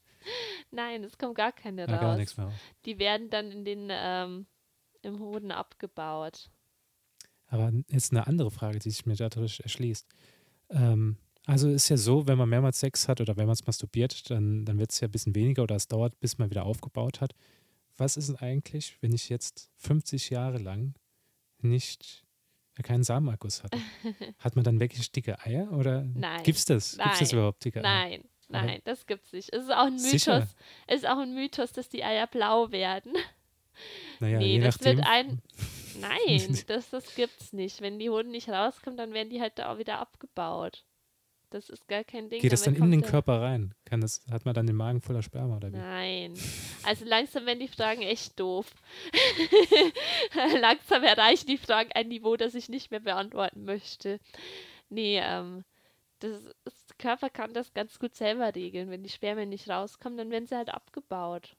Nein, 0.71 1.05
es 1.05 1.17
kommt 1.19 1.37
gar 1.37 1.53
keine 1.53 1.83
ja, 1.83 1.93
raus. 1.93 2.01
gar 2.01 2.17
nichts 2.17 2.37
mehr 2.37 2.47
raus? 2.47 2.55
Die 2.85 2.99
werden 2.99 3.31
dann 3.31 3.51
in 3.51 3.65
den, 3.65 3.89
ähm, 3.91 4.47
im 5.03 5.21
Hoden 5.21 5.51
abgebaut. 5.53 6.51
Aber 7.49 7.73
jetzt 7.89 8.13
eine 8.13 8.27
andere 8.27 8.51
Frage, 8.51 8.79
die 8.79 8.91
sich 8.91 9.07
mir 9.07 9.15
dadurch 9.15 9.61
erschließt. 9.61 10.07
Ähm, 10.71 11.17
also 11.47 11.71
ist 11.71 11.89
ja 11.89 11.97
so, 11.97 12.27
wenn 12.27 12.39
man 12.39 12.49
mehrmals 12.49 12.81
Sex 12.81 13.07
hat 13.07 13.21
oder 13.21 13.37
wenn 13.37 13.47
man 13.47 13.53
es 13.55 13.67
masturbiert, 13.67 14.31
dann, 14.31 14.65
dann 14.65 14.79
wird 14.79 14.91
es 14.91 14.99
ja 15.01 15.07
ein 15.07 15.13
bisschen 15.13 15.37
weniger 15.37 15.63
oder 15.63 15.77
es 15.77 15.87
dauert, 15.87 16.19
bis 16.19 16.39
man 16.39 16.51
wieder 16.51 16.67
aufgebaut 16.67 17.21
hat. 17.21 17.35
Was 17.97 18.17
ist 18.17 18.29
denn 18.29 18.37
eigentlich, 18.37 18.97
wenn 19.01 19.13
ich 19.13 19.29
jetzt 19.29 19.71
50 19.77 20.31
Jahre 20.31 20.59
lang 20.59 20.95
nicht 21.63 22.25
ja, 22.77 22.83
keinen 22.83 23.05
Samenakkus 23.05 23.63
hatte? 23.63 23.79
Hat 24.39 24.57
man 24.57 24.65
dann 24.65 24.81
wirklich 24.81 25.11
dicke 25.13 25.39
Eier 25.41 25.73
oder 25.73 26.03
Nein. 26.03 26.43
gibt's 26.43 26.65
das? 26.65 26.99
Gibt's 26.99 27.19
das 27.19 27.33
Nein. 27.33 27.39
überhaupt 27.39 27.65
dicke 27.65 27.79
Eier? 27.79 27.83
Nein, 27.83 28.25
nein, 28.49 28.81
das 28.85 29.07
gibt's 29.07 29.33
nicht. 29.33 29.53
Es 29.53 29.65
ist 29.65 29.71
auch 29.71 29.87
ein 29.87 29.95
Mythos. 29.95 30.11
Sicher? 30.11 30.49
Es 30.87 30.97
ist 30.97 31.09
auch 31.09 31.19
ein 31.19 31.35
Mythos, 31.35 31.73
dass 31.73 31.89
die 31.89 32.05
Eier 32.05 32.27
blau 32.27 32.71
werden. 32.71 33.15
Naja, 34.21 34.39
nee, 34.39 34.59
das 34.61 34.77
nachdem. 34.77 34.97
wird 34.97 35.07
ein. 35.07 35.43
Nein, 36.01 36.65
das, 36.67 36.91
das 36.91 37.15
gibt's 37.15 37.53
nicht. 37.53 37.81
Wenn 37.81 37.99
die 37.99 38.11
Hoden 38.11 38.31
nicht 38.31 38.49
rauskommen, 38.49 38.97
dann 38.97 39.13
werden 39.13 39.31
die 39.31 39.41
halt 39.41 39.59
da 39.59 39.73
auch 39.73 39.79
wieder 39.79 39.99
abgebaut. 39.99 40.86
Das 41.57 41.71
ist 41.71 41.89
gar 41.89 42.05
kein 42.05 42.29
Ding. 42.29 42.43
Geht 42.43 42.53
das 42.53 42.65
dann 42.65 42.77
in 42.77 42.91
den 42.91 43.01
Körper 43.01 43.41
rein? 43.41 43.75
Kann 43.87 44.03
das, 44.03 44.21
hat 44.31 44.45
man 44.45 44.55
dann 44.55 44.67
den 44.67 44.77
Magen 44.77 45.01
voller 45.01 45.23
Sperma 45.23 45.57
oder 45.57 45.73
wie? 45.73 45.77
Nein. 45.77 46.35
Also 46.83 47.05
langsam 47.05 47.47
werden 47.47 47.59
die 47.59 47.67
Fragen 47.67 48.03
echt 48.03 48.39
doof. 48.39 48.73
langsam 50.61 51.03
erreichen 51.03 51.49
die 51.49 51.57
Fragen 51.57 51.91
ein 51.93 52.07
Niveau, 52.07 52.37
das 52.37 52.55
ich 52.55 52.69
nicht 52.69 52.93
mehr 52.93 53.01
beantworten 53.01 53.65
möchte. 53.65 54.21
Nee, 54.89 55.19
ähm, 55.19 55.65
das, 56.21 56.45
das 56.63 56.87
der 56.87 56.97
Körper 56.99 57.31
kann 57.31 57.55
das 57.55 57.75
ganz 57.75 57.99
gut 57.99 58.15
selber 58.15 58.55
regeln. 58.55 58.91
Wenn 58.91 59.03
die 59.03 59.09
Spermien 59.09 59.49
nicht 59.49 59.69
rauskommen, 59.69 60.17
dann 60.17 60.31
werden 60.31 60.47
sie 60.47 60.57
halt 60.57 60.69
abgebaut. 60.69 61.57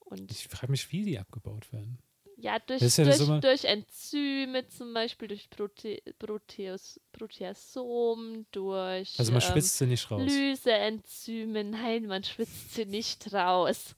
Und 0.00 0.32
Ich 0.32 0.48
frage 0.48 0.72
mich, 0.72 0.90
wie 0.90 1.04
die 1.04 1.18
abgebaut 1.18 1.72
werden. 1.72 1.98
Ja, 2.40 2.58
durch, 2.58 2.80
ja 2.80 3.04
durch, 3.04 3.40
durch 3.40 3.64
Enzyme 3.64 4.66
zum 4.68 4.94
Beispiel, 4.94 5.28
durch 5.28 5.50
Prote 5.50 6.00
Proteus 6.18 6.98
Proteasom, 7.12 8.46
durch 8.50 9.18
Also 9.18 9.32
man 9.32 9.42
ähm, 9.42 9.48
schwitzt 9.48 9.78
sie 9.78 9.86
nicht 9.86 10.10
raus. 10.10 10.22
Lyseenzyme. 10.22 11.64
Nein, 11.64 12.06
man 12.06 12.24
schwitzt 12.24 12.74
sie 12.74 12.86
nicht 12.86 13.32
raus. 13.32 13.94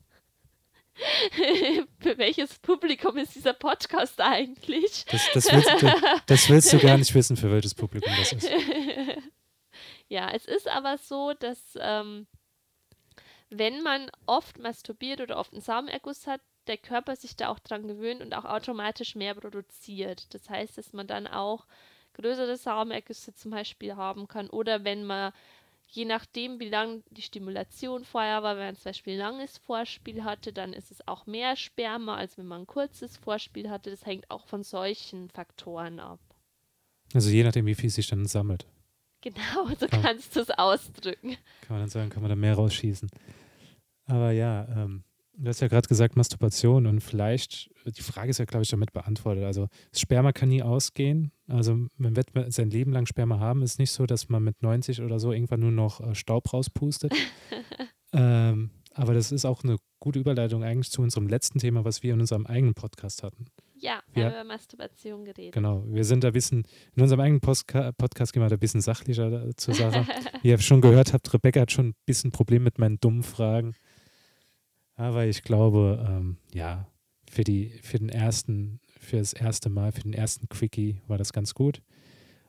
Für 2.01 2.19
welches 2.19 2.59
Publikum 2.59 3.17
ist 3.17 3.35
dieser 3.35 3.55
Podcast 3.55 4.21
eigentlich? 4.21 5.05
Das, 5.07 5.23
das, 5.33 5.53
willst, 5.53 5.83
du, 5.83 5.93
das 6.27 6.51
willst 6.51 6.73
du 6.73 6.79
gar 6.79 6.99
nicht 6.99 7.15
wissen, 7.15 7.37
für 7.37 7.51
welches 7.51 7.75
Publikum 7.75 8.13
das 8.19 8.33
ist. 8.33 8.51
ja, 10.09 10.31
es 10.33 10.45
ist 10.45 10.69
aber 10.69 10.99
so, 10.99 11.33
dass 11.33 11.59
ähm, 11.81 12.27
wenn 13.49 13.83
man 13.83 14.11
oft 14.27 14.59
masturbiert 14.59 15.21
oder 15.21 15.39
oft 15.39 15.53
einen 15.53 15.63
Samenerguss 15.63 16.27
hat, 16.27 16.43
der 16.67 16.77
Körper 16.77 17.17
sich 17.17 17.37
da 17.37 17.49
auch 17.49 17.59
dran 17.59 17.87
gewöhnt 17.89 18.21
und 18.21 18.35
auch 18.35 18.45
automatisch 18.45 19.15
mehr 19.15 19.35
produziert. 19.35 20.33
Das 20.35 20.49
heißt, 20.49 20.79
dass 20.79 20.93
man 20.93 21.07
dann 21.07 21.27
auch 21.27 21.67
größere 22.15 22.57
Samenergüsse 22.57 23.35
zum 23.35 23.51
Beispiel 23.51 23.97
haben 23.97 24.29
kann 24.29 24.49
oder 24.51 24.85
wenn 24.85 25.05
man 25.05 25.33
je 25.89 26.05
nachdem, 26.07 26.59
wie 26.59 26.71
lang 26.71 27.03
die 27.11 27.21
Stimulation 27.23 28.05
vorher 28.05 28.43
war, 28.43 28.57
wenn 28.57 28.67
man 28.67 28.77
zum 28.77 28.85
Beispiel 28.85 29.15
ein 29.15 29.19
langes 29.19 29.59
Vorspiel 29.59 30.25
hatte, 30.25 30.53
dann 30.53 30.73
ist 30.73 30.91
es 30.91 31.07
auch 31.07 31.27
mehr 31.27 31.55
Sperma, 31.55 32.17
als 32.17 32.39
wenn 32.39 32.47
man 32.47 32.63
ein 32.63 32.67
kurzes 32.67 33.19
Vorspiel 33.19 33.69
hatte. 33.69 33.91
Das 33.91 34.07
hängt 34.07 34.31
auch 34.31 34.47
von 34.47 34.63
solchen 34.63 35.29
Faktoren 35.29 36.01
ab. 36.01 36.19
Also 37.13 37.29
je 37.29 37.45
nachdem, 37.45 37.67
wie 37.67 37.75
viel 37.75 37.91
sich 37.91 38.07
dann 38.07 38.27
sammelt. 38.27 38.67
Genau, 39.21 39.69
so 39.79 39.87
Ja. 39.87 40.01
kannst 40.01 40.35
du 40.35 40.41
es 40.41 40.51
ausdrücken. 40.51 41.37
Kann 41.61 41.77
man 41.77 41.81
dann 41.81 41.91
sagen, 41.91 42.09
kann 42.09 42.23
man 42.23 42.31
da 42.31 42.37
mehr 42.37 42.55
rausschießen. 42.55 43.11
Aber 44.07 44.33
ja, 44.33 44.67
ähm, 44.69 45.05
du 45.37 45.49
hast 45.49 45.61
ja 45.61 45.69
gerade 45.69 45.89
gesagt, 45.89 46.17
Masturbation 46.17 46.87
und 46.87 47.01
vielleicht, 47.01 47.71
die 47.87 48.03
Frage 48.03 48.31
ist 48.31 48.39
ja, 48.39 48.45
glaube 48.45 48.65
ich, 48.65 48.71
damit 48.71 48.93
beantwortet. 48.93 49.45
Also 49.45 49.69
Sperma 49.95 50.33
kann 50.33 50.49
nie 50.49 50.63
ausgehen. 50.63 51.33
Also 51.49 51.87
man 51.97 52.17
wird 52.17 52.29
sein 52.49 52.71
Leben 52.71 52.93
lang 52.93 53.07
Sperma 53.07 53.39
haben. 53.39 53.63
Ist 53.63 53.79
nicht 53.79 53.93
so, 53.93 54.07
dass 54.07 54.29
man 54.29 54.43
mit 54.45 54.63
90 54.63 55.03
oder 55.03 55.19
so 55.19 55.33
irgendwann 55.33 55.61
nur 55.61 55.73
noch 55.73 56.01
äh, 56.01 56.15
Staub 56.15 56.53
rauspustet. 56.53 57.13
ähm, 58.13 58.71
aber 58.95 59.15
das 59.15 59.33
ist 59.33 59.45
auch 59.45 59.65
eine 59.65 59.77
gute 60.01 60.19
Überleitung 60.19 60.65
eigentlich 60.65 60.91
zu 60.91 61.03
unserem 61.03 61.29
letzten 61.29 61.59
Thema, 61.59 61.85
was 61.85 62.03
wir 62.03 62.13
in 62.15 62.21
unserem 62.21 62.47
eigenen 62.47 62.75
Podcast 62.75 63.23
hatten. 63.23 63.47
Ja, 63.75 64.01
wir 64.13 64.27
haben 64.27 64.33
über 64.33 64.45
Masturbation 64.45 65.25
geredet. 65.25 65.55
Genau, 65.55 65.85
wir 65.89 66.05
sind 66.05 66.23
da 66.23 66.29
ein 66.29 66.33
bisschen, 66.33 66.65
in 66.95 67.03
unserem 67.03 67.21
eigenen 67.21 67.41
Postka 67.41 67.91
Podcast 67.93 68.33
gehen 68.33 68.43
wir 68.43 68.49
da 68.49 68.57
ein 68.57 68.61
bisschen 68.61 68.81
sachlicher 68.81 69.29
da- 69.31 69.57
zur 69.57 69.75
Sache. 69.75 70.07
Wie 70.43 70.49
ihr 70.49 70.59
schon 70.59 70.81
gehört 70.81 71.13
habt, 71.13 71.33
Rebecca 71.35 71.63
hat 71.63 71.73
schon 71.73 71.89
ein 71.89 71.95
bisschen 72.07 72.31
Problem 72.31 72.63
mit 72.63 72.79
meinen 72.79 73.01
dummen 73.01 73.23
Fragen. 73.25 73.75
Aber 74.97 75.27
ich 75.27 75.43
glaube, 75.43 76.05
ähm, 76.09 76.37
ja, 76.53 76.87
für, 77.31 77.45
die, 77.45 77.71
für 77.83 77.99
den 77.99 78.09
ersten, 78.09 78.81
für 78.99 79.19
das 79.19 79.33
erste 79.33 79.71
Mal, 79.71 79.93
für 79.93 80.03
den 80.03 80.13
ersten 80.13 80.49
Quickie 80.49 81.01
war 81.09 81.19
das 81.19 81.33
ganz 81.33 81.55
gut. 81.55 81.83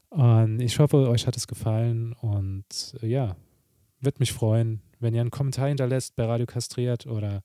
Und 0.10 0.60
ich 0.60 0.78
hoffe, 0.78 1.10
euch 1.10 1.26
hat 1.26 1.38
es 1.38 1.48
gefallen 1.48 2.14
und 2.14 2.96
äh, 3.02 3.08
ja, 3.08 3.36
würde 4.00 4.20
mich 4.20 4.34
freuen, 4.34 4.82
wenn 5.00 5.16
ihr 5.16 5.22
einen 5.22 5.32
Kommentar 5.32 5.70
hinterlässt 5.70 6.16
bei 6.16 6.26
Radio 6.26 6.46
Kastriert 6.46 7.08
oder 7.08 7.42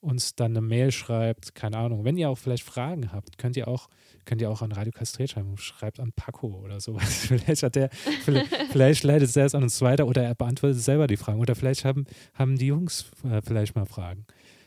uns 0.00 0.34
dann 0.34 0.52
eine 0.52 0.60
Mail 0.60 0.92
schreibt, 0.92 1.54
keine 1.54 1.76
Ahnung. 1.76 2.04
Wenn 2.04 2.16
ihr 2.16 2.30
auch 2.30 2.38
vielleicht 2.38 2.62
Fragen 2.62 3.12
habt, 3.12 3.38
könnt 3.38 3.56
ihr 3.56 3.68
auch, 3.68 3.88
könnt 4.24 4.40
ihr 4.40 4.50
auch 4.50 4.62
an 4.62 4.72
Radio 4.72 4.92
Kastriert 4.92 5.30
schreiben. 5.30 5.56
Schreibt 5.58 6.00
an 6.00 6.12
Paco 6.12 6.48
oder 6.62 6.80
sowas. 6.80 7.26
vielleicht 7.26 7.62
hat 7.62 7.74
der, 7.74 7.90
vielleicht, 7.90 8.54
vielleicht 8.70 9.02
leitet 9.04 9.36
er 9.36 9.46
es 9.46 9.54
an 9.54 9.62
uns 9.62 9.80
weiter 9.80 10.06
oder 10.06 10.22
er 10.22 10.34
beantwortet 10.34 10.80
selber 10.80 11.06
die 11.06 11.16
Fragen. 11.16 11.40
Oder 11.40 11.54
vielleicht 11.54 11.84
haben, 11.84 12.06
haben 12.34 12.56
die 12.56 12.66
Jungs 12.66 13.10
äh, 13.24 13.42
vielleicht 13.42 13.74
mal 13.74 13.86
Fragen. 13.86 14.26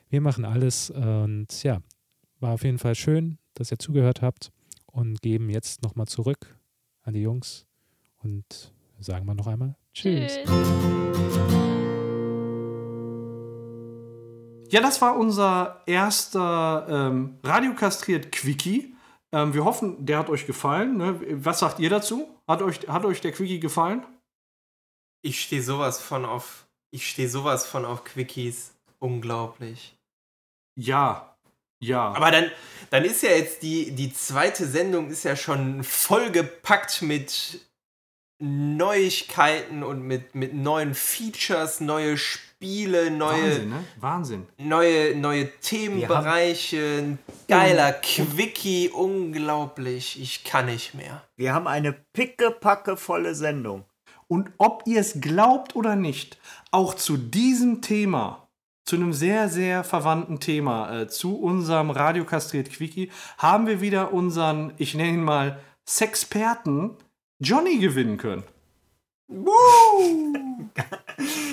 Wir 0.09 0.21
machen 0.21 0.43
alles 0.43 0.89
und 0.89 1.63
ja, 1.63 1.81
war 2.39 2.53
auf 2.53 2.63
jeden 2.63 2.79
Fall 2.79 2.95
schön, 2.95 3.37
dass 3.53 3.71
ihr 3.71 3.79
zugehört 3.79 4.21
habt 4.21 4.51
und 4.85 5.21
geben 5.21 5.49
jetzt 5.49 5.83
nochmal 5.83 6.07
zurück 6.07 6.59
an 7.03 7.13
die 7.13 7.21
Jungs 7.21 7.65
und 8.17 8.73
sagen 8.99 9.25
wir 9.25 9.35
noch 9.35 9.47
einmal 9.47 9.75
Tschüss. 9.93 10.39
Ja, 14.71 14.79
das 14.79 15.01
war 15.01 15.17
unser 15.17 15.81
erster 15.85 16.87
ähm, 16.89 17.37
radiokastriert 17.43 18.31
Quickie. 18.31 18.95
Ähm, 19.33 19.53
wir 19.53 19.65
hoffen, 19.65 20.05
der 20.05 20.17
hat 20.17 20.29
euch 20.29 20.45
gefallen. 20.45 20.95
Ne? 20.95 21.19
Was 21.43 21.59
sagt 21.59 21.79
ihr 21.79 21.89
dazu? 21.89 22.29
Hat 22.47 22.61
euch, 22.61 22.87
hat 22.87 23.03
euch 23.03 23.19
der 23.19 23.33
Quickie 23.33 23.59
gefallen? 23.59 24.05
Ich 25.21 25.41
stehe 25.41 25.61
sowas 25.61 25.99
von 26.01 26.23
auf. 26.23 26.67
Ich 26.89 27.09
stehe 27.09 27.27
sowas 27.27 27.65
von 27.65 27.83
auf 27.83 28.05
Quickies. 28.05 28.73
Unglaublich. 28.99 29.97
Ja. 30.79 31.35
Ja. 31.83 32.13
Aber 32.13 32.31
dann, 32.31 32.49
dann 32.91 33.03
ist 33.03 33.23
ja 33.23 33.31
jetzt 33.31 33.63
die, 33.63 33.91
die 33.91 34.13
zweite 34.13 34.65
Sendung 34.65 35.09
ist 35.09 35.23
ja 35.23 35.35
schon 35.35 35.83
vollgepackt 35.83 37.01
mit 37.01 37.59
Neuigkeiten 38.41 39.83
und 39.83 40.01
mit, 40.01 40.33
mit 40.33 40.53
neuen 40.53 40.95
Features, 40.95 41.79
neue 41.79 42.17
Spiele, 42.17 43.11
neue, 43.11 43.43
Wahnsinn, 43.43 43.69
ne? 43.69 43.83
Wahnsinn. 43.99 44.47
neue, 44.57 45.15
neue 45.15 45.59
Themenbereiche, 45.59 46.97
ein 47.03 47.19
geiler 47.47 47.93
Quickie, 47.93 48.89
unglaublich. 48.89 50.19
Ich 50.19 50.43
kann 50.43 50.65
nicht 50.65 50.95
mehr. 50.95 51.23
Wir 51.35 51.53
haben 51.53 51.67
eine 51.67 51.93
pickepackevolle 51.93 53.35
Sendung. 53.35 53.85
Und 54.27 54.49
ob 54.57 54.83
ihr 54.85 55.01
es 55.01 55.21
glaubt 55.21 55.75
oder 55.75 55.95
nicht, 55.95 56.39
auch 56.71 56.93
zu 56.93 57.17
diesem 57.17 57.81
Thema, 57.81 58.47
zu 58.85 58.95
einem 58.95 59.13
sehr, 59.13 59.49
sehr 59.49 59.83
verwandten 59.83 60.39
Thema, 60.39 61.01
äh, 61.01 61.07
zu 61.07 61.37
unserem 61.37 61.91
Radiokastriert 61.91 62.71
Quickie, 62.71 63.11
haben 63.37 63.67
wir 63.67 63.81
wieder 63.81 64.13
unseren, 64.13 64.73
ich 64.77 64.95
nenne 64.95 65.09
ihn 65.09 65.23
mal, 65.23 65.59
Sexperten 65.85 66.97
Johnny 67.41 67.79
gewinnen 67.79 68.17
können. 68.17 68.43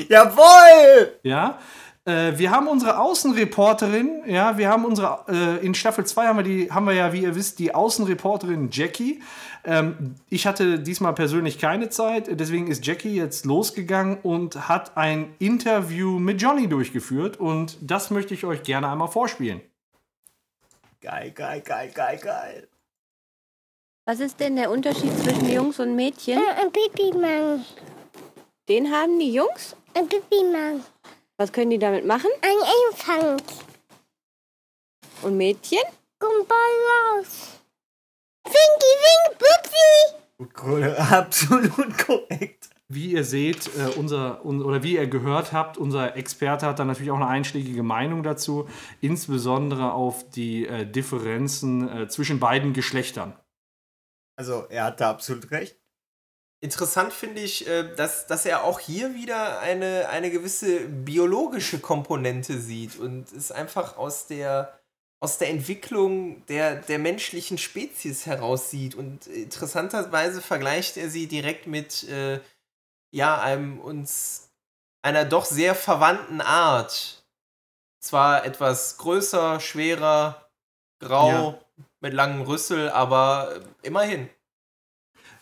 Jawohl! 0.09 1.19
Ja. 1.23 1.59
Äh, 2.05 2.39
wir 2.39 2.51
haben 2.51 2.69
unsere 2.69 2.99
Außenreporterin, 2.99 4.23
ja, 4.27 4.59
wir 4.59 4.69
haben 4.69 4.85
unsere, 4.85 5.25
äh, 5.29 5.65
in 5.65 5.75
Staffel 5.75 6.07
2 6.07 6.27
haben 6.27 6.39
wir 6.39 6.43
die, 6.43 6.71
haben 6.71 6.87
wir 6.87 6.95
ja, 6.95 7.13
wie 7.13 7.23
ihr 7.23 7.35
wisst, 7.35 7.59
die 7.59 7.75
Außenreporterin 7.75 8.71
Jackie. 8.71 9.23
Ähm, 9.65 10.15
ich 10.29 10.47
hatte 10.47 10.79
diesmal 10.79 11.15
persönlich 11.15 11.59
keine 11.59 11.91
Zeit, 11.91 12.29
deswegen 12.39 12.69
ist 12.69 12.87
Jackie 12.87 13.15
jetzt 13.15 13.45
losgegangen 13.45 14.19
und 14.23 14.69
hat 14.69 14.97
ein 14.97 15.35
Interview 15.39 16.19
mit 16.19 16.41
Johnny 16.41 16.69
durchgeführt 16.69 17.39
und 17.39 17.77
das 17.81 18.11
möchte 18.11 18.35
ich 18.35 18.45
euch 18.45 18.63
gerne 18.63 18.89
einmal 18.89 19.09
vorspielen. 19.09 19.61
Geil, 21.01 21.33
geil, 21.33 21.61
geil, 21.61 21.91
geil, 21.95 22.19
geil. 22.23 22.69
Was 24.09 24.21
ist 24.21 24.41
denn 24.41 24.57
der 24.57 24.71
Unterschied 24.71 25.13
zwischen 25.19 25.53
Jungs 25.53 25.79
und 25.81 25.95
Mädchen? 25.95 26.39
Äh, 26.39 26.63
Ein 26.63 26.73
Pipi-Mang. 26.73 27.63
Den 28.67 28.91
haben 28.91 29.19
die 29.19 29.35
Jungs. 29.35 29.77
Ein 29.93 30.09
Pipi-Mang. 30.09 30.83
Was 31.37 31.53
können 31.53 31.69
die 31.69 31.79
damit 31.79 32.07
machen? 32.07 32.31
Ein 32.41 32.57
Elefant. 32.87 33.43
Und 35.21 35.37
Mädchen? 35.37 35.83
Komm 36.19 36.33
bald 36.49 37.21
raus. 37.21 37.61
Winky, 38.47 38.95
wink, 40.41 40.63
cool, 40.65 40.97
absolut 41.11 41.99
korrekt. 41.99 42.71
Wie 42.89 43.13
ihr 43.13 43.25
seht, 43.25 43.67
äh, 43.77 43.95
unser, 43.99 44.43
un, 44.43 44.63
oder 44.63 44.83
wie 44.83 44.95
ihr 44.95 45.07
gehört 45.07 45.53
habt, 45.53 45.77
unser 45.77 46.17
Experte 46.17 46.65
hat 46.65 46.79
da 46.79 46.87
natürlich 46.87 47.11
auch 47.11 47.17
eine 47.17 47.27
einschlägige 47.27 47.83
Meinung 47.83 48.23
dazu, 48.23 48.71
insbesondere 49.03 49.93
auf 49.93 50.31
die 50.31 50.67
äh, 50.67 50.87
Differenzen 50.87 51.91
äh, 51.91 52.09
zwischen 52.09 52.41
beiden 52.41 52.73
Geschlechtern. 52.73 53.35
Also, 54.39 54.67
er 54.69 54.85
hatte 54.85 55.05
absolut 55.07 55.51
recht. 55.51 55.77
Interessant 56.61 57.13
finde 57.13 57.41
ich, 57.41 57.67
äh, 57.67 57.95
dass, 57.97 58.27
dass 58.27 58.47
er 58.47 58.65
auch 58.65 58.79
hier 58.79 59.15
wieder 59.15 59.59
eine, 59.61 60.09
eine 60.11 60.31
gewisse 60.31 60.89
biologische 60.89 61.81
Komponente 61.81 62.59
sieht 62.59 62.99
und 62.99 63.33
es 63.33 63.51
einfach 63.51 63.97
aus 63.97 64.27
der, 64.27 64.79
aus 65.21 65.39
der 65.39 65.51
Entwicklung 65.51 66.45
der, 66.47 66.77
der 66.77 67.01
menschlichen 67.01 67.59
Spezies 67.59 68.27
heraussieht. 68.27 68.95
Und 68.95 69.27
interessanterweise 69.27 70.41
vergleicht 70.41 70.97
er 70.97 71.11
sie 71.11 71.27
direkt 71.27 71.67
mit 71.67 72.09
äh, 72.09 72.41
ja, 73.11 73.41
einem 73.41 73.81
uns 73.81 74.51
einer 75.03 75.25
doch 75.25 75.45
sehr 75.47 75.75
verwandten 75.75 76.41
Art. 76.41 77.25
Zwar 78.01 78.45
etwas 78.45 78.99
größer, 78.99 79.59
schwerer, 79.59 80.49
grau, 81.01 81.29
Ja. 81.29 81.61
Mit 82.01 82.15
langem 82.15 82.43
Rüssel, 82.43 82.91
aber 82.91 83.57
äh, 83.83 83.87
immerhin. 83.87 84.29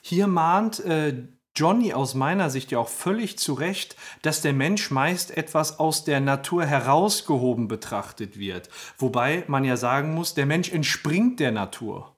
Hier 0.00 0.26
mahnt 0.26 0.80
äh, 0.80 1.26
Johnny 1.56 1.94
aus 1.94 2.14
meiner 2.14 2.50
Sicht 2.50 2.70
ja 2.70 2.78
auch 2.78 2.88
völlig 2.88 3.38
zu 3.38 3.54
Recht, 3.54 3.96
dass 4.22 4.42
der 4.42 4.52
Mensch 4.52 4.90
meist 4.90 5.36
etwas 5.36 5.78
aus 5.78 6.04
der 6.04 6.20
Natur 6.20 6.66
herausgehoben 6.66 7.66
betrachtet 7.66 8.38
wird. 8.38 8.68
Wobei 8.98 9.44
man 9.48 9.64
ja 9.64 9.76
sagen 9.76 10.14
muss, 10.14 10.34
der 10.34 10.46
Mensch 10.46 10.70
entspringt 10.70 11.40
der 11.40 11.52
Natur. 11.52 12.14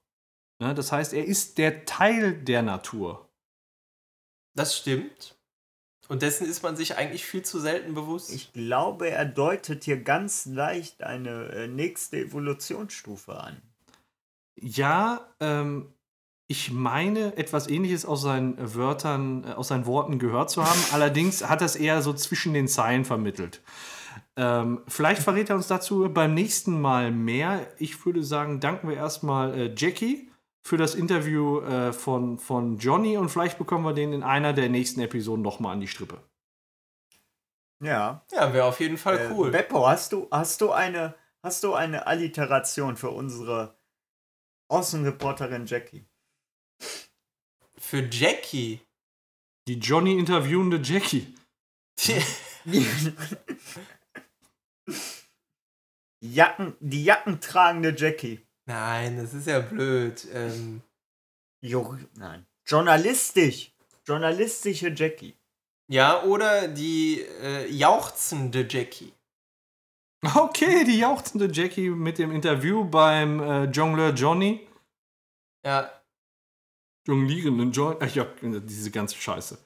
Ne, 0.61 0.75
das 0.75 0.91
heißt, 0.91 1.13
er 1.13 1.25
ist 1.25 1.59
der 1.59 1.85
Teil 1.85 2.33
der 2.33 2.63
Natur. 2.63 3.29
Das 4.55 4.77
stimmt. 4.77 5.37
Und 6.09 6.23
dessen 6.23 6.49
ist 6.49 6.63
man 6.63 6.75
sich 6.75 6.97
eigentlich 6.97 7.25
viel 7.25 7.43
zu 7.43 7.61
selten 7.61 7.95
bewusst. 7.95 8.33
Ich 8.33 8.53
glaube, 8.53 9.11
er 9.11 9.27
deutet 9.27 9.85
hier 9.85 10.03
ganz 10.03 10.47
leicht 10.47 11.03
eine 11.03 11.51
äh, 11.51 11.69
nächste 11.69 12.17
Evolutionsstufe 12.17 13.39
an. 13.39 13.63
Ja, 14.61 15.35
ähm, 15.41 15.93
ich 16.51 16.73
meine, 16.73 17.37
etwas 17.37 17.69
ähnliches 17.69 18.07
aus 18.07 18.23
seinen 18.23 18.57
Wörtern, 18.75 19.45
äh, 19.45 19.53
aus 19.53 19.69
seinen 19.69 19.87
Worten 19.87 20.19
gehört 20.19 20.51
zu 20.51 20.65
haben. 20.65 20.81
Allerdings 20.93 21.49
hat 21.49 21.61
er 21.61 21.67
es 21.67 21.77
eher 21.77 22.03
so 22.03 22.13
zwischen 22.15 22.55
den 22.55 22.69
Zeilen 22.69 23.05
vermittelt. 23.05 23.63
Ähm, 24.37 24.83
vielleicht 24.89 25.23
verrät 25.23 25.51
er 25.51 25.57
uns 25.57 25.67
dazu 25.67 26.09
beim 26.13 26.33
nächsten 26.33 26.81
Mal 26.81 27.11
mehr. 27.11 27.67
Ich 27.79 28.05
würde 28.07 28.23
sagen, 28.23 28.61
danken 28.61 28.89
wir 28.89 28.97
erstmal 28.97 29.53
äh, 29.55 29.75
Jackie 29.77 30.31
für 30.63 30.77
das 30.77 30.95
Interview 30.95 31.61
äh, 31.61 31.93
von, 31.93 32.39
von 32.39 32.79
Johnny 32.79 33.17
und 33.17 33.31
vielleicht 33.31 33.59
bekommen 33.59 33.85
wir 33.85 33.95
den 33.95 34.13
in 34.13 34.23
einer 34.23 34.53
der 34.53 34.69
nächsten 34.69 35.01
Episoden 35.01 35.43
nochmal 35.43 35.73
an 35.75 35.81
die 35.81 35.89
Strippe. 35.89 36.19
Ja. 37.81 38.23
Ja, 38.33 38.53
wäre 38.53 38.65
auf 38.67 38.81
jeden 38.81 38.97
Fall 38.97 39.19
Äh, 39.19 39.31
cool. 39.33 39.51
Beppo, 39.51 39.87
hast 39.87 40.13
du, 40.13 40.29
hast 40.31 40.61
du 40.61 40.73
eine, 40.73 41.15
hast 41.43 41.63
du 41.65 41.75
eine 41.75 42.07
Alliteration 42.07 42.97
für 42.97 43.11
unsere 43.11 43.78
Außenreporterin 44.69 45.67
Jackie? 45.67 46.05
Für 47.77 48.07
Jackie. 48.11 48.81
Die 49.67 49.79
Johnny 49.79 50.19
interviewende 50.19 50.81
Jackie. 50.83 51.35
Jacken, 56.21 56.77
die 56.81 57.05
Jacken 57.05 57.41
tragende 57.41 57.95
Jackie. 57.97 58.41
Nein, 58.67 59.17
das 59.17 59.35
ist 59.35 59.47
ja 59.47 59.61
blöd. 59.61 60.27
Ähm, 60.33 60.83
Jo, 61.61 61.97
nein. 62.15 62.47
Journalistisch. 62.67 63.73
Journalistische 64.07 64.89
Jackie. 64.95 65.35
ja, 65.91 66.23
oder 66.23 66.69
die 66.69 67.21
äh, 67.43 67.67
jauchzende 67.71 68.67
Jackie. 68.69 69.13
Okay, 70.25 70.85
die 70.85 70.99
jauchzende 70.99 71.49
Jackie 71.53 71.91
mit 71.91 72.19
dem 72.19 72.33
Interview 72.33 72.85
beim 72.85 73.41
äh, 73.41 73.65
Jongleur 73.65 74.13
Johnny. 74.13 74.67
Ja, 75.65 75.91
Jonglierenden 77.09 77.73
Johnny. 77.73 77.97
Ach 78.01 78.15
ja, 78.15 78.27
diese 78.43 78.91
ganze 78.91 79.17
Scheiße. 79.17 79.59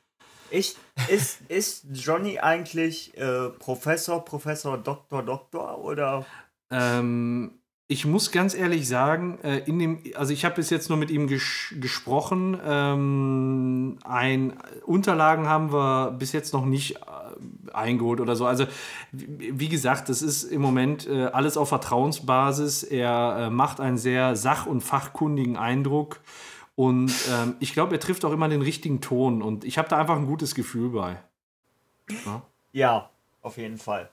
Ich, 0.51 0.77
ist, 1.09 1.41
ist 1.49 1.87
Johnny 1.93 2.39
eigentlich 2.39 3.17
äh, 3.17 3.49
Professor, 3.49 4.25
Professor, 4.25 4.79
Doktor, 4.79 5.25
Doktor 5.25 5.79
oder? 5.79 6.25
Ähm, 6.71 7.59
ich 7.89 8.07
muss 8.07 8.31
ganz 8.31 8.55
ehrlich 8.55 8.87
sagen, 8.87 9.39
äh, 9.43 9.59
in 9.67 9.79
dem, 9.79 10.03
also 10.15 10.33
ich 10.33 10.45
habe 10.45 10.57
bis 10.57 10.71
jetzt 10.71 10.89
nur 10.89 10.99
mit 10.99 11.11
ihm 11.11 11.27
ges 11.27 11.75
gesprochen. 11.81 12.57
Ähm, 12.65 13.99
ein, 14.05 14.57
Unterlagen 14.87 15.49
haben 15.49 15.73
wir 15.73 16.13
bis 16.13 16.33
jetzt 16.33 16.53
noch 16.53 16.65
nicht 16.65 16.97
äh, 16.97 17.01
eingeholt 17.73 18.21
oder 18.21 18.37
so. 18.37 18.47
Also 18.47 18.67
wie, 19.13 19.69
gesagt, 19.69 20.09
das 20.09 20.23
ist 20.23 20.45
im 20.45 20.61
Moment 20.61 21.07
äh, 21.07 21.27
alles 21.27 21.57
auf 21.57 21.69
Vertrauensbasis. 21.69 22.83
Er 22.83 23.37
äh, 23.39 23.51
macht 23.51 23.81
einen 23.81 23.99
sehr 23.99 24.37
sach- 24.37 24.67
und 24.67 24.83
fachkundigen 24.83 25.57
Eindruck. 25.57 26.21
Und 26.75 27.13
ähm, 27.31 27.55
ich 27.61 27.73
glaube, 27.75 27.95
er 27.95 28.01
trifft 28.01 28.25
auch 28.25 28.33
immer 28.33 28.49
den 28.49 28.63
richtigen 28.63 29.01
Ton. 29.01 29.43
Und 29.43 29.65
ich 29.65 29.79
habe 29.79 29.89
da 29.89 29.99
einfach 29.99 30.17
ein 30.17 30.27
gutes 30.27 30.55
Gefühl 30.55 30.91
bei. 30.91 31.19
Ja, 32.73 33.11
auf 33.43 33.57
jeden 33.59 33.79
Fall. 33.79 34.11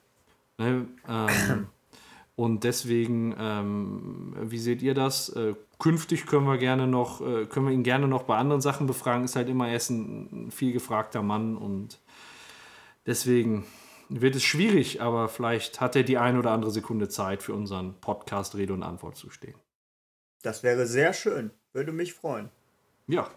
Ne, 0.57 0.85
ähm, 1.07 1.67
und 2.35 2.63
deswegen, 2.63 3.35
ähm, 3.39 4.35
wie 4.41 4.59
seht 4.59 4.81
ihr 4.81 4.93
das? 4.93 5.29
Äh, 5.29 5.55
künftig 5.79 6.25
können 6.25 6.45
wir 6.45 6.57
gerne 6.57 6.85
noch, 6.85 7.21
äh, 7.21 7.45
können 7.45 7.67
wir 7.67 7.73
ihn 7.73 7.83
gerne 7.83 8.07
noch 8.07 8.23
bei 8.23 8.37
anderen 8.37 8.61
Sachen 8.61 8.87
befragen. 8.87 9.23
Ist 9.23 9.35
halt 9.35 9.49
immer 9.49 9.69
erst 9.69 9.89
ein, 9.91 10.47
ein 10.47 10.51
viel 10.51 10.73
gefragter 10.73 11.23
Mann 11.23 11.55
und 11.55 11.99
deswegen 13.09 13.65
wird 14.07 14.35
es 14.35 14.43
schwierig, 14.43 15.01
aber 15.01 15.27
vielleicht 15.27 15.81
hat 15.81 15.95
er 15.95 16.03
die 16.03 16.17
ein 16.17 16.37
oder 16.37 16.51
andere 16.51 16.71
Sekunde 16.71 17.09
Zeit 17.09 17.43
für 17.43 17.53
unseren 17.53 17.99
Podcast 17.99 18.55
Rede 18.55 18.73
und 18.73 18.83
Antwort 18.83 19.17
zu 19.17 19.29
stehen. 19.29 19.55
Das 20.43 20.63
wäre 20.63 20.85
sehr 20.87 21.13
schön. 21.13 21.51
Würde 21.73 21.91
mich 21.91 22.13
freuen. 22.13 22.49
Ja, 23.07 23.29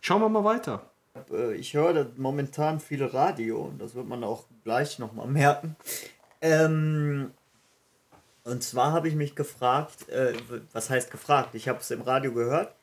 schauen 0.00 0.22
wir 0.22 0.28
mal 0.28 0.44
weiter. 0.44 0.90
Äh, 1.30 1.54
Ich 1.54 1.74
höre 1.74 2.10
momentan 2.16 2.80
viel 2.80 3.04
Radio 3.04 3.62
und 3.64 3.78
das 3.78 3.94
wird 3.94 4.06
man 4.06 4.22
auch 4.22 4.44
gleich 4.62 4.98
nochmal 4.98 5.26
merken. 5.26 5.76
Ähm, 6.40 7.32
und 8.44 8.62
zwar 8.62 8.92
habe 8.92 9.08
ich 9.08 9.14
mich 9.14 9.34
gefragt, 9.34 10.08
äh, 10.10 10.34
was 10.72 10.90
heißt 10.90 11.10
gefragt? 11.10 11.54
Ich 11.54 11.68
habe 11.68 11.80
es 11.80 11.90
im 11.90 12.02
Radio 12.02 12.32
gehört, 12.32 12.74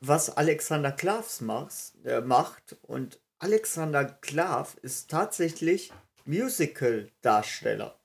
was 0.00 0.36
Alexander 0.36 0.90
Klavs 0.92 1.40
macht, 1.40 1.72
äh, 2.04 2.20
macht. 2.20 2.76
Und 2.82 3.18
Alexander 3.42 4.04
Klav 4.04 4.76
ist 4.82 5.10
tatsächlich 5.10 5.92
Musical-Darsteller. 6.26 7.98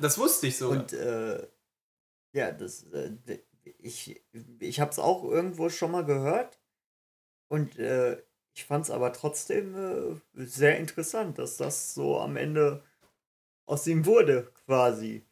das 0.00 0.18
wusste 0.18 0.48
ich 0.48 0.58
sogar. 0.58 0.80
Und 0.80 0.92
äh, 0.92 1.46
ja, 2.32 2.50
das, 2.50 2.82
äh, 2.92 3.12
ich, 3.78 4.20
ich 4.58 4.80
habe 4.80 4.90
es 4.90 4.98
auch 4.98 5.22
irgendwo 5.22 5.68
schon 5.68 5.92
mal 5.92 6.04
gehört. 6.04 6.58
Und 7.46 7.78
äh, 7.78 8.20
ich 8.54 8.64
fand 8.64 8.86
es 8.86 8.90
aber 8.90 9.12
trotzdem 9.12 9.76
äh, 9.76 10.46
sehr 10.46 10.78
interessant, 10.78 11.38
dass 11.38 11.56
das 11.56 11.94
so 11.94 12.18
am 12.18 12.36
Ende 12.36 12.82
aus 13.66 13.86
ihm 13.86 14.04
wurde, 14.04 14.50
quasi. 14.66 15.24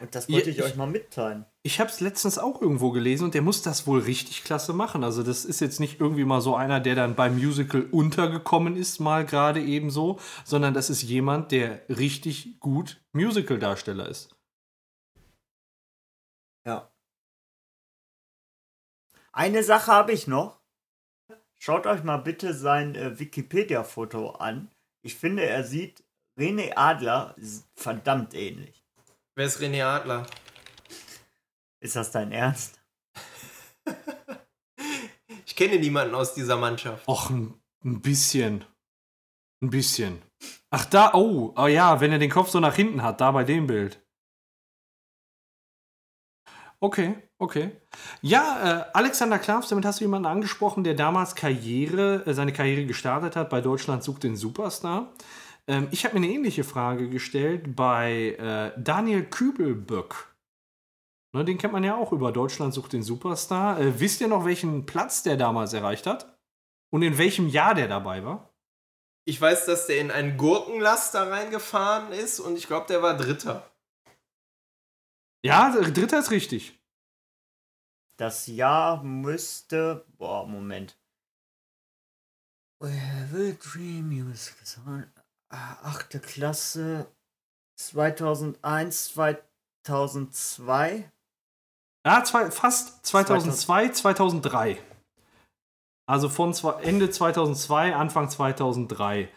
Und 0.00 0.14
das 0.14 0.28
wollte 0.30 0.50
Ja, 0.50 0.56
ich 0.56 0.62
euch 0.62 0.70
ich- 0.70 0.76
mal 0.76 0.86
mitteilen. 0.86 1.44
Ich 1.62 1.80
habe 1.80 1.90
es 1.90 2.00
letztens 2.00 2.38
auch 2.38 2.62
irgendwo 2.62 2.90
gelesen 2.92 3.24
und 3.24 3.34
der 3.34 3.42
muss 3.42 3.62
das 3.62 3.86
wohl 3.86 4.00
richtig 4.00 4.42
klasse 4.42 4.72
machen. 4.72 5.04
Also 5.04 5.22
das 5.22 5.44
ist 5.44 5.60
jetzt 5.60 5.80
nicht 5.80 6.00
irgendwie 6.00 6.24
mal 6.24 6.40
so 6.40 6.56
einer, 6.56 6.80
der 6.80 6.94
dann 6.94 7.14
beim 7.14 7.36
Musical 7.36 7.82
untergekommen 7.90 8.74
ist, 8.76 9.00
mal 9.00 9.26
gerade 9.26 9.62
eben 9.62 9.90
so, 9.90 10.18
sondern 10.44 10.72
das 10.74 10.88
ist 10.90 11.02
jemand, 11.02 11.52
der 11.52 11.82
richtig 11.90 12.58
gut 12.58 13.04
Musical-Darsteller 13.12 14.08
ist. 14.08 14.34
Ja. 16.66 16.90
Eine 19.32 19.62
Sache 19.62 19.92
habe 19.92 20.12
ich 20.12 20.26
noch. 20.26 20.58
Schaut 21.58 21.86
euch 21.86 22.02
mal 22.02 22.18
bitte 22.18 22.54
sein 22.54 22.94
äh, 22.94 23.18
Wikipedia-Foto 23.18 24.30
an. 24.30 24.70
Ich 25.02 25.16
finde, 25.16 25.44
er 25.44 25.64
sieht 25.64 26.04
René 26.38 26.72
Adler 26.76 27.34
verdammt 27.74 28.32
ähnlich. 28.34 28.84
Wer 29.38 29.46
ist 29.46 29.60
René 29.60 29.84
Adler? 29.84 30.26
Ist 31.78 31.94
das 31.94 32.10
dein 32.10 32.32
Ernst? 32.32 32.80
Ich 35.46 35.56
kenne 35.56 35.78
niemanden 35.80 36.14
aus 36.14 36.34
dieser 36.34 36.56
Mannschaft. 36.56 37.06
Och, 37.08 37.30
ein, 37.30 37.54
ein 37.84 38.00
bisschen. 38.00 38.64
Ein 39.60 39.70
bisschen. 39.70 40.22
Ach, 40.70 40.84
da, 40.84 41.14
oh, 41.14 41.52
oh 41.56 41.66
ja, 41.66 42.00
wenn 42.00 42.12
er 42.12 42.20
den 42.20 42.30
Kopf 42.30 42.50
so 42.50 42.60
nach 42.60 42.76
hinten 42.76 43.02
hat, 43.02 43.20
da 43.20 43.32
bei 43.32 43.42
dem 43.42 43.66
Bild. 43.66 44.00
Okay, 46.78 47.16
okay. 47.38 47.72
Ja, 48.22 48.82
äh, 48.82 48.90
Alexander 48.92 49.40
Klavs, 49.40 49.68
damit 49.68 49.84
hast 49.84 49.98
du 49.98 50.04
jemanden 50.04 50.26
angesprochen, 50.26 50.84
der 50.84 50.94
damals 50.94 51.34
Karriere, 51.34 52.24
äh, 52.24 52.34
seine 52.34 52.52
Karriere 52.52 52.86
gestartet 52.86 53.34
hat 53.34 53.50
bei 53.50 53.60
Deutschland 53.60 54.04
sucht 54.04 54.22
den 54.22 54.36
Superstar. 54.36 55.12
Ähm, 55.68 55.88
ich 55.90 56.04
habe 56.04 56.18
mir 56.18 56.26
eine 56.26 56.34
ähnliche 56.34 56.64
Frage 56.64 57.08
gestellt 57.08 57.76
bei 57.76 58.34
äh, 58.38 58.80
Daniel 58.80 59.24
Kübelböck. 59.24 60.34
Ne, 61.34 61.44
den 61.44 61.58
kennt 61.58 61.74
man 61.74 61.84
ja 61.84 61.94
auch 61.94 62.12
über 62.12 62.32
Deutschland 62.32 62.72
sucht 62.72 62.94
den 62.94 63.02
Superstar. 63.02 63.78
Äh, 63.78 64.00
wisst 64.00 64.20
ihr 64.22 64.28
noch, 64.28 64.46
welchen 64.46 64.86
Platz 64.86 65.22
der 65.22 65.36
damals 65.36 65.74
erreicht 65.74 66.06
hat? 66.06 66.38
Und 66.90 67.02
in 67.02 67.18
welchem 67.18 67.48
Jahr 67.48 67.74
der 67.74 67.86
dabei 67.86 68.24
war? 68.24 68.54
Ich 69.26 69.38
weiß, 69.38 69.66
dass 69.66 69.86
der 69.86 70.00
in 70.00 70.10
einen 70.10 70.38
Gurkenlaster 70.38 71.30
reingefahren 71.30 72.12
ist 72.12 72.40
und 72.40 72.56
ich 72.56 72.66
glaube, 72.66 72.86
der 72.86 73.02
war 73.02 73.14
Dritter. 73.14 73.70
Ja, 75.44 75.70
dritter 75.70 76.18
ist 76.18 76.30
richtig. 76.30 76.80
Das 78.16 78.46
Jahr 78.46 79.04
müsste. 79.04 80.06
Boah, 80.16 80.46
Moment. 80.46 80.98
Where 82.80 83.28
will 83.30 83.56
dream 83.60 84.08
music 84.08 84.56
on? 84.86 85.06
Ah, 85.50 85.76
Achte 85.82 86.20
Klasse. 86.20 87.06
2001, 87.78 89.14
2002. 89.84 91.10
Ja, 92.06 92.24
zwei, 92.24 92.50
fast 92.50 93.06
2002, 93.06 93.90
2003. 93.90 94.82
Also 96.08 96.28
von 96.28 96.54
Ende 96.82 97.10
2002, 97.10 97.94
Anfang 97.94 98.30
2003. 98.30 99.30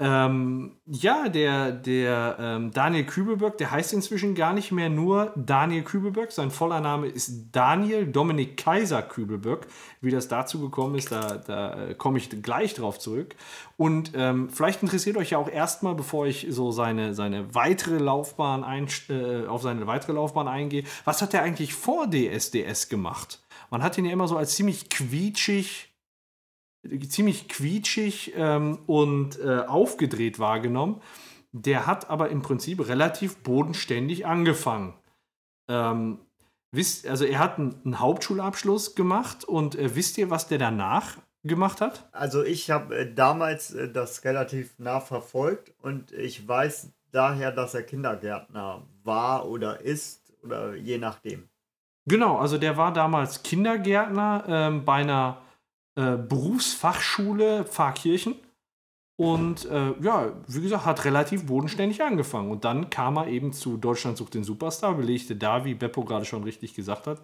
Ähm, 0.00 0.76
ja, 0.86 1.28
der, 1.28 1.72
der 1.72 2.36
ähm, 2.38 2.70
Daniel 2.70 3.04
Kübelböck, 3.04 3.58
der 3.58 3.72
heißt 3.72 3.92
inzwischen 3.92 4.36
gar 4.36 4.52
nicht 4.52 4.70
mehr 4.70 4.88
nur 4.88 5.32
Daniel 5.34 5.82
Kübelböck. 5.82 6.30
Sein 6.30 6.52
voller 6.52 6.80
Name 6.80 7.08
ist 7.08 7.50
Daniel 7.50 8.06
Dominik 8.06 8.56
Kaiser 8.56 9.02
Kübelböck. 9.02 9.66
Wie 10.00 10.12
das 10.12 10.28
dazu 10.28 10.60
gekommen 10.60 10.94
ist, 10.94 11.10
da, 11.10 11.38
da 11.38 11.88
äh, 11.88 11.94
komme 11.94 12.18
ich 12.18 12.30
gleich 12.42 12.74
drauf 12.74 13.00
zurück. 13.00 13.34
Und 13.76 14.12
ähm, 14.14 14.50
vielleicht 14.50 14.84
interessiert 14.84 15.16
euch 15.16 15.30
ja 15.30 15.38
auch 15.38 15.50
erstmal, 15.50 15.96
bevor 15.96 16.26
ich 16.26 16.46
so 16.50 16.70
seine, 16.70 17.14
seine 17.14 17.52
weitere 17.56 17.98
Laufbahn 17.98 18.62
ein, 18.62 18.86
äh, 19.08 19.46
auf 19.46 19.62
seine 19.62 19.88
weitere 19.88 20.12
Laufbahn 20.12 20.46
eingehe, 20.46 20.84
was 21.04 21.22
hat 21.22 21.34
er 21.34 21.42
eigentlich 21.42 21.74
vor 21.74 22.08
DSDS 22.08 22.88
gemacht? 22.88 23.40
Man 23.70 23.82
hat 23.82 23.98
ihn 23.98 24.04
ja 24.04 24.12
immer 24.12 24.28
so 24.28 24.36
als 24.36 24.54
ziemlich 24.54 24.88
quietschig, 24.88 25.87
ziemlich 27.08 27.48
quietschig 27.48 28.34
ähm, 28.36 28.78
und 28.86 29.38
äh, 29.40 29.60
aufgedreht 29.66 30.38
wahrgenommen. 30.38 31.00
Der 31.52 31.86
hat 31.86 32.10
aber 32.10 32.28
im 32.30 32.42
Prinzip 32.42 32.86
relativ 32.86 33.38
bodenständig 33.38 34.26
angefangen. 34.26 34.94
Ähm, 35.68 36.18
wisst, 36.72 37.06
also 37.06 37.24
er 37.24 37.38
hat 37.38 37.58
einen, 37.58 37.80
einen 37.84 38.00
Hauptschulabschluss 38.00 38.94
gemacht 38.94 39.44
und 39.44 39.74
äh, 39.76 39.94
wisst 39.94 40.18
ihr, 40.18 40.30
was 40.30 40.48
der 40.48 40.58
danach 40.58 41.16
gemacht 41.44 41.80
hat? 41.80 42.08
Also 42.12 42.42
ich 42.44 42.70
habe 42.70 42.98
äh, 42.98 43.14
damals 43.14 43.74
äh, 43.74 43.90
das 43.90 44.24
relativ 44.24 44.78
nah 44.78 45.00
verfolgt 45.00 45.72
und 45.82 46.12
ich 46.12 46.46
weiß 46.46 46.90
daher, 47.12 47.52
dass 47.52 47.74
er 47.74 47.82
Kindergärtner 47.82 48.82
war 49.04 49.48
oder 49.48 49.80
ist 49.80 50.32
oder 50.42 50.74
je 50.74 50.98
nachdem. 50.98 51.48
Genau, 52.06 52.38
also 52.38 52.56
der 52.58 52.76
war 52.76 52.92
damals 52.92 53.42
Kindergärtner 53.42 54.44
ähm, 54.48 54.84
bei 54.84 55.00
einer 55.02 55.42
äh, 55.98 56.16
Berufsfachschule 56.16 57.64
Pfarrkirchen 57.64 58.36
und 59.20 59.64
äh, 59.64 59.94
ja, 60.00 60.40
wie 60.46 60.60
gesagt, 60.60 60.84
hat 60.84 61.04
relativ 61.04 61.46
bodenständig 61.46 62.02
angefangen. 62.04 62.52
Und 62.52 62.64
dann 62.64 62.88
kam 62.88 63.16
er 63.16 63.26
eben 63.26 63.52
zu 63.52 63.76
Deutschland 63.76 64.16
sucht 64.16 64.34
den 64.34 64.44
Superstar, 64.44 64.94
belegte 64.94 65.34
da, 65.34 65.64
wie 65.64 65.74
Beppo 65.74 66.04
gerade 66.04 66.24
schon 66.24 66.44
richtig 66.44 66.74
gesagt 66.74 67.08
hat, 67.08 67.20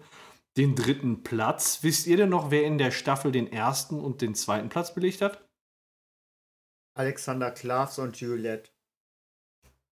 den 0.57 0.75
dritten 0.75 1.23
Platz. 1.23 1.83
Wisst 1.83 2.05
ihr 2.05 2.17
denn 2.17 2.27
noch, 2.27 2.51
wer 2.51 2.65
in 2.65 2.77
der 2.77 2.91
Staffel 2.91 3.31
den 3.31 3.49
ersten 3.49 3.97
und 3.97 4.19
den 4.19 4.35
zweiten 4.35 4.67
Platz 4.67 4.93
belegt 4.93 5.21
hat? 5.21 5.41
Alexander 6.97 7.51
Klavs 7.51 7.97
und 7.97 8.19
Juliette. 8.19 8.71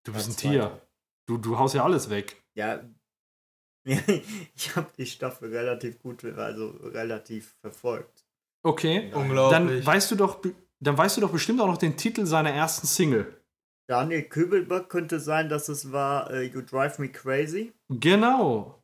Du 0.06 0.12
bist 0.12 0.28
ein 0.28 0.36
Tier. 0.36 0.86
Du, 1.26 1.38
du 1.38 1.58
haust 1.58 1.74
ja 1.74 1.86
alles 1.86 2.10
weg. 2.10 2.44
Ja, 2.54 2.84
ich 3.86 4.76
habe 4.76 4.92
die 4.98 5.06
Staffel 5.06 5.56
relativ 5.56 6.00
gut, 6.00 6.26
also 6.26 6.68
relativ 6.82 7.56
verfolgt. 7.62 8.13
Okay. 8.64 9.10
Dann 9.12 9.22
Unglaublich. 9.24 9.86
weißt 9.86 10.12
du 10.12 10.16
doch, 10.16 10.42
dann 10.80 10.98
weißt 10.98 11.18
du 11.18 11.22
doch 11.22 11.32
bestimmt 11.32 11.62
auch 11.62 11.68
noch 11.68 11.78
den 11.78 11.98
Titel 11.98 12.26
seiner 12.26 12.52
ersten 12.52 12.88
Single. 12.88 13.40
Daniel 13.88 14.24
Kübelberg 14.24 14.90
könnte 14.90 15.20
sein, 15.20 15.50
dass 15.50 15.68
es 15.68 15.92
war 15.92 16.32
äh, 16.32 16.44
You 16.44 16.62
Drive 16.62 17.00
Me 17.00 17.10
Crazy. 17.10 17.74
Genau. 17.90 18.82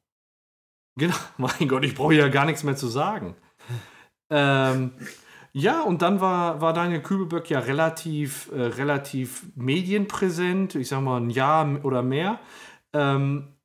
Genau. 0.98 1.16
Mein 1.38 1.68
Gott, 1.68 1.86
ich 1.86 1.96
brauche 1.96 2.14
ja 2.14 2.28
gar 2.28 2.46
nichts 2.46 2.64
mehr 2.64 2.76
zu 2.76 2.88
sagen. 2.88 3.36
ähm, 4.30 4.92
ja, 5.54 5.82
und 5.82 6.02
dann 6.02 6.22
war, 6.22 6.62
war 6.62 6.74
Daniel 6.74 7.02
Kübelböck 7.02 7.50
ja 7.50 7.60
relativ, 7.60 8.52
äh, 8.52 8.62
relativ 8.62 9.44
medienpräsent, 9.56 10.76
ich 10.76 10.90
sag 10.90 11.02
mal 11.02 11.20
ein 11.22 11.30
Jahr 11.30 11.84
oder 11.84 12.04
mehr. 12.04 12.40
Ähm, 12.94 13.56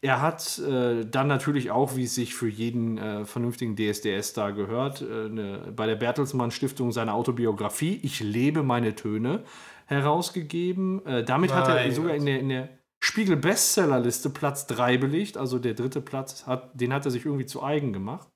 er 0.00 0.20
hat 0.20 0.58
äh, 0.58 1.04
dann 1.04 1.28
natürlich 1.28 1.70
auch, 1.70 1.96
wie 1.96 2.04
es 2.04 2.14
sich 2.14 2.34
für 2.34 2.48
jeden 2.48 2.98
äh, 2.98 3.24
vernünftigen 3.24 3.76
DSDS-Star 3.76 4.52
gehört, 4.52 5.02
äh, 5.02 5.26
eine, 5.26 5.72
bei 5.74 5.86
der 5.86 5.96
Bertelsmann 5.96 6.50
Stiftung 6.50 6.92
seine 6.92 7.12
Autobiografie 7.12 7.98
Ich 8.02 8.20
lebe 8.20 8.62
meine 8.62 8.94
Töne 8.94 9.44
herausgegeben. 9.86 11.04
Äh, 11.06 11.24
damit 11.24 11.52
hat 11.52 11.68
er 11.68 11.90
sogar 11.92 12.14
in 12.14 12.26
der, 12.26 12.40
in 12.40 12.48
der 12.48 12.68
Spiegel 13.00 13.36
Bestsellerliste 13.36 14.30
Platz 14.30 14.66
3 14.66 14.98
belegt. 14.98 15.36
Also 15.36 15.58
der 15.58 15.74
dritte 15.74 16.00
Platz, 16.00 16.46
hat, 16.46 16.78
den 16.78 16.92
hat 16.92 17.04
er 17.04 17.10
sich 17.10 17.24
irgendwie 17.24 17.46
zu 17.46 17.62
eigen 17.62 17.92
gemacht. 17.92 18.28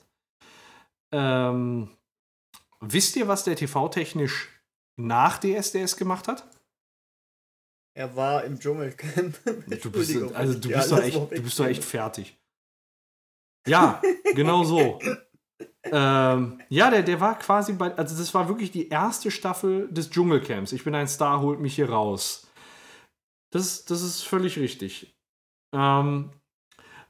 Ähm, 1.12 1.88
wisst 2.80 3.16
ihr, 3.16 3.28
was 3.28 3.45
der 3.45 3.57
TV-technisch 3.57 4.49
nach 4.97 5.38
DSDS 5.38 5.97
gemacht 5.97 6.28
hat? 6.28 6.45
Er 7.95 8.16
war 8.16 8.45
im 8.45 8.59
Dschungelcamp. 8.59 9.38
Du 9.82 9.90
bist, 9.90 10.16
also 10.34 10.59
du 10.59 10.68
bist, 10.68 10.93
doch 10.93 11.03
echt, 11.03 11.16
du 11.16 11.43
bist 11.43 11.59
doch 11.59 11.66
echt 11.66 11.84
fertig. 11.84 12.38
Ja, 13.66 14.01
genau 14.34 14.64
so. 14.64 14.99
ähm, 15.84 16.61
ja, 16.68 16.90
der, 16.90 17.03
der 17.03 17.20
war 17.20 17.38
quasi 17.38 17.74
bei, 17.74 17.95
also 17.97 18.16
das 18.16 18.32
war 18.34 18.49
wirklich 18.49 18.70
die 18.70 18.88
erste 18.88 19.30
Staffel 19.30 19.88
des 19.93 20.11
Dschungelcamps. 20.11 20.72
Ich 20.72 20.84
bin 20.84 20.95
ein 20.95 21.09
Star, 21.09 21.40
holt 21.40 21.61
mich 21.61 21.74
hier 21.74 21.90
raus. 21.90 22.49
Das, 23.53 23.84
das 23.84 24.03
ist 24.03 24.22
völlig 24.22 24.59
richtig. 24.59 25.14
Ähm, 25.74 26.30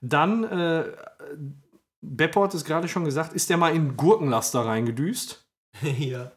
dann, 0.01 0.45
äh, 0.45 0.93
Beppo 2.01 2.43
hat 2.43 2.55
es 2.55 2.65
gerade 2.65 2.89
schon 2.89 3.05
gesagt, 3.05 3.33
ist 3.33 3.49
der 3.49 3.57
mal 3.57 3.75
in 3.75 3.97
Gurkenlaster 3.97 4.67
reingedüst. 4.67 5.47
ja. 5.99 6.33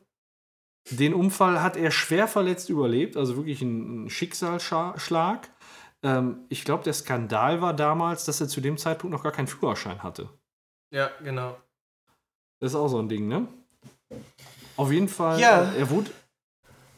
Den 0.91 1.13
Unfall 1.13 1.61
hat 1.63 1.77
er 1.77 1.89
schwer 1.91 2.27
verletzt 2.27 2.69
überlebt, 2.69 3.17
also 3.17 3.37
wirklich 3.37 3.61
ein, 3.61 4.05
ein 4.05 4.09
Schicksalsschlag. 4.09 5.49
Ähm, 6.03 6.45
ich 6.49 6.63
glaube, 6.63 6.83
der 6.83 6.93
Skandal 6.93 7.61
war 7.61 7.73
damals, 7.73 8.25
dass 8.25 8.39
er 8.39 8.47
zu 8.47 8.61
dem 8.61 8.77
Zeitpunkt 8.77 9.11
noch 9.15 9.23
gar 9.23 9.31
keinen 9.31 9.47
Führerschein 9.47 10.03
hatte. 10.03 10.29
Ja, 10.91 11.09
genau. 11.23 11.57
Das 12.59 12.71
ist 12.71 12.75
auch 12.75 12.87
so 12.87 12.99
ein 12.99 13.09
Ding, 13.09 13.27
ne? 13.27 13.47
Auf 14.77 14.91
jeden 14.91 15.07
Fall, 15.09 15.39
Ja. 15.39 15.71
äh, 15.71 15.79
er, 15.79 15.89
wurde, 15.89 16.11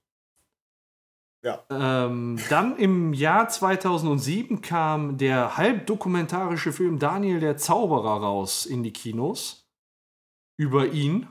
Ja. 1.47 1.63
Ähm, 1.69 2.37
dann 2.49 2.75
im 2.75 3.13
Jahr 3.13 3.47
2007 3.47 4.59
kam 4.59 5.17
der 5.17 5.55
halbdokumentarische 5.55 6.73
Film 6.73 6.99
Daniel 6.99 7.39
der 7.39 7.55
Zauberer 7.55 8.21
raus 8.21 8.65
in 8.65 8.83
die 8.83 8.91
Kinos. 8.91 9.65
Über 10.59 10.87
ihn. 10.87 11.25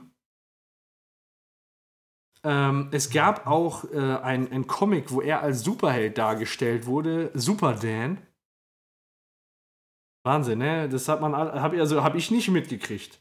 Ähm, 2.43 2.89
es 2.91 3.11
gab 3.11 3.45
auch 3.45 3.83
äh, 3.91 3.97
ein, 3.99 4.51
ein 4.51 4.65
Comic, 4.65 5.11
wo 5.11 5.21
er 5.21 5.41
als 5.41 5.61
Superheld 5.61 6.17
dargestellt 6.17 6.87
wurde, 6.87 7.29
Super 7.35 7.73
Dan. 7.75 8.25
Wahnsinn, 10.25 10.57
ne? 10.57 10.89
Das 10.89 11.07
hat 11.09 11.21
man, 11.21 11.35
habe 11.35 11.79
also, 11.79 12.03
hab 12.03 12.15
ich 12.15 12.31
nicht 12.31 12.49
mitgekriegt. 12.49 13.19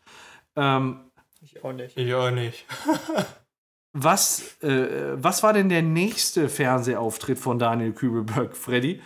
Ähm, 0.54 1.10
Ich 1.42 1.62
auch 1.62 1.74
nicht. 1.74 1.94
Ich 1.98 2.14
auch 2.14 2.30
nicht. 2.30 2.64
was, 3.96 4.62
äh, 4.62 5.22
was 5.22 5.42
war 5.42 5.52
denn 5.52 5.68
der 5.68 5.82
nächste 5.82 6.48
Fernsehauftritt 6.48 7.38
von 7.38 7.58
Daniel 7.58 7.92
Kübelberg, 7.92 8.56
Freddy, 8.56 9.02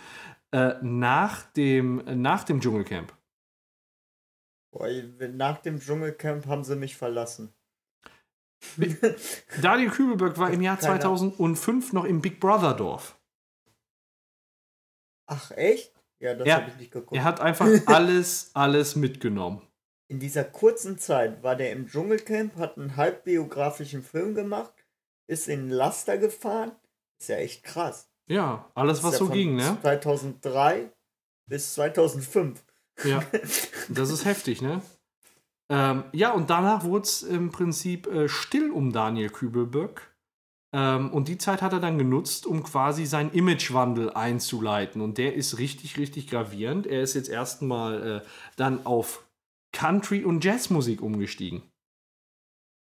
äh, 0.51 0.73
nach, 0.81 1.43
dem, 1.53 2.03
nach 2.21 2.43
dem 2.43 2.59
Dschungelcamp? 2.59 3.13
Nach 5.33 5.57
dem 5.59 5.79
Dschungelcamp 5.79 6.45
haben 6.47 6.63
sie 6.63 6.75
mich 6.75 6.95
verlassen. 6.95 7.53
Daniel 9.61 9.89
Kübelberg 9.89 10.37
war 10.37 10.51
im 10.51 10.61
Jahr 10.61 10.77
Keine- 10.77 10.99
2005 10.99 11.93
noch 11.93 12.05
im 12.05 12.21
Big 12.21 12.39
Brother 12.39 12.73
Dorf. 12.73 13.17
Ach, 15.25 15.51
echt? 15.51 15.93
Ja, 16.19 16.35
das 16.35 16.47
habe 16.49 16.69
ich 16.69 16.77
nicht 16.77 16.91
geguckt. 16.91 17.15
Er 17.15 17.23
hat 17.23 17.39
einfach 17.39 17.67
alles, 17.87 18.51
alles 18.53 18.95
mitgenommen. 18.95 19.61
In 20.07 20.19
dieser 20.19 20.43
kurzen 20.43 20.97
Zeit 20.99 21.41
war 21.41 21.55
der 21.55 21.71
im 21.71 21.87
Dschungelcamp, 21.87 22.57
hat 22.57 22.77
einen 22.77 22.97
halbbiografischen 22.97 24.03
Film 24.03 24.35
gemacht, 24.35 24.73
ist 25.31 25.47
in 25.47 25.69
Laster 25.69 26.17
gefahren. 26.17 26.73
Ist 27.19 27.29
ja 27.29 27.37
echt 27.37 27.63
krass. 27.63 28.09
Ja, 28.27 28.69
alles, 28.75 29.01
was 29.01 29.13
ja 29.13 29.19
so 29.19 29.25
von 29.27 29.33
ging, 29.33 29.55
ne? 29.55 29.77
2003 29.81 30.91
bis 31.49 31.73
2005. 31.73 32.63
Ja, 33.05 33.23
das 33.89 34.09
ist 34.09 34.25
heftig, 34.25 34.61
ne? 34.61 34.81
Ähm, 35.71 36.03
ja, 36.11 36.31
und 36.33 36.49
danach 36.49 36.83
wurde 36.83 37.03
es 37.03 37.23
im 37.23 37.49
Prinzip 37.49 38.07
äh, 38.07 38.27
still 38.27 38.71
um 38.71 38.91
Daniel 38.91 39.29
Kübelböck. 39.29 40.13
Ähm, 40.73 41.11
und 41.11 41.29
die 41.29 41.37
Zeit 41.37 41.61
hat 41.61 41.71
er 41.73 41.79
dann 41.79 41.97
genutzt, 41.97 42.45
um 42.45 42.63
quasi 42.63 43.05
seinen 43.05 43.31
Imagewandel 43.31 44.11
einzuleiten. 44.11 45.01
Und 45.01 45.17
der 45.17 45.33
ist 45.33 45.59
richtig, 45.59 45.97
richtig 45.97 46.27
gravierend. 46.27 46.87
Er 46.87 47.01
ist 47.01 47.13
jetzt 47.13 47.29
erstmal 47.29 48.21
äh, 48.21 48.27
dann 48.57 48.85
auf 48.85 49.25
Country- 49.71 50.25
und 50.25 50.43
Jazzmusik 50.43 51.01
umgestiegen. 51.01 51.63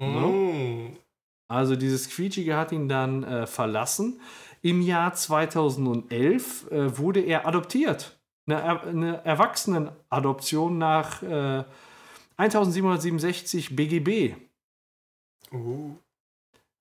Mm. 0.00 0.96
Also 1.48 1.76
dieses 1.76 2.10
Quietschige 2.10 2.56
hat 2.56 2.72
ihn 2.72 2.88
dann 2.88 3.24
äh, 3.24 3.46
verlassen. 3.46 4.20
Im 4.60 4.82
Jahr 4.82 5.14
2011 5.14 6.70
äh, 6.70 6.98
wurde 6.98 7.20
er 7.20 7.46
adoptiert. 7.46 8.18
Eine, 8.46 8.60
er 8.60 8.82
eine 8.84 9.24
Erwachsenenadoption 9.24 10.78
nach 10.78 11.22
äh, 11.22 11.64
1767 12.36 13.74
BGB 13.74 14.36
Uh. 15.50 15.96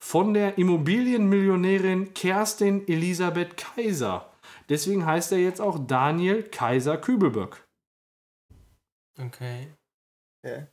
von 0.03 0.33
der 0.33 0.57
Immobilienmillionärin 0.57 2.13
Kerstin 2.13 2.85
Elisabeth 2.87 3.55
Kaiser. 3.55 4.29
Deswegen 4.69 5.05
heißt 5.05 5.31
er 5.31 5.37
jetzt 5.37 5.61
auch 5.61 5.79
Daniel 5.87 6.43
Kaiser 6.43 6.97
Kübelböck. 6.97 7.65
Okay. 9.17 9.73
Okay. 10.43 10.67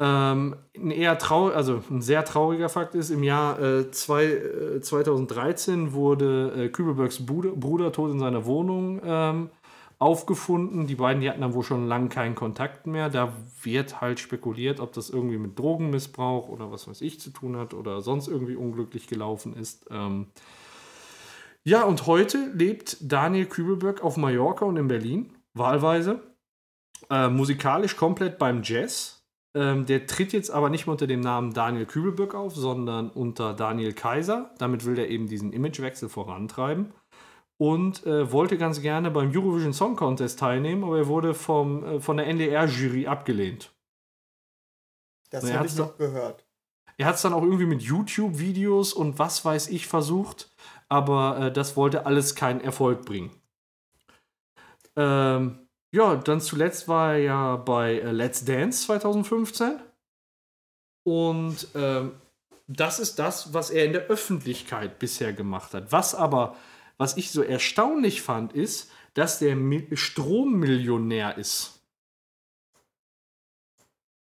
Ähm, 0.00 0.54
ein 0.76 0.90
eher 0.92 1.18
trau 1.18 1.48
also 1.48 1.82
ein 1.90 2.02
sehr 2.02 2.24
trauriger 2.24 2.68
Fakt 2.68 2.94
ist, 2.94 3.10
im 3.10 3.24
Jahr 3.24 3.60
äh, 3.60 3.90
zwei, 3.90 4.26
äh, 4.26 4.80
2013 4.80 5.92
wurde 5.92 6.52
äh, 6.56 6.68
Kübelbergs 6.68 7.26
Bruder, 7.26 7.50
Bruder 7.50 7.90
tot 7.90 8.12
in 8.12 8.20
seiner 8.20 8.46
Wohnung 8.46 9.00
ähm, 9.04 9.50
aufgefunden. 9.98 10.86
Die 10.86 10.94
beiden, 10.94 11.20
die 11.20 11.28
hatten 11.28 11.40
dann 11.40 11.54
wohl 11.54 11.64
schon 11.64 11.88
lange 11.88 12.08
keinen 12.08 12.36
Kontakt 12.36 12.86
mehr. 12.86 13.10
Da 13.10 13.32
wird 13.62 14.00
halt 14.00 14.20
spekuliert, 14.20 14.78
ob 14.78 14.92
das 14.92 15.10
irgendwie 15.10 15.38
mit 15.38 15.58
Drogenmissbrauch 15.58 16.48
oder 16.48 16.70
was 16.70 16.86
weiß 16.86 17.00
ich 17.00 17.18
zu 17.18 17.30
tun 17.30 17.56
hat 17.56 17.74
oder 17.74 18.00
sonst 18.00 18.28
irgendwie 18.28 18.54
unglücklich 18.54 19.08
gelaufen 19.08 19.56
ist. 19.56 19.86
Ähm, 19.90 20.28
ja, 21.64 21.82
und 21.82 22.06
heute 22.06 22.50
lebt 22.54 22.96
Daniel 23.00 23.46
Kübelberg 23.46 24.02
auf 24.02 24.16
Mallorca 24.16 24.64
und 24.64 24.76
in 24.76 24.88
Berlin, 24.88 25.34
wahlweise. 25.54 26.22
Äh, 27.10 27.28
musikalisch 27.28 27.96
komplett 27.96 28.38
beim 28.38 28.62
Jazz. 28.62 29.17
Ähm, 29.58 29.86
der 29.86 30.06
tritt 30.06 30.32
jetzt 30.32 30.50
aber 30.52 30.70
nicht 30.70 30.86
mehr 30.86 30.92
unter 30.92 31.08
dem 31.08 31.18
Namen 31.18 31.52
Daniel 31.52 31.84
Kübelböck 31.84 32.32
auf, 32.32 32.54
sondern 32.54 33.10
unter 33.10 33.54
Daniel 33.54 33.92
Kaiser. 33.92 34.54
Damit 34.58 34.84
will 34.86 34.96
er 34.96 35.08
eben 35.08 35.26
diesen 35.26 35.52
Imagewechsel 35.52 36.08
vorantreiben. 36.08 36.92
Und 37.60 38.06
äh, 38.06 38.30
wollte 38.30 38.56
ganz 38.56 38.80
gerne 38.82 39.10
beim 39.10 39.32
Eurovision 39.34 39.72
Song 39.72 39.96
Contest 39.96 40.38
teilnehmen, 40.38 40.84
aber 40.84 40.98
er 40.98 41.06
wurde 41.08 41.34
vom, 41.34 41.84
äh, 41.84 42.00
von 42.00 42.16
der 42.16 42.28
NDR-Jury 42.28 43.08
abgelehnt. 43.08 43.72
Das 45.30 45.52
habe 45.52 45.66
ich 45.66 45.74
doch- 45.74 45.88
noch 45.88 45.96
gehört. 45.98 46.46
Er 46.96 47.06
hat 47.06 47.16
es 47.16 47.22
dann 47.22 47.32
auch 47.32 47.42
irgendwie 47.42 47.66
mit 47.66 47.82
YouTube-Videos 47.82 48.92
und 48.92 49.18
was 49.18 49.44
weiß 49.44 49.68
ich 49.68 49.88
versucht, 49.88 50.52
aber 50.88 51.38
äh, 51.46 51.52
das 51.52 51.76
wollte 51.76 52.06
alles 52.06 52.36
keinen 52.36 52.60
Erfolg 52.60 53.04
bringen. 53.04 53.30
Ähm, 54.96 55.67
ja, 55.90 56.16
dann 56.16 56.40
zuletzt 56.40 56.88
war 56.88 57.14
er 57.14 57.18
ja 57.18 57.56
bei 57.56 57.98
äh, 58.00 58.10
Let's 58.10 58.44
Dance 58.44 58.84
2015. 58.86 59.80
Und 61.04 61.68
ähm, 61.74 62.20
das 62.66 62.98
ist 62.98 63.18
das, 63.18 63.54
was 63.54 63.70
er 63.70 63.86
in 63.86 63.92
der 63.94 64.06
Öffentlichkeit 64.08 64.98
bisher 64.98 65.32
gemacht 65.32 65.72
hat. 65.72 65.90
Was 65.90 66.14
aber, 66.14 66.56
was 66.98 67.16
ich 67.16 67.30
so 67.30 67.42
erstaunlich 67.42 68.20
fand, 68.20 68.52
ist, 68.52 68.90
dass 69.14 69.38
der 69.38 69.56
Mi 69.56 69.88
Strommillionär 69.94 71.38
ist. 71.38 71.82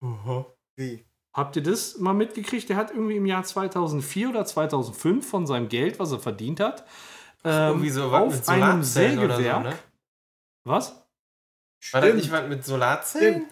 Aha. 0.03 0.45
Wie? 0.75 1.05
Habt 1.33 1.55
ihr 1.55 1.63
das 1.63 1.97
mal 1.97 2.13
mitgekriegt? 2.13 2.69
Der 2.69 2.75
hat 2.75 2.91
irgendwie 2.91 3.15
im 3.15 3.25
Jahr 3.25 3.43
2004 3.43 4.29
oder 4.29 4.45
2005 4.45 5.27
von 5.27 5.47
seinem 5.47 5.69
Geld, 5.69 5.99
was 5.99 6.11
er 6.11 6.19
verdient 6.19 6.59
hat, 6.59 6.85
ähm, 7.43 7.87
so 7.89 8.11
auf 8.11 8.49
einem 8.49 8.63
oder 8.71 8.83
so, 8.83 8.83
Sägewerk. 8.83 9.63
ne? 9.63 9.79
Was? 10.65 11.04
War 11.91 12.01
das 12.01 12.09
Stimmt. 12.09 12.15
nicht 12.23 12.31
was 12.31 12.47
mit 12.49 12.65
Solarzellen? 12.65 13.45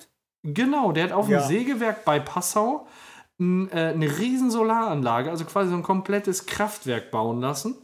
Genau, 0.44 0.92
der 0.92 1.06
hat 1.06 1.12
auf 1.12 1.30
Ja. 1.30 1.40
einem 1.40 1.48
Sägewerk 1.48 2.04
bei 2.06 2.20
Passau 2.20 2.88
äh, 3.40 3.44
eine 3.44 4.18
riesen 4.20 4.52
Solaranlage, 4.52 5.30
also 5.30 5.46
quasi 5.46 5.70
so 5.70 5.76
ein 5.76 5.84
komplettes 5.84 6.46
Kraftwerk 6.46 7.12
bauen 7.12 7.40
lassen. 7.42 7.76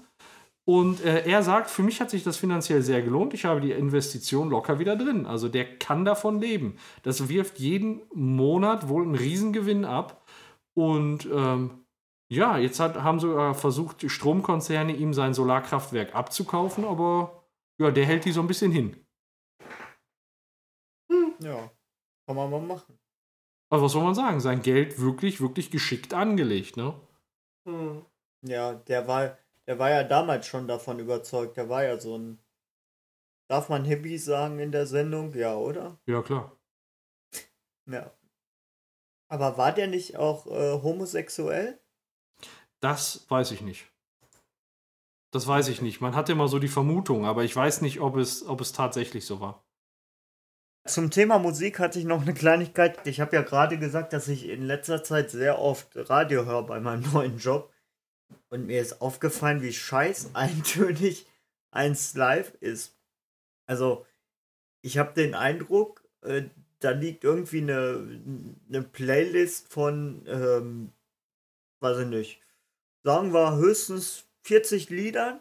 Und 0.66 1.04
äh, 1.04 1.26
er 1.28 1.42
sagt, 1.42 1.70
für 1.72 1.82
mich 1.82 2.00
hat 2.00 2.12
sich 2.12 2.24
das 2.24 2.38
finanziell 2.38 2.84
sehr 2.84 3.02
gelohnt. 3.02 3.34
Ich 3.34 3.46
habe 3.46 3.60
die 3.60 3.72
Investition 3.72 4.50
locker 4.52 4.78
wieder 4.78 4.96
drin. 4.96 5.26
Also 5.26 5.48
der 5.50 5.66
kann 5.80 6.06
davon 6.06 6.40
leben. 6.40 6.78
Das 7.02 7.28
wirft 7.28 7.58
jeden 7.58 8.02
Monat 8.14 8.88
wohl 8.88 9.02
einen 9.04 9.16
Riesengewinn 9.16 9.84
ab. 9.84 10.24
Und 10.76 11.28
ähm, 11.34 11.86
ja, 12.32 12.60
jetzt 12.60 12.80
hat, 12.80 13.02
haben 13.02 13.20
sogar 13.20 13.56
versucht, 13.56 14.04
die 14.04 14.10
Stromkonzerne 14.10 14.96
ihm 14.96 15.16
sein 15.16 15.34
Solarkraftwerk 15.34 16.14
abzukaufen, 16.14 16.86
aber 16.86 17.44
ja, 17.80 17.90
der 17.90 18.06
hält 18.06 18.26
die 18.26 18.32
so 18.32 18.42
ein 18.42 18.48
bisschen 18.48 18.72
hin. 18.72 18.96
Ja. 21.40 21.72
Kann 22.26 22.36
man 22.36 22.50
mal 22.50 22.62
machen. 22.62 23.00
Also 23.70 23.86
was 23.86 23.92
soll 23.92 24.04
man 24.04 24.16
sagen? 24.16 24.40
Sein 24.40 24.62
Geld 24.62 25.00
wirklich, 25.00 25.42
wirklich 25.42 25.72
geschickt 25.72 26.14
angelegt, 26.14 26.78
ne? 26.78 27.00
Hm. 27.66 28.06
Ja, 28.42 28.74
der 28.74 29.08
war, 29.08 29.38
der 29.68 29.80
war 29.80 29.90
ja 29.90 30.04
damals 30.04 30.48
schon 30.48 30.68
davon 30.68 31.00
überzeugt. 31.00 31.58
Der 31.58 31.70
war 31.70 31.84
ja 31.84 32.00
so 32.00 32.18
ein. 32.18 32.40
Darf 33.48 33.70
man 33.70 33.84
Hippie 33.84 34.18
sagen 34.18 34.60
in 34.60 34.72
der 34.72 34.86
Sendung? 34.86 35.34
Ja, 35.34 35.56
oder? 35.56 36.00
Ja, 36.06 36.22
klar. 36.22 36.56
Ja. 37.88 38.12
Aber 39.28 39.58
war 39.58 39.72
der 39.72 39.88
nicht 39.88 40.18
auch 40.18 40.48
äh, 40.48 40.82
homosexuell? 40.82 41.80
Das 42.80 43.30
weiß 43.30 43.52
ich 43.52 43.62
nicht. 43.62 43.92
Das 45.32 45.48
weiß 45.48 45.68
ich 45.68 45.82
nicht. 45.82 46.02
Man 46.02 46.16
hatte 46.16 46.32
immer 46.32 46.48
so 46.48 46.60
die 46.60 46.68
Vermutung, 46.68 47.26
aber 47.26 47.44
ich 47.44 47.56
weiß 47.56 47.82
nicht, 47.82 48.00
ob 48.00 48.18
es, 48.18 48.48
ob 48.48 48.62
es 48.62 48.72
tatsächlich 48.72 49.26
so 49.26 49.40
war. 49.40 49.64
Zum 50.86 51.12
Thema 51.12 51.40
Musik 51.40 51.80
hatte 51.80 52.00
ich 52.00 52.06
noch 52.06 52.22
eine 52.22 52.34
Kleinigkeit. 52.34 53.06
Ich 53.06 53.20
habe 53.20 53.36
ja 53.36 53.42
gerade 53.42 53.78
gesagt, 53.78 54.14
dass 54.14 54.28
ich 54.28 54.48
in 54.48 54.64
letzter 54.64 55.04
Zeit 55.04 55.30
sehr 55.30 55.60
oft 55.60 55.88
Radio 56.10 56.46
höre 56.46 56.64
bei 56.64 56.80
meinem 56.80 57.04
neuen 57.14 57.38
Job. 57.38 57.72
Und 58.50 58.66
mir 58.66 58.82
ist 58.82 59.02
aufgefallen, 59.02 59.62
wie 59.62 59.74
scheiß 59.74 60.32
eintönig 60.34 61.28
1 61.72 62.16
Live 62.16 62.54
ist, 62.62 62.96
also 63.68 64.06
ich 64.82 64.98
habe 64.98 65.14
den 65.14 65.36
Eindruck, 65.36 66.04
äh, 66.22 66.44
da 66.80 66.92
liegt 66.92 67.24
irgendwie 67.24 67.62
eine, 67.62 68.22
eine 68.68 68.82
Playlist 68.82 69.72
von, 69.72 70.24
ähm, 70.26 70.92
weiß 71.82 72.00
ich 72.00 72.08
nicht, 72.08 72.42
sagen 73.04 73.34
wir 73.34 73.58
höchstens 73.58 74.26
40 74.44 74.90
Liedern 74.90 75.40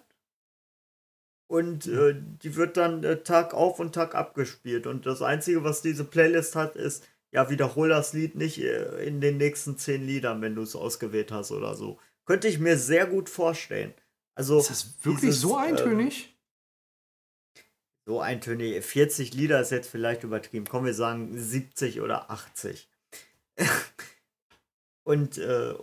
und 1.48 1.86
äh, 1.86 2.14
die 2.42 2.56
wird 2.56 2.76
dann 2.76 3.02
äh, 3.02 3.22
Tag 3.22 3.54
auf 3.54 3.80
und 3.80 3.94
Tag 3.94 4.14
abgespielt. 4.14 4.86
Und 4.86 5.06
das 5.06 5.22
Einzige, 5.22 5.64
was 5.64 5.82
diese 5.82 6.04
Playlist 6.04 6.54
hat, 6.54 6.76
ist, 6.76 7.08
ja, 7.32 7.50
wiederhol 7.50 7.88
das 7.88 8.12
Lied 8.12 8.36
nicht 8.36 8.58
äh, 8.58 9.04
in 9.04 9.20
den 9.20 9.38
nächsten 9.38 9.76
10 9.76 10.06
Liedern, 10.06 10.42
wenn 10.42 10.54
du 10.54 10.62
es 10.62 10.76
ausgewählt 10.76 11.32
hast 11.32 11.50
oder 11.50 11.74
so. 11.74 11.98
Könnte 12.26 12.48
ich 12.48 12.58
mir 12.58 12.76
sehr 12.76 13.06
gut 13.06 13.30
vorstellen. 13.30 13.94
Also, 14.34 14.58
Ist 14.58 14.70
das 14.70 14.94
wirklich 15.02 15.30
dieses, 15.30 15.40
so 15.40 15.58
ähm, 15.58 15.64
eintönig? 15.64 16.38
so 18.08 18.20
eintönig. 18.20 18.84
40 18.84 19.34
Lieder 19.34 19.60
ist 19.60 19.70
jetzt 19.70 19.90
vielleicht 19.90 20.24
übertrieben. 20.24 20.66
Komm, 20.66 20.84
wir 20.86 20.94
sagen 20.94 21.38
70 21.38 22.00
oder 22.00 22.30
80. 22.30 22.88
und, 25.04 25.36
äh, 25.38 25.74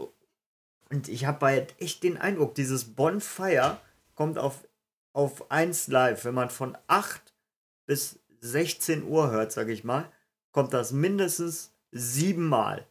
und 0.89 1.07
ich 1.07 1.25
habe 1.25 1.45
halt 1.45 1.75
echt 1.79 2.03
den 2.03 2.17
Eindruck, 2.17 2.55
dieses 2.55 2.95
Bonfire 2.95 3.79
kommt 4.15 4.39
auf, 4.39 4.67
auf 5.15 5.51
1 5.51 5.87
live. 5.87 6.25
Wenn 6.25 6.33
man 6.33 6.49
von 6.49 6.77
8 6.87 7.33
bis 7.85 8.19
16 8.41 9.03
Uhr 9.03 9.31
hört, 9.31 9.51
sage 9.51 9.71
ich 9.71 9.83
mal, 9.83 10.11
kommt 10.51 10.73
das 10.73 10.91
mindestens 10.91 11.73
siebenmal. 11.91 12.87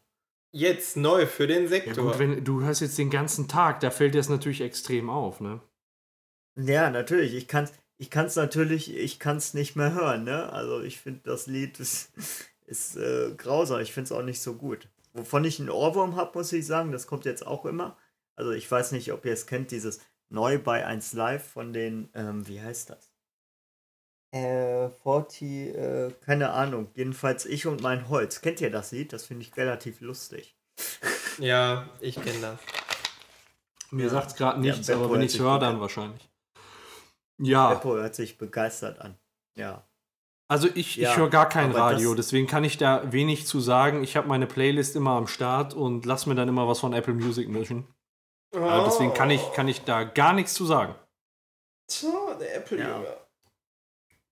Jetzt 0.52 0.96
neu 0.96 1.26
für 1.26 1.46
den 1.46 1.64
ja, 1.64 1.68
Sektor. 1.68 2.04
gut, 2.04 2.18
wenn 2.18 2.44
du 2.44 2.62
hörst 2.62 2.80
jetzt 2.80 2.98
den 2.98 3.10
ganzen 3.10 3.48
Tag, 3.48 3.80
da 3.80 3.90
fällt 3.90 4.14
dir 4.14 4.18
das 4.18 4.28
natürlich 4.28 4.60
extrem 4.60 5.10
auf, 5.10 5.40
ne? 5.40 5.60
Ja, 6.56 6.90
natürlich. 6.90 7.34
Ich 7.34 7.48
kann 7.48 7.64
es 7.64 7.72
ich 7.96 8.10
kann's 8.10 8.36
natürlich, 8.36 8.94
ich 8.94 9.18
kann 9.18 9.36
es 9.36 9.54
nicht 9.54 9.76
mehr 9.76 9.94
hören, 9.94 10.24
ne? 10.24 10.52
Also 10.52 10.82
ich 10.82 10.98
finde, 10.98 11.20
das 11.24 11.46
Lied 11.46 11.78
ist, 11.80 12.12
ist 12.66 12.96
äh, 12.96 13.32
grausam. 13.36 13.80
Ich 13.80 13.92
finde 13.92 14.06
es 14.06 14.12
auch 14.12 14.22
nicht 14.22 14.40
so 14.40 14.54
gut. 14.54 14.88
Wovon 15.12 15.44
ich 15.44 15.60
einen 15.60 15.70
Ohrwurm 15.70 16.16
habe, 16.16 16.36
muss 16.36 16.52
ich 16.52 16.66
sagen, 16.66 16.90
das 16.90 17.06
kommt 17.06 17.24
jetzt 17.24 17.46
auch 17.46 17.64
immer. 17.64 17.96
Also 18.36 18.50
ich 18.50 18.68
weiß 18.68 18.92
nicht, 18.92 19.12
ob 19.12 19.24
ihr 19.24 19.32
es 19.32 19.46
kennt, 19.46 19.70
dieses 19.70 20.00
Neu 20.34 20.58
bei 20.58 20.84
1 20.84 21.12
Live 21.14 21.46
von 21.46 21.72
den, 21.72 22.10
ähm, 22.14 22.46
wie 22.46 22.60
heißt 22.60 22.90
das? 22.90 23.10
Äh, 24.32 24.90
40, 24.90 25.42
äh, 25.76 26.10
keine 26.20 26.50
Ahnung. 26.50 26.90
Jedenfalls 26.94 27.46
ich 27.46 27.66
und 27.66 27.82
mein 27.82 28.08
Holz. 28.08 28.40
Kennt 28.40 28.60
ihr 28.60 28.70
das 28.70 28.90
Lied? 28.92 29.12
Das 29.12 29.24
finde 29.24 29.42
ich 29.42 29.56
relativ 29.56 30.00
lustig. 30.00 30.56
Ja, 31.38 31.88
ich 32.00 32.16
kenne 32.16 32.40
das. 32.40 32.58
Mir 33.92 34.10
sagt's 34.10 34.34
gerade 34.34 34.58
Ja, 34.66 34.72
nichts, 34.72 34.88
Beppo 34.88 35.04
aber 35.04 35.14
wenn 35.14 35.22
ich 35.22 35.32
sich 35.32 35.40
höre, 35.40 35.60
dann 35.60 35.76
an. 35.76 35.80
wahrscheinlich. 35.80 36.28
Ja, 37.38 37.74
Beppo 37.74 37.94
hört 37.94 38.14
sich 38.16 38.38
begeistert 38.38 39.00
an. 39.00 39.16
Ja. 39.56 39.86
also 40.48 40.68
ich, 40.74 40.96
Ja, 40.96 41.10
ich 41.12 41.16
höre 41.16 41.30
gar 41.30 41.48
kein 41.48 41.70
Radio, 41.70 42.14
deswegen 42.16 42.48
kann 42.48 42.64
ich 42.64 42.76
da 42.76 43.12
wenig 43.12 43.46
zu 43.46 43.60
sagen. 43.60 44.02
Ich 44.02 44.16
habe 44.16 44.26
meine 44.26 44.46
Playlist 44.48 44.96
immer 44.96 45.12
am 45.12 45.28
Start 45.28 45.74
und 45.74 46.06
lass 46.06 46.26
mir 46.26 46.34
dann 46.34 46.48
immer 46.48 46.66
was 46.66 46.80
von 46.80 46.92
Apple 46.92 47.14
Music 47.14 47.48
mischen. 47.48 47.86
Äh, 48.54 48.84
deswegen 48.84 49.12
kann 49.14 49.30
ich, 49.30 49.52
kann 49.52 49.68
ich 49.68 49.82
da 49.84 50.04
gar 50.04 50.32
nichts 50.32 50.54
zu 50.54 50.64
sagen. 50.66 50.94
Tja, 51.88 52.34
der 52.40 52.56
Apple 52.56 52.78
Ja. 52.78 53.04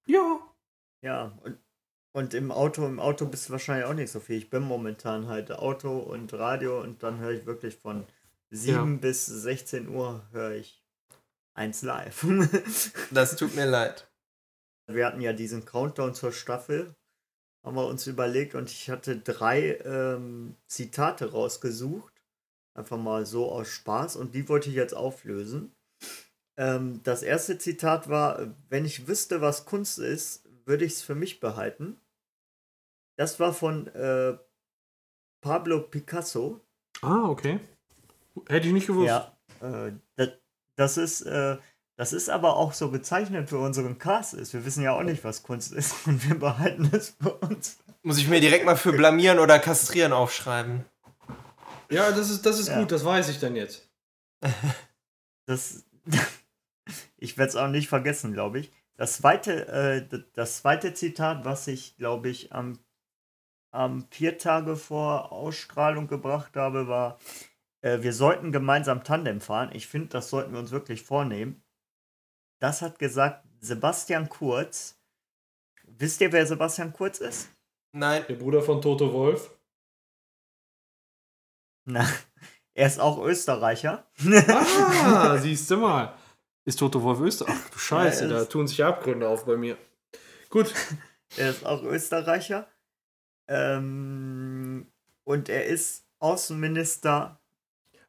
Ja. 0.07 0.41
Ja, 1.05 1.33
und, 1.43 1.59
und 2.13 2.35
im 2.35 2.53
Auto, 2.53 2.87
im 2.87 3.01
Auto 3.01 3.27
bist 3.27 3.49
du 3.49 3.53
wahrscheinlich 3.53 3.87
auch 3.87 3.95
nicht 3.95 4.13
so 4.13 4.21
viel. 4.21 4.39
Ich 4.39 4.51
bin 4.51 4.63
momentan 4.63 5.27
halt 5.29 5.51
Auto 5.51 5.99
und 5.99 6.33
Radio 6.35 6.81
und 6.81 7.03
dann 7.03 7.19
höre 7.19 7.33
ich 7.33 7.45
wirklich 7.47 7.77
von 7.77 8.07
7 8.51 8.95
Ja. 8.95 8.99
bis 9.01 9.27
16 9.27 9.89
Uhr 9.89 10.25
höre 10.33 10.53
ich 10.53 10.83
eins 11.55 11.83
live. 11.83 12.25
Das 13.11 13.37
tut 13.37 13.55
mir 13.55 13.67
leid. 13.67 14.09
Wir 14.87 15.07
hatten 15.07 15.21
ja 15.21 15.33
diesen 15.33 15.65
Countdown 15.65 16.15
zur 16.15 16.33
Staffel, 16.33 16.95
haben 17.65 17.77
wir 17.77 17.87
uns 17.87 18.07
überlegt 18.07 18.55
und 18.55 18.71
ich 18.71 18.91
hatte 18.91 19.17
drei 19.17 19.79
ähm, 19.85 20.57
Zitate 20.67 21.33
rausgesucht. 21.33 22.12
Einfach 22.75 22.99
mal 22.99 23.27
so 23.27 23.51
aus 23.51 23.69
Spaß 23.69 24.17
und 24.17 24.35
die 24.35 24.49
wollte 24.49 24.71
ich 24.71 24.75
jetzt 24.75 24.95
auflösen. 24.95 25.75
Ähm, 26.57 27.01
das 27.03 27.23
erste 27.23 27.59
Zitat 27.59 28.09
war, 28.09 28.55
wenn 28.69 28.85
ich 28.85 29.07
wüsste, 29.07 29.41
was 29.41 29.65
Kunst 29.65 29.99
ist, 29.99 30.45
würde 30.65 30.85
ich 30.85 30.93
es 30.93 31.03
für 31.03 31.15
mich 31.15 31.41
behalten. 31.41 32.01
Das 33.17 33.41
war 33.41 33.53
von 33.53 33.89
äh, 33.89 34.39
Pablo 35.43 35.81
Picasso. 35.81 36.61
Ah, 37.03 37.29
okay. 37.29 37.61
Hätte 38.49 38.69
ich 38.69 38.73
nicht 38.73 38.87
gewusst. 38.87 39.09
Ja, 39.09 39.37
äh, 39.61 39.93
das, 40.17 40.29
das 40.77 40.97
ist, 40.97 41.23
äh, 41.23 41.59
das 41.97 42.13
ist 42.13 42.31
aber 42.31 42.57
auch 42.57 42.73
so 42.73 42.91
bezeichnend 42.91 43.49
für 43.49 43.59
unseren 43.59 43.99
Cast 43.99 44.35
ist. 44.35 44.55
Wir 44.55 44.65
wissen 44.65 44.83
ja 44.83 44.93
auch 44.93 45.03
nicht, 45.03 45.25
was 45.25 45.43
Kunst 45.43 45.73
ist 45.73 45.95
und 46.07 46.27
wir 46.29 46.39
behalten 46.39 46.91
es 46.93 47.17
für 47.21 47.35
uns. 47.35 47.79
Muss 48.03 48.19
ich 48.19 48.29
mir 48.29 48.41
direkt 48.41 48.65
mal 48.65 48.77
für 48.77 48.93
blamieren 48.93 49.39
oder 49.39 49.59
kastrieren 49.59 50.13
aufschreiben. 50.13 50.85
Ja, 51.93 52.11
das 52.11 52.31
ist, 52.31 52.45
das 52.47 52.59
ist 52.59 52.69
Ja. 52.69 52.81
gut, 52.81 52.91
das 52.91 53.05
weiß 53.05 53.29
ich 53.29 53.39
dann 53.39 53.57
jetzt. 53.57 53.89
Das, 55.47 55.85
ich 57.17 57.37
werde 57.37 57.51
es 57.51 57.57
auch 57.57 57.67
nicht 57.69 57.89
vergessen, 57.89 58.33
glaube 58.33 58.61
ich. 58.61 58.73
Das 58.97 59.17
zweite, 59.17 59.67
äh, 59.67 60.23
das 60.35 60.59
zweite 60.59 60.95
Zitat, 60.95 61.45
was 61.45 61.67
ich, 61.67 61.97
glaube 61.97 62.29
ich, 62.29 62.53
am, 62.53 62.79
am 63.73 64.07
vier 64.13 64.39
Tage 64.39 64.77
vor 64.77 65.33
Ausstrahlung 65.33 66.07
gebracht 66.07 66.55
habe, 66.55 66.87
war, 66.87 67.19
äh, 67.81 68.03
wir 68.03 68.13
sollten 68.13 68.53
gemeinsam 68.53 69.03
Tandem 69.03 69.41
fahren. 69.41 69.71
Ich 69.73 69.89
finde, 69.89 70.11
das 70.11 70.31
sollten 70.31 70.53
wir 70.53 70.61
uns 70.61 70.71
wirklich 70.71 71.03
vornehmen. 71.03 71.65
Das 72.61 72.83
hat 72.83 73.01
gesagt 73.01 73.45
Sebastian 73.61 74.29
Kurz. 74.29 74.97
Wisst 75.85 76.21
ihr, 76.21 76.31
wer 76.33 76.47
Sebastian 76.47 76.93
Kurz 76.93 77.19
ist? 77.19 77.51
Nein, 77.93 78.25
Der 78.29 78.37
Bruder 78.37 78.63
von 78.63 78.81
Toto 78.81 79.13
Wolf. 79.13 79.51
Na, 81.85 82.07
er 82.75 82.87
ist 82.87 83.01
auch 83.01 83.25
Österreicher. 83.25 84.07
Ah, 84.49 85.37
siehst 85.41 85.71
du 85.71 85.77
mal. 85.77 86.15
Ist 86.65 86.79
Toto 86.79 87.03
Wolf 87.03 87.21
Österreich? 87.21 87.55
Ach 87.59 87.71
du 87.71 87.79
Scheiße, 87.79 88.25
Ja, 88.25 88.31
er 88.31 88.35
da 88.37 88.43
ist- 88.43 88.53
tun 88.53 88.67
sich 88.69 88.83
Abgründe 88.85 89.29
auf 89.29 89.45
bei 89.45 89.57
mir. 89.57 89.77
Gut. 90.51 90.73
Er 91.39 91.49
ist 91.49 91.65
auch 91.65 91.83
Österreicher. 91.83 92.69
Ähm, 93.49 94.87
und 95.25 95.49
er 95.49 95.65
ist 95.67 96.05
Außenminister, 96.19 97.41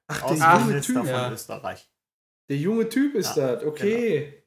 Ach, 0.08 0.22
der 0.24 0.32
junge 0.34 0.52
Außenminister 0.54 0.94
Typ. 0.94 0.98
von 0.98 1.08
ja. 1.08 1.32
Österreich. 1.32 1.90
Der 2.50 2.58
junge 2.58 2.90
Typ 2.90 3.16
ist 3.16 3.36
Ja, 3.38 3.56
das, 3.56 3.64
okay. 3.64 4.44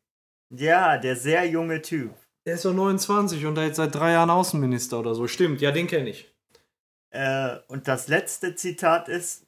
Ja, 0.50 0.98
der 0.98 1.16
sehr 1.16 1.46
junge 1.48 1.80
Typ. 1.82 2.14
Der 2.44 2.54
ist 2.54 2.64
doch 2.64 2.74
29 2.74 3.46
und 3.46 3.54
da 3.56 3.64
jetzt 3.64 3.76
seit 3.76 3.94
drei 3.94 4.12
Jahren 4.12 4.30
Außenminister 4.30 5.00
oder 5.00 5.14
so. 5.14 5.26
Stimmt, 5.26 5.60
ja, 5.60 5.72
den 5.72 5.86
kenne 5.86 6.10
ich. 6.10 6.32
Äh, 7.10 7.58
und 7.68 7.88
das 7.88 8.08
letzte 8.08 8.54
Zitat 8.54 9.08
ist, 9.08 9.46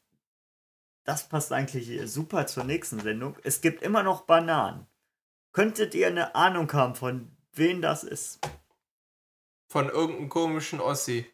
das 1.05 1.29
passt 1.29 1.53
eigentlich 1.53 2.11
super 2.11 2.47
zur 2.47 2.65
nächsten 2.65 3.01
Sendung. 3.01 3.37
Es 3.43 3.61
gibt 3.61 3.83
immer 3.83 4.03
noch 4.03 4.23
Bananen. 4.23 4.87
Könntet 5.53 5.95
ihr 5.95 6.07
eine 6.09 6.35
Ahnung 6.35 6.73
haben, 6.73 6.95
von 6.95 7.31
wem 7.53 7.81
das 7.83 8.05
ist? 8.05 8.39
von 9.71 9.91
irgendeinem 9.91 10.31
komischen 10.31 10.81
Ossi. 10.81 11.31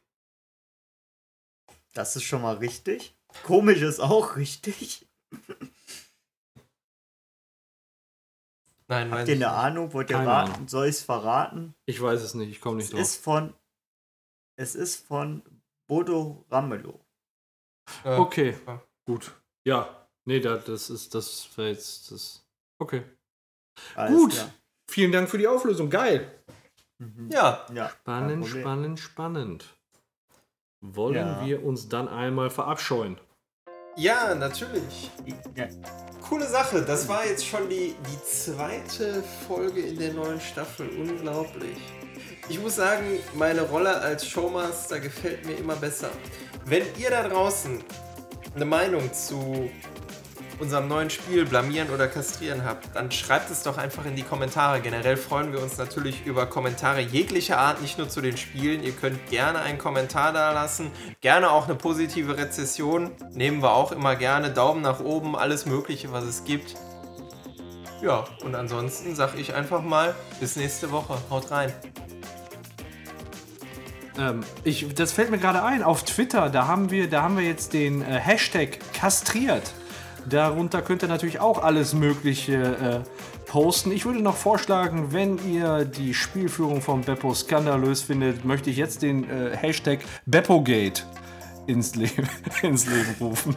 Das 1.92 2.16
ist 2.16 2.24
schon 2.24 2.42
mal 2.42 2.56
richtig. 2.56 3.14
Komisch 3.44 3.80
ist 3.80 4.00
auch 4.00 4.34
richtig. 4.34 5.06
Nein, 8.88 9.10
Habt 9.12 9.28
ihr 9.28 9.34
eine 9.36 9.44
nicht. 9.44 9.46
Ahnung? 9.46 9.92
Wollt 9.92 10.10
ihr 10.10 10.16
Keine 10.16 10.28
raten? 10.28 10.52
Ahnung. 10.52 10.68
Soll 10.68 10.86
ich 10.88 10.96
es 10.96 11.02
verraten? 11.02 11.74
Ich 11.86 12.00
weiß 12.02 12.20
es 12.22 12.34
nicht, 12.34 12.50
ich 12.50 12.60
komme 12.60 12.76
nicht 12.78 12.86
Es 12.86 12.90
drauf. 12.92 13.00
ist 13.00 13.16
von. 13.22 13.54
Es 14.56 14.74
ist 14.74 15.06
von 15.06 15.42
Bodo 15.88 16.44
Ramelow. 16.50 17.00
Ja. 18.04 18.18
Okay, 18.18 18.56
Ja. 18.66 18.82
gut. 19.06 19.32
Ja, 19.66 20.06
nee, 20.26 20.40
da, 20.40 20.56
das 20.56 20.90
ist, 20.90 21.14
das 21.14 21.48
war 21.56 21.66
jetzt, 21.66 22.10
das. 22.10 22.44
Okay. 22.80 23.02
Alles 23.94 24.10
Gut. 24.18 24.32
klar. 24.32 24.50
Vielen 24.90 25.12
Dank 25.12 25.28
für 25.28 25.38
die 25.38 25.48
Auflösung, 25.48 25.90
geil. 25.90 26.42
Mhm. 26.98 27.30
Ja, 27.30 27.66
Ja, 27.72 27.88
Spannend, 27.88 28.46
spannend, 28.46 29.00
spannend. 29.00 29.74
Wollen 30.84 31.14
Ja. 31.16 31.44
wir 31.44 31.64
uns 31.64 31.88
dann 31.88 32.08
einmal 32.08 32.50
verabscheuen? 32.50 33.18
ja, 33.96 34.34
natürlich. 34.34 35.10
Ja. 35.54 35.68
Coole 36.28 36.46
Sache. 36.48 36.82
Das 36.82 37.08
war 37.08 37.24
jetzt 37.26 37.46
schon 37.46 37.68
die, 37.68 37.94
die 38.10 38.22
zweite 38.24 39.22
Folge 39.46 39.80
in 39.80 39.98
der 39.98 40.12
neuen 40.14 40.40
Staffel. 40.40 40.88
Unglaublich. 40.90 41.78
Ich 42.46 42.60
muss 42.60 42.76
sagen, 42.76 43.18
meine 43.34 43.62
Rolle 43.62 44.00
als 44.02 44.26
Showmaster 44.26 45.00
gefällt 45.00 45.46
mir 45.46 45.54
immer 45.54 45.76
besser. 45.76 46.10
Wenn 46.66 46.82
ihr 46.98 47.08
da 47.08 47.26
draußen 47.26 47.82
eine 48.54 48.64
Meinung 48.66 49.10
zu 49.14 49.70
unserem 50.60 50.86
neuen 50.86 51.08
Spiel 51.08 51.46
Blamieren 51.46 51.88
oder 51.88 52.06
Kastrieren 52.06 52.64
habt, 52.64 52.94
dann 52.94 53.10
schreibt 53.10 53.50
es 53.50 53.62
doch 53.62 53.78
einfach 53.78 54.04
in 54.04 54.14
die 54.14 54.22
Kommentare. 54.22 54.82
Generell 54.82 55.16
freuen 55.16 55.52
wir 55.52 55.62
uns 55.62 55.78
natürlich 55.78 56.26
über 56.26 56.44
Kommentare 56.44 57.00
jeglicher 57.00 57.58
Art, 57.58 57.80
nicht 57.80 57.96
nur 57.96 58.10
zu 58.10 58.20
den 58.20 58.36
Spielen. 58.36 58.84
Ihr 58.84 58.92
könnt 58.92 59.26
gerne 59.30 59.60
einen 59.60 59.78
Kommentar 59.78 60.34
da 60.34 60.52
lassen, 60.52 60.90
gerne 61.22 61.50
auch 61.50 61.64
eine 61.64 61.76
positive 61.76 62.36
Rezession. 62.36 63.10
Nehmen 63.32 63.62
wir 63.62 63.72
auch 63.72 63.90
immer 63.90 64.16
gerne. 64.16 64.50
Daumen 64.50 64.82
nach 64.82 65.00
oben, 65.00 65.34
alles 65.34 65.64
Mögliche, 65.64 66.12
was 66.12 66.24
es 66.24 66.44
gibt. 66.44 66.74
Ja, 68.02 68.24
und 68.44 68.54
ansonsten 68.54 69.16
sag 69.16 69.34
ich 69.38 69.54
einfach 69.54 69.80
mal, 69.80 70.14
bis 70.40 70.56
nächste 70.56 70.92
Woche. 70.92 71.16
Haut 71.30 71.50
rein. 71.50 71.72
Ähm, 74.18 74.40
ich, 74.62 74.94
das 74.94 75.12
fällt 75.12 75.30
mir 75.30 75.38
gerade 75.38 75.62
ein, 75.62 75.82
auf 75.82 76.04
Twitter, 76.04 76.50
da 76.50 76.66
haben 76.66 76.90
wir, 76.90 77.08
da 77.08 77.22
haben 77.22 77.36
wir 77.36 77.44
jetzt 77.44 77.72
den 77.72 78.02
äh, 78.02 78.04
Hashtag 78.04 78.78
kastriert. 78.92 79.72
Darunter 80.28 80.80
könnt 80.80 81.02
ihr 81.02 81.08
natürlich 81.08 81.40
auch 81.40 81.62
alles 81.62 81.92
Mögliche 81.92 83.04
äh, 83.04 83.50
posten. 83.50 83.92
Ich 83.92 84.06
würde 84.06 84.20
noch 84.20 84.36
vorschlagen, 84.36 85.12
wenn 85.12 85.38
ihr 85.46 85.84
die 85.84 86.14
Spielführung 86.14 86.80
von 86.80 87.02
Beppo 87.02 87.34
skandalös 87.34 88.02
findet, 88.02 88.44
möchte 88.44 88.70
ich 88.70 88.76
jetzt 88.76 89.02
den 89.02 89.28
äh, 89.28 89.56
Hashtag 89.56 90.00
Beppogate 90.24 91.02
ins, 91.66 91.94
Le 91.94 92.08
ins 92.62 92.86
Leben 92.86 93.14
rufen. 93.20 93.56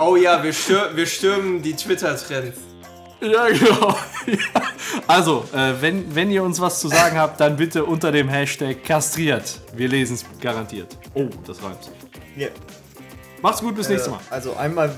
Oh 0.00 0.16
ja, 0.16 0.42
wir, 0.42 0.52
stür 0.52 0.90
wir 0.94 1.06
stürmen 1.06 1.62
die 1.62 1.74
Twitter-Trends. 1.74 2.67
Ja, 3.20 3.48
genau. 3.48 3.96
Ja. 4.26 4.62
Also, 5.06 5.44
äh, 5.52 5.74
wenn, 5.80 6.14
wenn 6.14 6.30
ihr 6.30 6.42
uns 6.42 6.60
was 6.60 6.80
zu 6.80 6.88
sagen 6.88 7.18
habt, 7.18 7.40
dann 7.40 7.56
bitte 7.56 7.84
unter 7.84 8.12
dem 8.12 8.28
Hashtag 8.28 8.84
kastriert. 8.84 9.60
Wir 9.74 9.88
lesen 9.88 10.14
es 10.14 10.24
garantiert. 10.40 10.96
Oh, 11.14 11.28
das 11.46 11.62
reimt 11.62 11.82
sich. 11.82 11.92
Ja. 12.36 12.48
Macht's 13.42 13.60
gut, 13.60 13.74
bis 13.74 13.88
nächstes 13.88 14.10
Mal. 14.10 14.20
Äh, 14.30 14.34
also 14.34 14.54
einmal, 14.56 14.94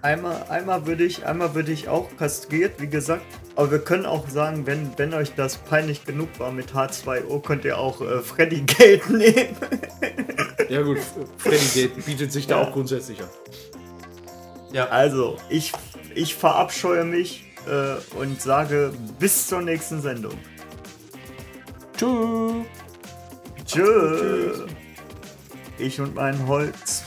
einmal, 0.00 0.44
einmal 0.48 0.86
würde 0.86 1.04
ich, 1.04 1.26
einmal 1.26 1.54
würde 1.54 1.72
ich 1.72 1.88
auch 1.88 2.08
kastriert, 2.16 2.80
wie 2.80 2.88
gesagt. 2.88 3.24
Aber 3.54 3.70
wir 3.70 3.80
können 3.80 4.06
auch 4.06 4.28
sagen, 4.28 4.66
wenn, 4.66 4.92
wenn 4.96 5.12
euch 5.12 5.34
das 5.34 5.58
peinlich 5.58 6.06
genug 6.06 6.28
war 6.38 6.52
mit 6.52 6.72
H2O, 6.72 7.42
könnt 7.42 7.64
ihr 7.66 7.78
auch 7.78 8.00
äh, 8.00 8.20
Freddy 8.20 8.62
Gate 8.62 9.10
nehmen. 9.10 9.56
Ja 10.70 10.80
gut, 10.82 10.98
Freddy 11.36 11.66
Gate 11.88 12.06
bietet 12.06 12.32
sich 12.32 12.46
da 12.46 12.62
auch 12.62 12.72
grundsätzlich 12.72 13.20
an. 13.20 13.28
Also, 14.80 15.36
ich, 15.48 15.72
ich 16.14 16.34
verabscheue 16.34 17.04
mich 17.04 17.44
äh, 17.66 18.16
und 18.16 18.40
sage 18.40 18.92
bis 19.18 19.46
zur 19.46 19.62
nächsten 19.62 20.00
Sendung. 20.00 20.38
Tschüss. 21.96 22.66
Tschö. 23.66 24.66
Ich 25.78 26.00
und 26.00 26.14
mein 26.14 26.46
Holz. 26.46 27.04